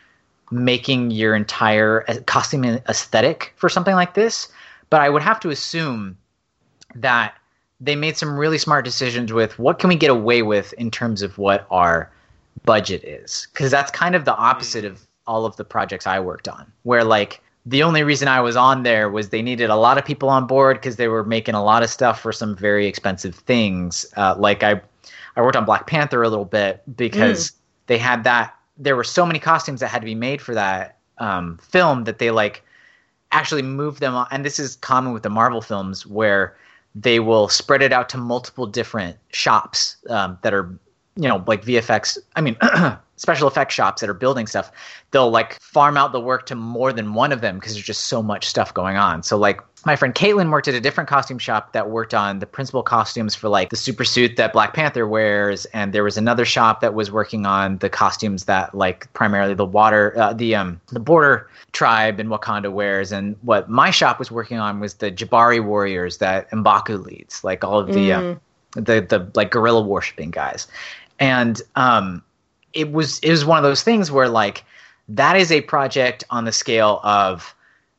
making 0.50 1.10
your 1.10 1.34
entire 1.34 2.02
costume 2.26 2.64
aesthetic 2.64 3.52
for 3.56 3.68
something 3.68 3.94
like 3.94 4.14
this, 4.14 4.48
but 4.90 5.00
I 5.00 5.08
would 5.08 5.22
have 5.22 5.40
to 5.40 5.50
assume 5.50 6.16
that 6.94 7.34
they 7.80 7.96
made 7.96 8.16
some 8.16 8.38
really 8.38 8.58
smart 8.58 8.84
decisions 8.84 9.32
with 9.32 9.58
what 9.58 9.78
can 9.78 9.88
we 9.88 9.96
get 9.96 10.10
away 10.10 10.42
with 10.42 10.72
in 10.74 10.90
terms 10.90 11.22
of 11.22 11.36
what 11.36 11.66
our 11.70 12.10
budget 12.64 13.04
is 13.04 13.48
because 13.52 13.70
that's 13.70 13.90
kind 13.90 14.14
of 14.14 14.24
the 14.24 14.34
opposite 14.34 14.84
mm. 14.84 14.88
of 14.88 15.06
all 15.26 15.44
of 15.44 15.56
the 15.56 15.64
projects 15.64 16.06
I 16.06 16.20
worked 16.20 16.48
on 16.48 16.72
where 16.84 17.04
like 17.04 17.42
the 17.66 17.82
only 17.82 18.04
reason 18.04 18.28
I 18.28 18.40
was 18.40 18.56
on 18.56 18.84
there 18.84 19.10
was 19.10 19.30
they 19.30 19.42
needed 19.42 19.70
a 19.70 19.76
lot 19.76 19.98
of 19.98 20.04
people 20.04 20.28
on 20.28 20.46
board 20.46 20.76
because 20.76 20.96
they 20.96 21.08
were 21.08 21.24
making 21.24 21.56
a 21.56 21.62
lot 21.62 21.82
of 21.82 21.90
stuff 21.90 22.20
for 22.20 22.32
some 22.32 22.56
very 22.56 22.86
expensive 22.86 23.34
things. 23.34 24.06
Uh, 24.16 24.36
like 24.38 24.62
I, 24.62 24.80
I 25.34 25.42
worked 25.42 25.56
on 25.56 25.64
Black 25.64 25.88
Panther 25.88 26.22
a 26.22 26.28
little 26.28 26.44
bit 26.44 26.82
because 26.96 27.50
mm. 27.50 27.54
they 27.88 27.98
had 27.98 28.22
that 28.22 28.55
there 28.76 28.96
were 28.96 29.04
so 29.04 29.24
many 29.24 29.38
costumes 29.38 29.80
that 29.80 29.88
had 29.88 30.00
to 30.00 30.06
be 30.06 30.14
made 30.14 30.40
for 30.40 30.54
that 30.54 30.98
um, 31.18 31.58
film 31.58 32.04
that 32.04 32.18
they 32.18 32.30
like 32.30 32.62
actually 33.32 33.62
moved 33.62 34.00
them 34.00 34.14
on, 34.14 34.26
and 34.30 34.44
this 34.44 34.58
is 34.58 34.76
common 34.76 35.12
with 35.12 35.22
the 35.22 35.30
marvel 35.30 35.60
films 35.60 36.06
where 36.06 36.56
they 36.94 37.20
will 37.20 37.48
spread 37.48 37.82
it 37.82 37.92
out 37.92 38.08
to 38.08 38.18
multiple 38.18 38.66
different 38.66 39.16
shops 39.32 39.96
um, 40.08 40.38
that 40.42 40.54
are 40.54 40.78
you 41.16 41.28
know 41.28 41.42
like 41.46 41.64
vfx 41.64 42.18
i 42.36 42.40
mean 42.42 42.56
special 43.16 43.48
effects 43.48 43.74
shops 43.74 44.00
that 44.00 44.10
are 44.10 44.14
building 44.14 44.46
stuff. 44.46 44.70
They'll 45.10 45.30
like 45.30 45.60
farm 45.60 45.96
out 45.96 46.12
the 46.12 46.20
work 46.20 46.46
to 46.46 46.54
more 46.54 46.92
than 46.92 47.14
one 47.14 47.32
of 47.32 47.40
them 47.40 47.56
because 47.56 47.74
there's 47.74 47.84
just 47.84 48.04
so 48.04 48.22
much 48.22 48.46
stuff 48.46 48.72
going 48.72 48.96
on. 48.96 49.22
So 49.22 49.36
like 49.36 49.60
my 49.86 49.94
friend 49.94 50.16
Caitlin 50.16 50.50
worked 50.50 50.66
at 50.66 50.74
a 50.74 50.80
different 50.80 51.08
costume 51.08 51.38
shop 51.38 51.72
that 51.72 51.90
worked 51.90 52.12
on 52.12 52.40
the 52.40 52.46
principal 52.46 52.82
costumes 52.82 53.36
for 53.36 53.48
like 53.48 53.70
the 53.70 53.76
super 53.76 54.04
suit 54.04 54.34
that 54.34 54.52
Black 54.52 54.74
Panther 54.74 55.06
wears, 55.06 55.64
and 55.66 55.92
there 55.92 56.02
was 56.02 56.18
another 56.18 56.44
shop 56.44 56.80
that 56.80 56.92
was 56.92 57.12
working 57.12 57.46
on 57.46 57.78
the 57.78 57.88
costumes 57.88 58.46
that 58.46 58.74
like 58.74 59.10
primarily 59.12 59.54
the 59.54 59.64
water, 59.64 60.12
uh, 60.18 60.32
the 60.32 60.56
um, 60.56 60.80
the 60.88 60.98
border 60.98 61.48
tribe 61.70 62.18
in 62.18 62.26
Wakanda 62.26 62.70
wears, 62.72 63.12
and 63.12 63.36
what 63.42 63.70
my 63.70 63.92
shop 63.92 64.18
was 64.18 64.28
working 64.28 64.58
on 64.58 64.80
was 64.80 64.94
the 64.94 65.12
Jabari 65.12 65.64
warriors 65.64 66.18
that 66.18 66.50
Mbaku 66.50 67.06
leads, 67.06 67.44
like 67.44 67.62
all 67.62 67.78
of 67.78 67.92
the 67.92 68.12
uh, 68.12 68.20
mm. 68.20 68.36
uh, 68.76 68.80
the 68.80 69.00
the 69.08 69.30
like 69.36 69.52
gorilla 69.52 69.82
worshiping 69.82 70.32
guys, 70.32 70.66
and 71.20 71.62
um, 71.76 72.24
it 72.72 72.90
was 72.90 73.20
it 73.20 73.30
was 73.30 73.44
one 73.44 73.56
of 73.56 73.62
those 73.62 73.84
things 73.84 74.10
where 74.10 74.28
like 74.28 74.64
that 75.08 75.36
is 75.36 75.52
a 75.52 75.60
project 75.60 76.24
on 76.30 76.44
the 76.44 76.50
scale 76.50 76.98
of 77.04 77.54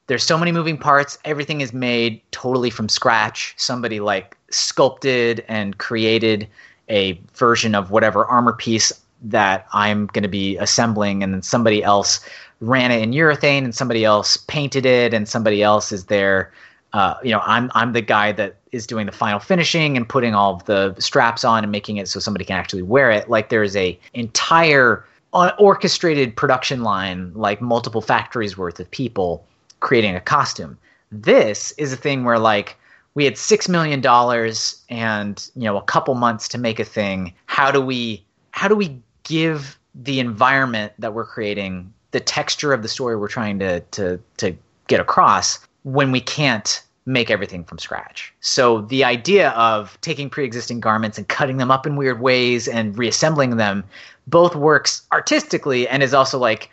there's 0.07 0.23
so 0.23 0.37
many 0.37 0.51
moving 0.51 0.77
parts. 0.77 1.17
Everything 1.25 1.61
is 1.61 1.73
made 1.73 2.21
totally 2.31 2.69
from 2.69 2.89
scratch. 2.89 3.53
Somebody 3.57 3.99
like 3.99 4.37
sculpted 4.49 5.43
and 5.47 5.77
created 5.77 6.47
a 6.89 7.19
version 7.33 7.75
of 7.75 7.91
whatever 7.91 8.25
armor 8.25 8.53
piece 8.53 8.91
that 9.21 9.67
I'm 9.73 10.07
going 10.07 10.23
to 10.23 10.29
be 10.29 10.57
assembling, 10.57 11.23
and 11.23 11.33
then 11.33 11.41
somebody 11.41 11.83
else 11.83 12.21
ran 12.61 12.91
it 12.91 13.01
in 13.01 13.11
urethane, 13.11 13.63
and 13.63 13.75
somebody 13.75 14.05
else 14.05 14.37
painted 14.37 14.85
it, 14.85 15.13
and 15.13 15.27
somebody 15.27 15.61
else 15.61 15.91
is 15.91 16.05
there. 16.05 16.53
Uh, 16.93 17.15
you 17.21 17.31
know, 17.31 17.41
I'm 17.43 17.69
I'm 17.75 17.91
the 17.91 18.01
guy 18.01 18.31
that 18.31 18.55
is 18.71 18.87
doing 18.87 19.07
the 19.07 19.11
final 19.11 19.39
finishing 19.39 19.97
and 19.97 20.07
putting 20.07 20.33
all 20.33 20.57
the 20.65 20.95
straps 20.99 21.43
on 21.43 21.63
and 21.63 21.71
making 21.71 21.97
it 21.97 22.07
so 22.07 22.19
somebody 22.19 22.45
can 22.45 22.55
actually 22.55 22.81
wear 22.83 23.11
it. 23.11 23.29
Like 23.29 23.49
there's 23.49 23.75
a 23.75 23.99
entire 24.13 25.05
uh, 25.33 25.51
orchestrated 25.59 26.35
production 26.35 26.83
line, 26.83 27.33
like 27.33 27.59
multiple 27.59 28.01
factories 28.01 28.57
worth 28.57 28.79
of 28.79 28.89
people 28.89 29.45
creating 29.79 30.15
a 30.15 30.21
costume. 30.21 30.77
This 31.11 31.71
is 31.73 31.93
a 31.93 31.97
thing 31.97 32.23
where 32.23 32.39
like 32.39 32.77
we 33.13 33.25
had 33.25 33.37
six 33.37 33.67
million 33.67 34.01
dollars 34.01 34.81
and 34.89 35.49
you 35.55 35.63
know 35.63 35.77
a 35.77 35.83
couple 35.83 36.15
months 36.15 36.47
to 36.49 36.57
make 36.57 36.79
a 36.79 36.85
thing. 36.85 37.33
How 37.45 37.71
do 37.71 37.81
we 37.81 38.23
how 38.51 38.67
do 38.67 38.75
we 38.75 38.99
give 39.23 39.79
the 39.95 40.19
environment 40.19 40.93
that 40.99 41.13
we're 41.13 41.25
creating 41.25 41.93
the 42.11 42.19
texture 42.19 42.73
of 42.73 42.81
the 42.81 42.87
story 42.87 43.15
we're 43.15 43.27
trying 43.27 43.59
to 43.59 43.79
to 43.79 44.19
to 44.37 44.55
get 44.87 44.99
across 44.99 45.59
when 45.83 46.11
we 46.11 46.21
can't 46.21 46.83
make 47.07 47.31
everything 47.31 47.63
from 47.63 47.79
scratch. 47.79 48.33
So 48.41 48.81
the 48.81 49.05
idea 49.05 49.51
of 49.51 49.97
taking 50.01 50.29
pre-existing 50.29 50.81
garments 50.81 51.17
and 51.17 51.27
cutting 51.27 51.55
them 51.55 51.71
up 51.71 51.87
in 51.87 51.95
weird 51.95 52.19
ways 52.19 52.67
and 52.67 52.97
reassembling 52.97 53.55
them 53.55 53.85
both 54.27 54.55
works 54.55 55.03
artistically 55.13 55.87
and 55.87 56.03
is 56.03 56.13
also 56.13 56.37
like 56.37 56.69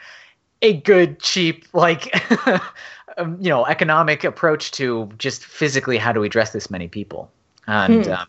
a 0.61 0.75
good 0.81 1.21
cheap 1.21 1.67
like 1.73 2.13
um, 3.17 3.37
you 3.41 3.49
know 3.49 3.65
economic 3.67 4.25
approach 4.25 4.71
to 4.73 5.11
just 5.19 5.45
physically 5.45 5.99
how 5.99 6.13
do 6.13 6.21
we 6.21 6.29
dress 6.29 6.53
this 6.53 6.71
many 6.71 6.89
people 6.89 7.31
and 7.67 8.07
hmm. 8.07 8.13
um, 8.13 8.27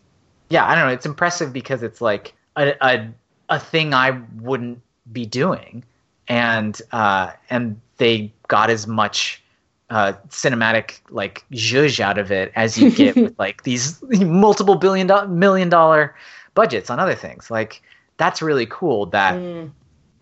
yeah 0.48 0.66
i 0.66 0.74
don't 0.74 0.86
know 0.86 0.92
it's 0.92 1.06
impressive 1.06 1.52
because 1.52 1.82
it's 1.82 2.00
like 2.00 2.34
a, 2.56 2.74
a, 2.80 3.08
a 3.48 3.58
thing 3.58 3.94
i 3.94 4.10
wouldn't 4.40 4.80
be 5.12 5.26
doing 5.26 5.84
and 6.28 6.82
uh, 6.92 7.30
and 7.50 7.80
they 7.98 8.32
got 8.48 8.68
as 8.68 8.86
much 8.86 9.42
uh, 9.90 10.12
cinematic 10.28 11.00
like 11.10 11.44
zhuzh 11.52 12.00
out 12.00 12.18
of 12.18 12.32
it 12.32 12.50
as 12.56 12.76
you 12.76 12.90
get 12.90 13.14
with 13.16 13.38
like 13.38 13.62
these 13.62 14.02
multiple 14.02 14.74
billion 14.74 15.06
do- 15.06 15.28
million 15.28 15.68
dollar 15.68 16.14
budgets 16.54 16.90
on 16.90 16.98
other 16.98 17.14
things 17.14 17.50
like 17.50 17.82
that's 18.16 18.42
really 18.42 18.66
cool 18.66 19.06
that 19.06 19.34
mm. 19.34 19.70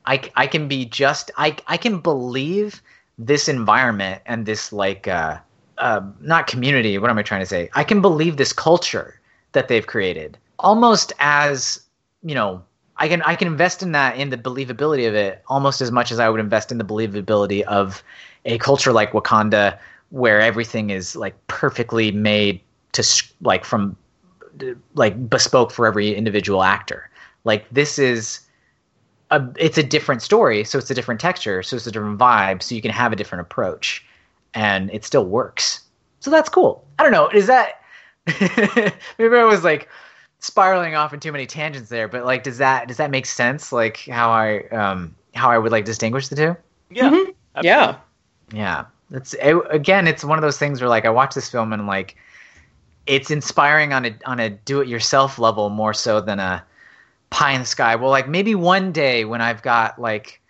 I, 0.07 0.21
I 0.37 0.47
can 0.47 0.69
be 0.69 0.85
just 0.85 1.31
I, 1.37 1.57
I 1.67 1.77
can 1.77 2.01
believe 2.01 2.83
this 3.19 3.49
environment 3.49 4.23
and 4.27 4.47
this 4.47 4.73
like 4.73 5.09
uh, 5.09 5.39
uh, 5.79 6.01
not 6.21 6.47
community 6.47 6.99
what 6.99 7.11
am 7.11 7.19
i 7.19 7.23
trying 7.23 7.41
to 7.41 7.47
say? 7.47 7.71
I 7.75 7.85
can 7.85 8.01
believe 8.01 8.37
this 8.37 8.53
culture 8.53 9.21
that 9.53 9.69
they've 9.69 9.87
created. 9.87 10.39
Almost 10.59 11.13
as 11.19 11.81
you 12.23 12.35
know 12.35 12.63
i 12.97 13.09
can 13.09 13.21
i 13.23 13.35
can 13.35 13.49
invest 13.49 13.83
in 13.83 13.93
that 13.93 14.17
in 14.17 14.31
the 14.31 14.37
believability 14.39 15.07
of 15.07 15.15
it 15.15 15.43
almost 15.49 15.83
as 15.83 15.91
much 15.91 16.11
as 16.11 16.19
i 16.19 16.31
would 16.31 16.41
invest 16.41 16.73
in 16.73 16.79
the 16.79 16.85
believability 16.85 17.63
of 17.65 18.03
a 18.47 18.57
culture 18.59 18.93
like 18.93 19.13
wakanda 19.13 19.79
where 20.11 20.41
everything 20.41 20.91
is 20.91 21.17
like 21.17 21.35
perfectly 21.49 22.13
made 22.13 22.61
to 22.93 23.05
like 23.43 23.65
from 23.65 23.97
like 24.95 25.29
bespoke 25.29 25.71
for 25.71 25.87
every 25.87 26.15
individual 26.15 26.63
actor. 26.63 27.11
Like 27.45 27.69
this 27.71 27.99
is 27.99 28.41
a, 29.31 29.43
it's 29.57 29.79
a 29.79 29.83
different 29.83 30.23
story, 30.23 30.65
so 30.65 30.79
it's 30.79 30.91
a 30.91 30.95
different 30.95 31.21
texture, 31.21 31.63
so 31.63 31.77
it's 31.77 31.87
a 31.87 31.93
different 31.93 32.19
vibe, 32.19 32.63
so 32.63 32.75
you 32.75 32.83
can 32.83 32.91
have 32.91 33.13
a 33.13 33.17
different 33.17 33.43
approach, 33.43 34.05
and 34.55 34.91
it 34.93 35.05
still 35.05 35.25
works. 35.25 35.81
So 36.21 36.31
that's 36.31 36.49
cool. 36.49 36.87
I 36.99 37.03
don't 37.03 37.13
know. 37.13 37.29
Is 37.29 37.47
that 37.47 37.81
maybe 39.19 39.37
I 39.37 39.45
was 39.45 39.65
like 39.65 39.89
spiraling 40.41 40.95
off 40.95 41.13
in 41.13 41.21
too 41.21 41.33
many 41.33 41.47
tangents 41.47 41.89
there, 41.89 42.09
but 42.09 42.25
like, 42.25 42.43
does 42.43 42.59
that 42.59 42.89
does 42.89 42.97
that 42.99 43.11
make 43.11 43.27
sense? 43.27 43.73
Like 43.73 44.07
how 44.07 44.31
I 44.31 44.67
um 44.69 45.15
how 45.35 45.51
I 45.51 45.59
would 45.59 45.73
like 45.73 45.85
distinguish 45.85 46.29
the 46.29 46.37
two? 46.37 46.57
Yeah. 46.91 47.11
Mm-hmm. 47.11 47.31
Yeah. 47.63 47.97
Yeah. 48.53 48.85
It's 49.11 49.35
it, 49.35 49.57
again, 49.71 50.07
it's 50.07 50.25
one 50.25 50.39
of 50.39 50.43
those 50.43 50.59
things 50.59 50.81
where 50.81 50.89
like 50.89 51.05
I 51.05 51.11
watch 51.11 51.35
this 51.35 51.51
film 51.51 51.73
and 51.73 51.87
like 51.87 52.17
it's 53.07 53.31
inspiring 53.31 53.93
on 53.93 54.07
a 54.07 54.17
on 54.25 54.41
a 54.41 54.51
do 54.51 54.81
it 54.81 54.89
yourself 54.89 55.39
level 55.39 55.69
more 55.71 55.93
so 55.93 56.21
than 56.21 56.41
a 56.41 56.65
pie 57.31 57.53
in 57.53 57.61
the 57.61 57.67
sky. 57.67 57.97
Well, 57.97 58.11
like 58.11 58.29
maybe 58.29 58.55
one 58.55 58.93
day 58.93 59.25
when 59.25 59.41
I've 59.41 59.63
got 59.63 60.01
like, 60.01 60.41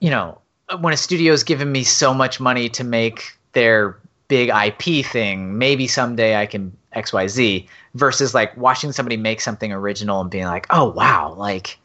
you 0.00 0.10
know, 0.10 0.38
when 0.80 0.92
a 0.92 0.96
studio's 0.96 1.42
given 1.42 1.70
me 1.72 1.84
so 1.84 2.12
much 2.12 2.40
money 2.40 2.68
to 2.70 2.84
make 2.84 3.36
their 3.52 3.98
big 4.28 4.50
IP 4.50 5.04
thing, 5.04 5.58
maybe 5.58 5.86
someday 5.86 6.36
I 6.36 6.46
can 6.46 6.76
XYZ 6.94 7.66
versus 7.94 8.34
like 8.34 8.56
watching 8.56 8.92
somebody 8.92 9.16
make 9.16 9.40
something 9.40 9.72
original 9.72 10.20
and 10.20 10.30
being 10.30 10.46
like, 10.46 10.66
"Oh, 10.70 10.90
wow, 10.90 11.34
like 11.34 11.78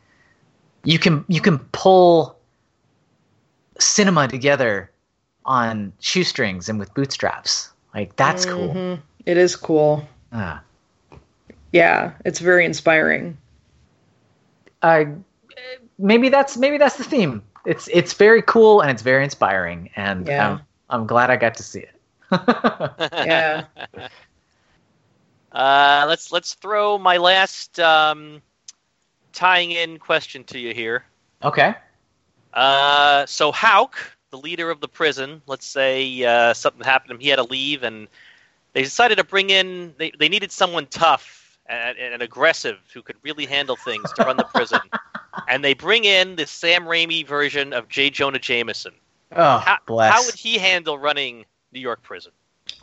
you 0.84 0.98
can 0.98 1.26
you 1.28 1.42
can 1.42 1.60
pull 1.72 2.38
cinema 3.80 4.28
together 4.28 4.92
on 5.46 5.92
shoestrings 6.00 6.70
and 6.70 6.80
with 6.80 6.94
bootstraps. 6.94 7.72
Like 7.94 8.16
that's 8.16 8.46
cool. 8.46 8.74
Mhm. 8.74 9.02
It 9.26 9.38
is 9.38 9.56
cool. 9.56 10.08
Ah. 10.32 10.62
Yeah, 11.72 12.12
it's 12.26 12.40
very 12.40 12.66
inspiring. 12.66 13.38
Uh, 14.82 15.06
maybe 15.98 16.30
that's 16.30 16.58
maybe 16.58 16.78
that's 16.78 16.98
the 16.98 17.04
theme. 17.04 17.42
It's 17.66 17.88
it's 17.92 18.14
very 18.14 18.42
cool 18.42 18.82
and 18.82 18.90
it's 18.92 19.02
very 19.02 19.24
inspiring, 19.24 19.90
and 19.96 20.28
Yeah. 20.28 20.52
I'm, 20.52 20.62
I'm 20.90 21.06
glad 21.08 21.30
I 21.30 21.36
got 21.38 21.56
to 21.56 21.64
see 21.64 21.80
it. 21.80 21.96
Yeah. 23.24 23.66
Uh, 25.52 26.06
let's 26.08 26.32
let's 26.32 26.54
throw 26.56 26.98
my 26.98 27.18
last 27.18 27.80
um, 27.80 28.42
tying 29.34 29.72
in 29.72 29.98
question 30.00 30.44
to 30.46 30.58
you 30.60 30.74
here. 30.74 31.04
okay. 31.44 31.76
Uh, 32.54 33.26
so 33.26 33.52
Hauk, 33.52 33.96
the 34.30 34.38
leader 34.38 34.70
of 34.70 34.80
the 34.80 34.88
prison, 34.88 35.42
let's 35.48 35.66
say 35.66 36.24
uh, 36.24 36.54
something 36.54 36.84
happened 36.84 37.10
to 37.10 37.16
him, 37.16 37.20
he 37.22 37.30
had 37.30 37.38
to 37.38 37.44
leave, 37.44 37.84
and 37.84 38.08
they 38.74 38.82
decided 38.84 39.18
to 39.18 39.24
bring 39.24 39.50
in. 39.50 39.94
They, 39.98 40.12
they 40.18 40.28
needed 40.30 40.52
someone 40.52 40.86
tough 40.88 41.41
and, 41.68 41.98
and 41.98 42.22
aggressive 42.22 42.78
who 42.94 43.02
could 43.02 43.18
really 43.24 43.46
handle 43.46 43.76
things 43.76 44.12
to 44.14 44.24
run 44.24 44.38
the 44.38 44.44
prison, 44.44 44.80
and 45.48 45.64
they 45.64 45.74
bring 45.74 46.06
in 46.06 46.36
this 46.36 46.52
Sam 46.52 46.84
Raimi 46.84 47.26
version 47.26 47.74
of 47.74 47.88
J. 47.90 48.10
Jonah 48.10 48.40
Jameson. 48.40 48.94
Oh, 49.34 49.60
How, 49.60 49.78
bless. 49.86 50.14
how 50.14 50.26
would 50.26 50.36
he 50.36 50.58
handle 50.58 50.98
running 51.00 51.46
New 51.72 51.80
York 51.80 52.04
prison? 52.04 52.32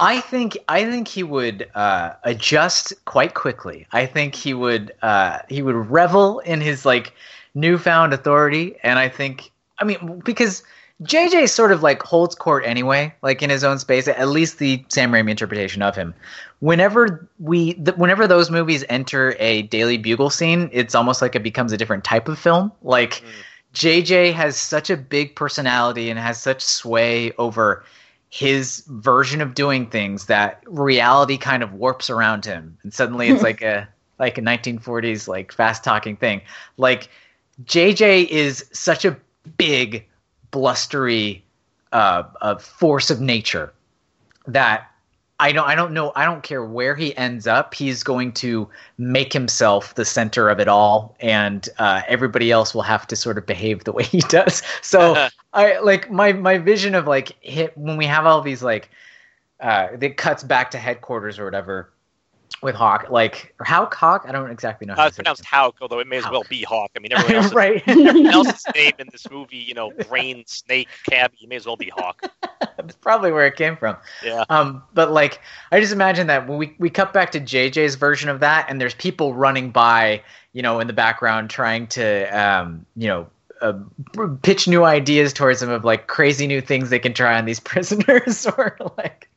I 0.00 0.20
think 0.20 0.56
I 0.68 0.84
think 0.84 1.08
he 1.08 1.22
would 1.22 1.68
uh, 1.74 2.14
adjust 2.24 2.92
quite 3.04 3.34
quickly. 3.34 3.86
I 3.92 4.06
think 4.06 4.34
he 4.34 4.54
would 4.54 4.92
uh, 5.02 5.40
he 5.48 5.62
would 5.62 5.74
revel 5.74 6.40
in 6.40 6.60
his 6.60 6.84
like 6.84 7.14
newfound 7.54 8.12
authority, 8.12 8.76
and 8.82 8.98
I 8.98 9.08
think 9.08 9.50
I 9.78 9.84
mean 9.84 10.20
because 10.24 10.62
JJ 11.02 11.48
sort 11.48 11.70
of 11.70 11.82
like 11.82 12.02
holds 12.02 12.34
court 12.34 12.64
anyway, 12.66 13.14
like 13.22 13.42
in 13.42 13.50
his 13.50 13.62
own 13.62 13.78
space. 13.78 14.08
At 14.08 14.28
least 14.28 14.58
the 14.58 14.84
Sam 14.88 15.12
Raimi 15.12 15.30
interpretation 15.30 15.80
of 15.80 15.94
him. 15.94 16.12
Whenever 16.58 17.28
we, 17.38 17.74
th- 17.74 17.96
whenever 17.96 18.26
those 18.26 18.50
movies 18.50 18.84
enter 18.88 19.36
a 19.38 19.62
Daily 19.62 19.96
Bugle 19.96 20.30
scene, 20.30 20.68
it's 20.72 20.96
almost 20.96 21.22
like 21.22 21.36
it 21.36 21.42
becomes 21.44 21.70
a 21.72 21.76
different 21.76 22.02
type 22.02 22.28
of 22.28 22.36
film. 22.36 22.72
Like 22.82 23.22
mm. 23.22 23.28
JJ 23.74 24.32
has 24.32 24.56
such 24.56 24.90
a 24.90 24.96
big 24.96 25.36
personality 25.36 26.10
and 26.10 26.18
has 26.18 26.40
such 26.40 26.62
sway 26.62 27.32
over 27.38 27.84
his 28.30 28.84
version 28.88 29.40
of 29.40 29.54
doing 29.54 29.86
things 29.86 30.26
that 30.26 30.62
reality 30.66 31.38
kind 31.38 31.62
of 31.62 31.72
warps 31.72 32.10
around 32.10 32.44
him 32.44 32.76
and 32.82 32.92
suddenly 32.92 33.28
it's 33.28 33.42
like 33.42 33.62
a 33.62 33.88
like 34.18 34.36
a 34.36 34.42
1940s 34.42 35.28
like 35.28 35.50
fast 35.50 35.82
talking 35.82 36.14
thing 36.14 36.42
like 36.76 37.08
jj 37.64 38.26
is 38.28 38.66
such 38.70 39.06
a 39.06 39.16
big 39.56 40.04
blustery 40.50 41.44
uh, 41.92 42.22
uh 42.40 42.56
force 42.56 43.10
of 43.10 43.20
nature 43.20 43.72
that 44.46 44.90
I 45.40 45.52
don't 45.52 45.66
I 45.66 45.74
don't 45.74 45.92
know 45.92 46.12
I 46.16 46.24
don't 46.24 46.42
care 46.42 46.64
where 46.64 46.96
he 46.96 47.16
ends 47.16 47.46
up 47.46 47.74
he's 47.74 48.02
going 48.02 48.32
to 48.32 48.68
make 48.98 49.32
himself 49.32 49.94
the 49.94 50.04
center 50.04 50.48
of 50.48 50.58
it 50.58 50.68
all 50.68 51.16
and 51.20 51.68
uh, 51.78 52.02
everybody 52.08 52.50
else 52.50 52.74
will 52.74 52.82
have 52.82 53.06
to 53.06 53.16
sort 53.16 53.38
of 53.38 53.46
behave 53.46 53.84
the 53.84 53.92
way 53.98 54.04
he 54.04 54.20
does. 54.20 54.62
So 54.82 55.28
I 55.52 55.78
like 55.78 56.10
my 56.10 56.32
my 56.32 56.58
vision 56.58 56.94
of 56.94 57.06
like 57.06 57.36
hit 57.42 57.76
when 57.78 57.96
we 57.96 58.06
have 58.06 58.26
all 58.26 58.40
these 58.40 58.62
like 58.62 58.90
uh 59.60 59.88
it 60.00 60.16
cuts 60.16 60.42
back 60.42 60.70
to 60.72 60.78
headquarters 60.78 61.38
or 61.38 61.44
whatever 61.44 61.92
with 62.62 62.74
Hawk 62.74 63.06
like 63.10 63.54
or 63.60 63.64
Hawk 63.64 63.94
Hawk 63.94 64.24
I 64.26 64.32
don't 64.32 64.50
exactly 64.50 64.86
know 64.86 64.94
Uh, 64.94 64.96
how 64.96 65.06
it's 65.06 65.16
pronounced 65.16 65.42
it. 65.42 65.46
Hauk, 65.46 65.76
although 65.80 66.00
it 66.00 66.06
may 66.06 66.16
as 66.16 66.24
well 66.30 66.44
be 66.48 66.62
Hawk. 66.62 66.90
I 66.96 67.00
mean, 67.00 67.12
everyone 67.12 67.36
else's, 67.42 67.54
right 67.54 67.82
everyone 67.86 68.26
else's 68.26 68.64
name 68.74 68.92
in 68.98 69.08
this 69.12 69.30
movie, 69.30 69.56
you 69.56 69.74
know, 69.74 69.90
Brain, 70.08 70.44
Snake, 70.46 70.88
Cab, 71.08 71.32
you 71.38 71.48
may 71.48 71.56
as 71.56 71.66
well 71.66 71.76
be 71.76 71.90
Hawk. 71.94 72.22
that's 72.76 72.96
probably 72.96 73.32
where 73.32 73.46
it 73.46 73.56
came 73.56 73.76
from 73.76 73.96
Yeah. 74.24 74.44
Um, 74.48 74.82
but 74.94 75.10
like, 75.10 75.40
I 75.72 75.80
just 75.80 75.92
imagine 75.92 76.26
that 76.28 76.48
when 76.48 76.58
we 76.58 76.74
we 76.78 76.90
cut 76.90 77.12
back 77.12 77.30
to 77.32 77.40
JJ's 77.40 77.94
version 77.96 78.28
of 78.28 78.40
that, 78.40 78.66
and 78.68 78.80
there's 78.80 78.94
people 78.94 79.34
running 79.34 79.70
by, 79.70 80.22
you 80.52 80.62
know, 80.62 80.80
in 80.80 80.86
the 80.86 80.92
background 80.92 81.50
trying 81.50 81.86
to, 81.88 82.24
um, 82.26 82.86
you 82.96 83.08
know, 83.08 83.26
uh, 83.60 83.74
pitch 84.42 84.68
new 84.68 84.84
ideas 84.84 85.32
towards 85.32 85.60
them 85.60 85.70
of 85.70 85.84
like 85.84 86.06
crazy 86.06 86.46
new 86.46 86.60
things 86.60 86.90
they 86.90 86.98
can 86.98 87.12
try 87.12 87.36
on 87.38 87.44
these 87.44 87.60
prisoners, 87.60 88.46
or 88.46 88.76
like 88.96 89.27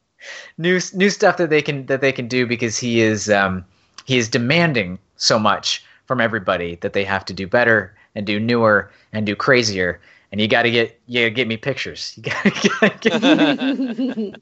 new 0.58 0.80
new 0.94 1.10
stuff 1.10 1.38
that 1.38 1.50
they 1.50 1.62
can 1.62 1.86
that 1.88 2.02
they 2.02 2.12
can 2.12 2.28
do 2.28 2.46
because 2.46 2.78
he 2.78 3.02
is 3.02 3.30
um, 3.30 3.66
he 4.06 4.18
is 4.18 4.30
demanding 4.30 5.00
so 5.18 5.38
much 5.40 5.84
from 6.06 6.20
everybody 6.22 6.76
that 6.82 6.94
they 6.94 7.04
have 7.04 7.26
to 7.26 7.34
do 7.34 7.48
better 7.48 7.96
and 8.16 8.26
do 8.26 8.40
newer 8.40 8.92
and 9.14 9.26
do 9.26 9.36
crazier. 9.36 10.00
And 10.32 10.40
you 10.40 10.48
got 10.48 10.62
to 10.64 10.72
get 10.72 10.98
you 11.08 11.22
gotta 11.22 11.32
get 11.32 11.48
me 11.48 11.58
pictures. 11.58 12.14
You 12.18 12.24
got 12.24 13.02
to 13.02 13.10
get 13.10 14.42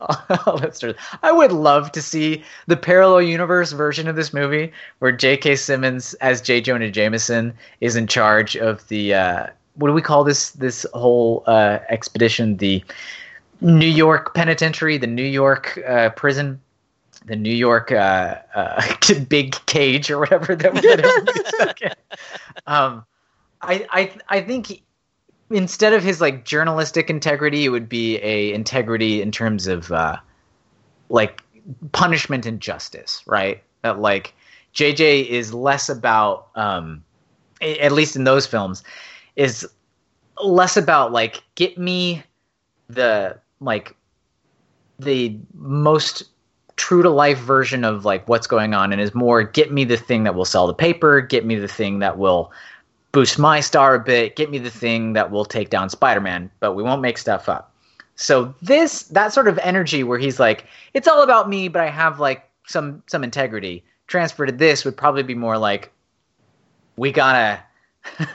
all 0.46 0.58
that 0.58 0.76
sort 0.76 0.90
of- 0.90 0.96
I 1.22 1.32
would 1.32 1.52
love 1.52 1.92
to 1.92 2.02
see 2.02 2.42
the 2.66 2.76
parallel 2.76 3.22
universe 3.22 3.72
version 3.72 4.06
of 4.06 4.16
this 4.16 4.34
movie 4.34 4.70
where 4.98 5.12
J.K. 5.12 5.56
Simmons 5.56 6.12
as 6.14 6.40
J. 6.42 6.60
Jonah 6.60 6.90
Jameson 6.90 7.54
is 7.80 7.96
in 7.96 8.06
charge 8.06 8.54
of 8.56 8.86
the 8.88 9.14
uh, 9.14 9.46
what 9.74 9.88
do 9.88 9.94
we 9.94 10.02
call 10.02 10.24
this 10.24 10.50
this 10.50 10.84
whole 10.92 11.42
uh, 11.46 11.78
expedition? 11.88 12.58
The 12.58 12.84
New 13.60 13.86
York 13.86 14.34
Penitentiary, 14.34 14.98
the 14.98 15.06
New 15.06 15.24
York 15.24 15.78
uh, 15.86 16.10
prison, 16.10 16.60
the 17.26 17.36
New 17.36 17.54
York 17.54 17.92
uh, 17.92 18.36
uh, 18.54 18.94
big 19.28 19.54
cage 19.66 20.10
or 20.10 20.18
whatever 20.18 20.56
that 20.56 20.74
everybody's. 20.76 21.92
Um, 22.66 23.04
I 23.62 23.86
I 23.90 24.12
I 24.28 24.40
think 24.42 24.82
instead 25.50 25.92
of 25.92 26.02
his 26.02 26.20
like 26.20 26.44
journalistic 26.44 27.10
integrity, 27.10 27.64
it 27.64 27.70
would 27.70 27.88
be 27.88 28.16
a 28.18 28.52
integrity 28.52 29.22
in 29.22 29.32
terms 29.32 29.66
of 29.66 29.90
uh, 29.90 30.16
like 31.08 31.42
punishment 31.92 32.46
and 32.46 32.60
justice, 32.60 33.22
right? 33.26 33.62
That 33.82 34.00
like 34.00 34.34
JJ 34.74 35.26
is 35.26 35.52
less 35.52 35.88
about, 35.88 36.48
um, 36.54 37.04
at 37.60 37.92
least 37.92 38.16
in 38.16 38.24
those 38.24 38.46
films, 38.46 38.82
is 39.36 39.68
less 40.42 40.76
about 40.76 41.12
like 41.12 41.42
get 41.54 41.76
me 41.76 42.22
the 42.88 43.38
like 43.60 43.96
the 44.98 45.38
most 45.54 46.24
true 46.76 47.02
to 47.02 47.10
life 47.10 47.38
version 47.38 47.84
of 47.84 48.04
like 48.04 48.26
what's 48.28 48.46
going 48.46 48.72
on 48.72 48.92
and 48.92 49.00
is 49.00 49.14
more 49.14 49.42
get 49.42 49.72
me 49.72 49.84
the 49.84 49.96
thing 49.96 50.24
that 50.24 50.34
will 50.34 50.44
sell 50.44 50.66
the 50.66 50.74
paper 50.74 51.20
get 51.20 51.44
me 51.44 51.54
the 51.56 51.68
thing 51.68 51.98
that 51.98 52.16
will 52.16 52.50
boost 53.12 53.38
my 53.38 53.60
star 53.60 53.94
a 53.94 54.00
bit 54.00 54.34
get 54.36 54.50
me 54.50 54.58
the 54.58 54.70
thing 54.70 55.12
that 55.12 55.30
will 55.30 55.44
take 55.44 55.68
down 55.68 55.90
spider-man 55.90 56.50
but 56.60 56.72
we 56.72 56.82
won't 56.82 57.02
make 57.02 57.18
stuff 57.18 57.48
up. 57.48 57.74
So 58.16 58.54
this 58.60 59.04
that 59.04 59.32
sort 59.32 59.48
of 59.48 59.58
energy 59.58 60.04
where 60.04 60.18
he's 60.18 60.40
like 60.40 60.66
it's 60.94 61.08
all 61.08 61.22
about 61.22 61.48
me 61.48 61.68
but 61.68 61.82
i 61.82 61.88
have 61.88 62.20
like 62.20 62.48
some 62.66 63.02
some 63.06 63.24
integrity 63.24 63.84
transfer 64.06 64.46
to 64.46 64.52
this 64.52 64.84
would 64.84 64.96
probably 64.96 65.22
be 65.22 65.34
more 65.34 65.58
like 65.58 65.92
we 66.96 67.12
gotta 67.12 67.62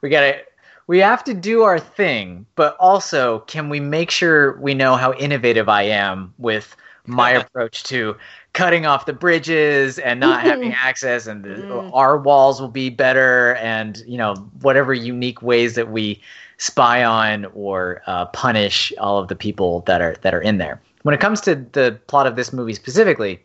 we 0.00 0.08
gotta 0.08 0.40
we 0.86 0.98
have 1.00 1.24
to 1.24 1.34
do 1.34 1.62
our 1.62 1.78
thing, 1.80 2.46
but 2.54 2.76
also 2.78 3.40
can 3.40 3.68
we 3.68 3.80
make 3.80 4.10
sure 4.10 4.58
we 4.60 4.74
know 4.74 4.96
how 4.96 5.12
innovative 5.14 5.68
I 5.68 5.82
am 5.82 6.32
with 6.38 6.76
my 7.06 7.30
approach 7.42 7.82
to 7.84 8.16
cutting 8.52 8.86
off 8.86 9.06
the 9.06 9.12
bridges 9.12 9.98
and 9.98 10.18
not 10.18 10.40
having 10.40 10.72
access 10.72 11.26
and 11.26 11.44
the, 11.44 11.48
Mm. 11.48 11.90
our 11.92 12.16
walls 12.18 12.60
will 12.60 12.68
be 12.68 12.88
better 12.90 13.54
and 13.56 14.02
you 14.06 14.16
know 14.16 14.34
whatever 14.62 14.94
unique 14.94 15.42
ways 15.42 15.74
that 15.74 15.90
we 15.90 16.20
spy 16.58 17.04
on 17.04 17.44
or 17.54 18.02
uh, 18.06 18.26
punish 18.26 18.92
all 18.98 19.18
of 19.18 19.28
the 19.28 19.36
people 19.36 19.80
that 19.80 20.00
are 20.00 20.16
that 20.22 20.34
are 20.34 20.40
in 20.40 20.58
there. 20.58 20.80
When 21.02 21.14
it 21.14 21.20
comes 21.20 21.40
to 21.42 21.54
the 21.72 21.98
plot 22.06 22.26
of 22.26 22.34
this 22.36 22.52
movie 22.52 22.74
specifically, 22.74 23.42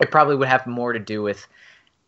it 0.00 0.10
probably 0.10 0.36
would 0.36 0.48
have 0.48 0.66
more 0.66 0.92
to 0.92 0.98
do 0.98 1.22
with 1.22 1.46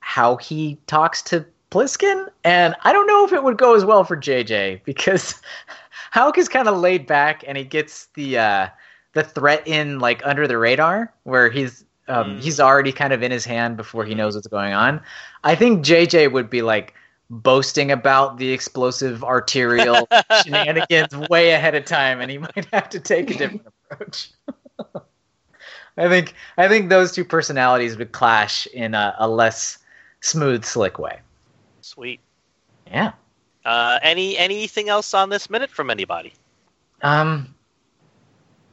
how 0.00 0.36
he 0.36 0.78
talks 0.86 1.22
to 1.22 1.44
Pliskin, 1.72 2.28
and 2.44 2.76
I 2.82 2.92
don't 2.92 3.06
know 3.06 3.24
if 3.24 3.32
it 3.32 3.42
would 3.42 3.56
go 3.56 3.74
as 3.74 3.84
well 3.84 4.04
for 4.04 4.16
JJ 4.16 4.84
because 4.84 5.40
Hauk 6.12 6.36
is 6.36 6.48
kind 6.48 6.68
of 6.68 6.76
laid 6.78 7.06
back 7.06 7.44
and 7.46 7.56
he 7.56 7.64
gets 7.64 8.06
the 8.14 8.38
uh, 8.38 8.68
the 9.14 9.22
threat 9.22 9.66
in 9.66 9.98
like 9.98 10.24
under 10.26 10.46
the 10.46 10.58
radar 10.58 11.12
where 11.24 11.48
he's 11.50 11.84
um, 12.08 12.36
Mm. 12.36 12.42
he's 12.42 12.58
already 12.60 12.92
kind 12.92 13.12
of 13.12 13.22
in 13.22 13.30
his 13.30 13.44
hand 13.44 13.76
before 13.76 14.04
he 14.04 14.14
knows 14.14 14.34
what's 14.34 14.48
going 14.48 14.72
on. 14.72 15.00
I 15.44 15.54
think 15.54 15.84
JJ 15.84 16.32
would 16.32 16.50
be 16.50 16.60
like 16.60 16.94
boasting 17.30 17.90
about 17.90 18.36
the 18.38 18.52
explosive 18.52 19.24
arterial 19.24 20.08
shenanigans 20.44 21.16
way 21.30 21.52
ahead 21.52 21.74
of 21.74 21.84
time, 21.84 22.20
and 22.20 22.30
he 22.30 22.38
might 22.54 22.66
have 22.72 22.90
to 22.90 23.00
take 23.00 23.30
a 23.30 23.34
different 23.34 23.66
approach. 23.90 24.30
I 25.96 26.08
think 26.08 26.34
I 26.58 26.68
think 26.68 26.90
those 26.90 27.12
two 27.12 27.24
personalities 27.24 27.96
would 27.96 28.12
clash 28.12 28.66
in 28.66 28.94
a, 28.94 29.14
a 29.18 29.28
less 29.28 29.78
smooth, 30.20 30.64
slick 30.64 30.98
way. 30.98 31.20
Sweet. 31.92 32.20
Yeah. 32.86 33.12
Uh, 33.66 33.98
any 34.02 34.38
anything 34.38 34.88
else 34.88 35.12
on 35.12 35.28
this 35.28 35.50
minute 35.50 35.68
from 35.68 35.90
anybody? 35.90 36.32
Um, 37.02 37.54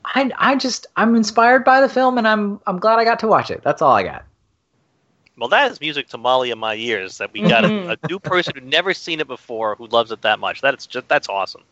I 0.06 0.32
I 0.38 0.56
just 0.56 0.88
I'm 0.96 1.16
inspired 1.16 1.66
by 1.66 1.82
the 1.82 1.90
film, 1.90 2.18
and 2.18 2.26
I'm 2.26 2.62
I'm 2.66 2.80
glad 2.80 2.98
I 2.98 3.04
got 3.04 3.20
to 3.20 3.28
watch 3.28 3.52
it. 3.52 3.62
That's 3.62 3.82
all 3.82 3.92
I 3.92 4.04
got. 4.04 4.24
Well, 5.38 5.50
that 5.50 5.70
is 5.70 5.82
music 5.82 6.08
to 6.10 6.18
Molly 6.18 6.50
in 6.50 6.60
my 6.60 6.76
ears. 6.76 7.18
That 7.18 7.34
we 7.34 7.42
got 7.42 7.66
a, 7.66 7.92
a 7.92 7.98
new 8.08 8.20
person 8.20 8.54
who 8.56 8.62
never 8.62 8.94
seen 8.94 9.20
it 9.20 9.28
before 9.28 9.76
who 9.76 9.88
loves 9.88 10.14
it 10.14 10.22
that 10.22 10.40
much. 10.40 10.62
That's 10.62 10.88
just 10.88 11.10
that's 11.10 11.28
awesome. 11.28 11.64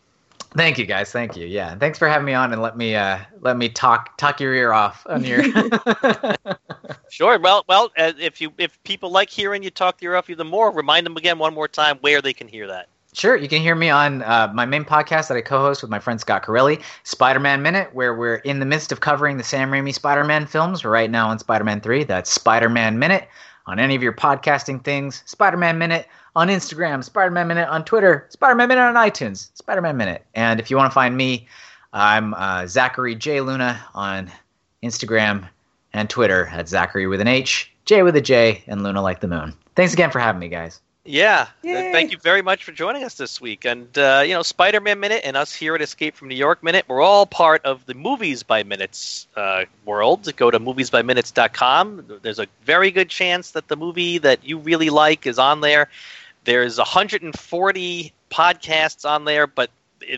Thank 0.54 0.76
you 0.76 0.84
guys. 0.84 1.10
Thank 1.10 1.34
you. 1.34 1.46
Yeah. 1.46 1.76
Thanks 1.76 1.98
for 1.98 2.08
having 2.08 2.26
me 2.26 2.34
on 2.34 2.52
and 2.52 2.60
let 2.60 2.76
me 2.76 2.94
uh 2.94 3.20
let 3.40 3.56
me 3.56 3.70
talk 3.70 4.18
talk 4.18 4.38
your 4.38 4.54
ear 4.54 4.74
off 4.74 5.06
on 5.08 5.24
your 5.24 5.42
Sure. 7.10 7.38
Well, 7.38 7.64
well, 7.68 7.90
uh, 7.96 8.12
if 8.18 8.40
you 8.40 8.52
if 8.58 8.82
people 8.84 9.10
like 9.10 9.30
hearing 9.30 9.62
you 9.62 9.70
talk 9.70 9.98
to 9.98 10.04
your 10.04 10.16
off 10.16 10.30
even 10.30 10.46
more, 10.46 10.70
remind 10.70 11.06
them 11.06 11.16
again 11.16 11.38
one 11.38 11.54
more 11.54 11.68
time 11.68 11.98
where 12.00 12.20
they 12.20 12.32
can 12.32 12.48
hear 12.48 12.66
that. 12.66 12.88
Sure, 13.14 13.36
you 13.36 13.48
can 13.48 13.62
hear 13.62 13.74
me 13.74 13.88
on 13.88 14.22
uh, 14.22 14.50
my 14.54 14.66
main 14.66 14.84
podcast 14.84 15.28
that 15.28 15.36
I 15.36 15.40
co-host 15.40 15.82
with 15.82 15.90
my 15.90 15.98
friend 15.98 16.20
Scott 16.20 16.42
Corelli, 16.42 16.78
Spider-Man 17.04 17.62
Minute, 17.62 17.92
where 17.94 18.14
we're 18.14 18.36
in 18.36 18.60
the 18.60 18.66
midst 18.66 18.92
of 18.92 19.00
covering 19.00 19.38
the 19.38 19.42
Sam 19.42 19.70
Raimi 19.70 19.94
Spider-Man 19.94 20.46
films. 20.46 20.84
Right 20.84 21.10
now 21.10 21.28
on 21.28 21.38
Spider-Man 21.38 21.80
3. 21.80 22.04
That's 22.04 22.30
Spider-Man 22.30 22.98
Minute 22.98 23.26
on 23.66 23.78
any 23.78 23.94
of 23.94 24.02
your 24.02 24.12
podcasting 24.12 24.84
things. 24.84 25.22
Spider-Man 25.24 25.78
Minute 25.78 26.06
on 26.36 26.48
Instagram, 26.48 27.02
Spider-Man 27.02 27.48
Minute 27.48 27.68
on 27.68 27.84
Twitter, 27.84 28.26
Spider-Man 28.28 28.68
Minute 28.68 28.82
on 28.82 28.94
iTunes, 28.94 29.48
Spider-Man 29.54 29.96
Minute. 29.96 30.24
And 30.34 30.60
if 30.60 30.70
you 30.70 30.76
want 30.76 30.90
to 30.90 30.94
find 30.94 31.16
me, 31.16 31.48
I'm 31.92 32.34
uh, 32.34 32.66
Zachary 32.66 33.14
J 33.14 33.40
Luna 33.40 33.84
on 33.94 34.30
Instagram 34.82 35.48
and 35.92 36.08
Twitter 36.08 36.46
at 36.46 36.68
Zachary 36.68 37.06
with 37.06 37.20
an 37.20 37.28
H, 37.28 37.72
J 37.84 38.02
with 38.02 38.16
a 38.16 38.20
J, 38.20 38.62
and 38.66 38.82
Luna 38.82 39.02
like 39.02 39.20
the 39.20 39.28
moon. 39.28 39.54
Thanks 39.74 39.92
again 39.92 40.10
for 40.10 40.18
having 40.18 40.40
me, 40.40 40.48
guys. 40.48 40.80
Yeah. 41.08 41.46
Uh, 41.64 41.68
Yay. 41.68 41.92
Thank 41.92 42.12
you 42.12 42.18
very 42.18 42.42
much 42.42 42.64
for 42.64 42.72
joining 42.72 43.02
us 43.02 43.14
this 43.14 43.40
week. 43.40 43.64
And, 43.64 43.96
uh, 43.96 44.22
you 44.26 44.34
know, 44.34 44.42
Spider 44.42 44.78
Man 44.80 45.00
Minute 45.00 45.22
and 45.24 45.38
us 45.38 45.54
here 45.54 45.74
at 45.74 45.80
Escape 45.80 46.14
from 46.14 46.28
New 46.28 46.34
York 46.36 46.62
Minute, 46.62 46.84
we're 46.86 47.00
all 47.00 47.24
part 47.24 47.64
of 47.64 47.86
the 47.86 47.94
Movies 47.94 48.42
by 48.42 48.62
Minutes 48.62 49.26
uh, 49.34 49.64
world. 49.86 50.30
Go 50.36 50.50
to 50.50 50.60
moviesbyminutes.com. 50.60 52.18
There's 52.20 52.38
a 52.38 52.46
very 52.62 52.90
good 52.90 53.08
chance 53.08 53.52
that 53.52 53.68
the 53.68 53.76
movie 53.76 54.18
that 54.18 54.44
you 54.44 54.58
really 54.58 54.90
like 54.90 55.26
is 55.26 55.38
on 55.38 55.62
there. 55.62 55.88
There's 56.44 56.76
140 56.76 58.12
podcasts 58.30 59.08
on 59.08 59.24
there, 59.24 59.46
but 59.46 59.70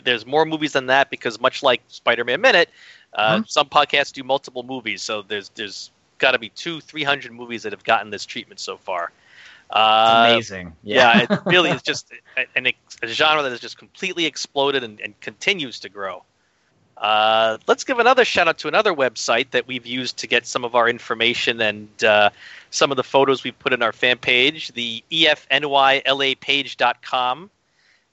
there's 0.05 0.27
more 0.27 0.45
movies 0.45 0.73
than 0.73 0.87
that 0.87 1.09
because, 1.09 1.41
much 1.41 1.63
like 1.63 1.83
Spider 1.87 2.25
Man 2.25 2.41
Minute, 2.41 2.69
uh, 3.15 3.39
Mhm. 3.39 3.49
some 3.49 3.69
podcasts 3.69 4.13
do 4.13 4.23
multiple 4.23 4.63
movies. 4.63 5.03
So 5.03 5.23
there's, 5.23 5.49
there's 5.51 5.91
got 6.19 6.33
to 6.33 6.39
be 6.39 6.49
two, 6.51 6.81
300 6.81 7.33
movies 7.33 7.63
that 7.65 7.73
have 7.73 7.83
gotten 7.85 8.11
this 8.11 8.25
treatment 8.27 8.61
so 8.61 8.77
far. 8.77 9.11
Uh, 9.71 10.27
amazing. 10.31 10.75
yeah, 10.83 11.23
it 11.23 11.31
really 11.47 11.71
is 11.71 11.83
just 11.83 12.13
a, 12.37 12.45
an 12.57 12.67
a 12.67 12.75
genre 13.07 13.43
that 13.43 13.51
has 13.51 13.61
just 13.61 13.79
completely 13.79 14.27
exploded 14.27 14.83
and, 14.83 15.01
and 15.01 15.19
continues 15.21 15.79
to 15.81 15.89
grow. 15.89 16.25
Uh, 16.97 17.57
let's 17.67 17.85
give 17.85 17.99
another 17.99 18.25
shout 18.27 18.47
out 18.49 18.59
to 18.59 18.69
another 18.69 18.93
website 18.93 19.51
that 19.53 19.67
we've 19.67 19.87
used 19.87 20.19
to 20.19 20.27
get 20.27 20.47
some 20.47 20.65
of 20.65 20.75
our 20.75 20.89
information 20.89 21.61
and 21.63 22.05
uh, 22.05 22.29
some 22.71 22.91
of 22.91 22.97
the 22.97 23.03
photos 23.05 23.43
we've 23.43 23.59
put 23.59 23.73
in 23.73 23.83
our 23.83 23.93
fan 23.93 24.19
page, 24.19 24.69
the 24.73 25.03
efnylapage.com. 25.11 27.51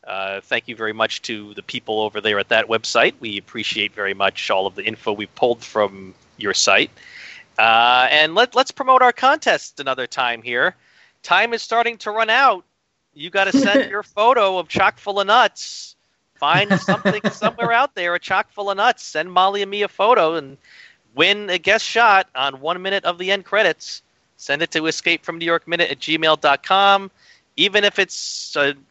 Uh, 0.08 0.40
thank 0.40 0.70
you 0.70 0.76
very 0.76 0.94
much 0.94 1.22
to 1.24 1.54
the 1.56 1.62
people 1.62 2.00
over 2.00 2.22
there 2.22 2.40
at 2.40 2.48
that 2.48 2.68
website. 2.68 3.14
We 3.20 3.38
appreciate 3.38 3.94
very 3.94 4.14
much 4.14 4.50
all 4.50 4.66
of 4.66 4.76
the 4.76 4.86
info 4.86 5.12
we 5.12 5.26
pulled 5.26 5.62
from 5.62 6.14
your 6.38 6.54
site. 6.54 6.92
Uh, 7.60 8.08
and 8.10 8.34
let, 8.34 8.56
let's 8.56 8.72
promote 8.72 9.02
our 9.02 9.12
contest 9.12 9.82
another 9.82 10.08
time 10.08 10.42
here. 10.42 10.76
Time 11.24 11.54
is 11.54 11.62
starting 11.62 11.98
to 11.98 12.12
run 12.12 12.30
out. 12.30 12.64
You 13.14 13.30
got 13.30 13.46
to 13.46 13.58
send 13.58 13.90
your 13.90 14.04
photo 14.04 14.58
of 14.58 14.70
chock 14.70 14.98
full 14.98 15.20
of 15.20 15.28
nuts. 15.28 15.96
Find 16.36 16.80
something 16.80 17.22
somewhere 17.32 17.74
out 17.74 17.94
there, 17.94 18.16
a 18.16 18.20
chock 18.20 18.50
full 18.54 18.70
of 18.70 18.78
nuts. 18.78 19.04
Send 19.04 19.30
Molly 19.30 19.62
and 19.62 19.70
me 19.70 19.82
a 19.82 19.90
photo 19.90 20.36
and 20.36 20.58
win 21.16 21.50
a 21.50 21.58
guest 21.58 21.84
shot 21.84 22.30
on 22.34 22.62
one 22.62 22.82
minute 22.82 23.04
of 23.04 23.18
the 23.18 23.32
end 23.32 23.44
credits. 23.44 24.04
Send 24.38 24.62
it 24.62 24.72
to 24.72 24.86
escape 24.86 25.26
from 25.26 25.38
New 25.38 25.46
York 25.46 25.68
minute 25.68 25.92
at 25.92 26.00
gmail.com. 26.00 27.12
Even 27.58 27.84
if 27.84 28.00
it's 28.00 28.56
an 28.56 28.86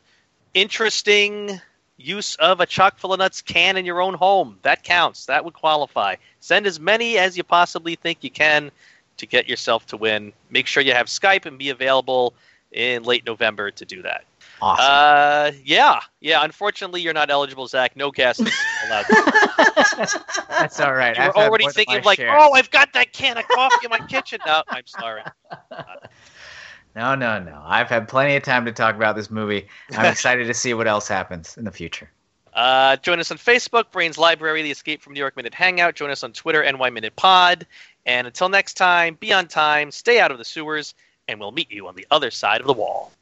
interesting 0.57 1.61
use 1.99 2.35
of 2.37 2.61
a 2.61 2.67
chock 2.67 2.99
full 2.99 3.13
of 3.13 3.19
nuts 3.19 3.43
can 3.43 3.77
in 3.77 3.85
your 3.85 4.01
own 4.01 4.15
home, 4.15 4.59
that 4.63 4.83
counts. 4.83 5.27
That 5.27 5.45
would 5.45 5.55
qualify. 5.55 6.17
Send 6.41 6.67
as 6.67 6.81
many 6.81 7.19
as 7.19 7.37
you 7.37 7.45
possibly 7.45 7.95
think 7.95 8.19
you 8.23 8.31
can 8.31 8.71
to 9.19 9.27
get 9.27 9.49
yourself 9.49 9.87
to 9.87 9.97
win. 9.97 10.33
Make 10.51 10.67
sure 10.67 10.83
you 10.83 10.93
have 10.93 11.07
Skype 11.07 11.47
and 11.47 11.59
be 11.59 11.71
available 11.71 12.35
in 12.73 13.05
late 13.05 13.25
November 13.25 13.71
to 13.71 13.85
do 13.85 14.03
that. 14.03 14.25
Awesome. 14.61 14.85
Uh, 14.89 15.51
yeah, 15.65 16.01
yeah. 16.21 16.43
Unfortunately, 16.43 17.03
you're 17.03 17.13
not 17.13 17.31
eligible, 17.31 17.67
Zach. 17.67 17.95
No 17.95 18.11
guests 18.11 18.43
allowed. 18.87 19.05
That's 20.49 20.81
all 20.81 20.95
right. 20.95 21.15
You're 21.15 21.27
I've 21.27 21.35
already 21.35 21.67
thinking 21.69 22.03
like, 22.05 22.19
share. 22.19 22.35
oh, 22.35 22.53
I've 22.53 22.71
got 22.71 22.95
that 22.95 23.13
can 23.13 23.37
of 23.37 23.47
coffee 23.49 23.85
in 23.85 23.91
my 23.91 24.07
kitchen. 24.07 24.39
No, 24.47 24.63
I'm 24.69 24.87
sorry. 24.87 25.23
No, 26.97 27.15
no, 27.15 27.39
no. 27.39 27.63
I've 27.63 27.89
had 27.89 28.09
plenty 28.09 28.37
of 28.37 28.43
time 28.43 28.65
to 28.65 28.73
talk 28.73 28.97
about 28.97 29.17
this 29.17 29.31
movie. 29.31 29.69
I'm 29.93 30.07
excited 30.11 30.47
to 30.47 30.55
see 30.55 30.73
what 30.73 30.89
else 30.89 31.07
happens 31.07 31.59
in 31.59 31.65
the 31.65 31.71
future. 31.71 32.11
Uh, 32.55 32.97
join 32.97 33.21
us 33.21 33.31
on 33.31 33.37
Facebook, 33.37 33.93
Brains 33.93 34.17
Library, 34.17 34.63
the 34.63 34.71
Escape 34.71 35.03
from 35.03 35.13
New 35.13 35.21
York 35.21 35.37
Minute 35.37 35.53
Hangout. 35.53 35.95
Join 35.95 36.09
us 36.09 36.25
on 36.25 36.33
Twitter, 36.33 36.65
NY 36.65 36.89
Minute 36.89 37.15
Pod. 37.15 37.67
And 38.07 38.27
until 38.27 38.49
next 38.49 38.75
time, 38.75 39.19
be 39.21 39.31
on 39.31 39.47
time, 39.47 39.91
stay 39.91 40.21
out 40.21 40.31
of 40.31 40.39
the 40.39 40.45
sewers, 40.45 40.95
and 41.29 41.39
we'll 41.39 41.53
meet 41.53 41.71
you 41.71 41.87
on 41.87 41.97
the 41.97 42.07
other 42.11 42.31
side 42.31 42.63
of 42.63 42.67
the 42.67 42.73
wall. 42.73 43.13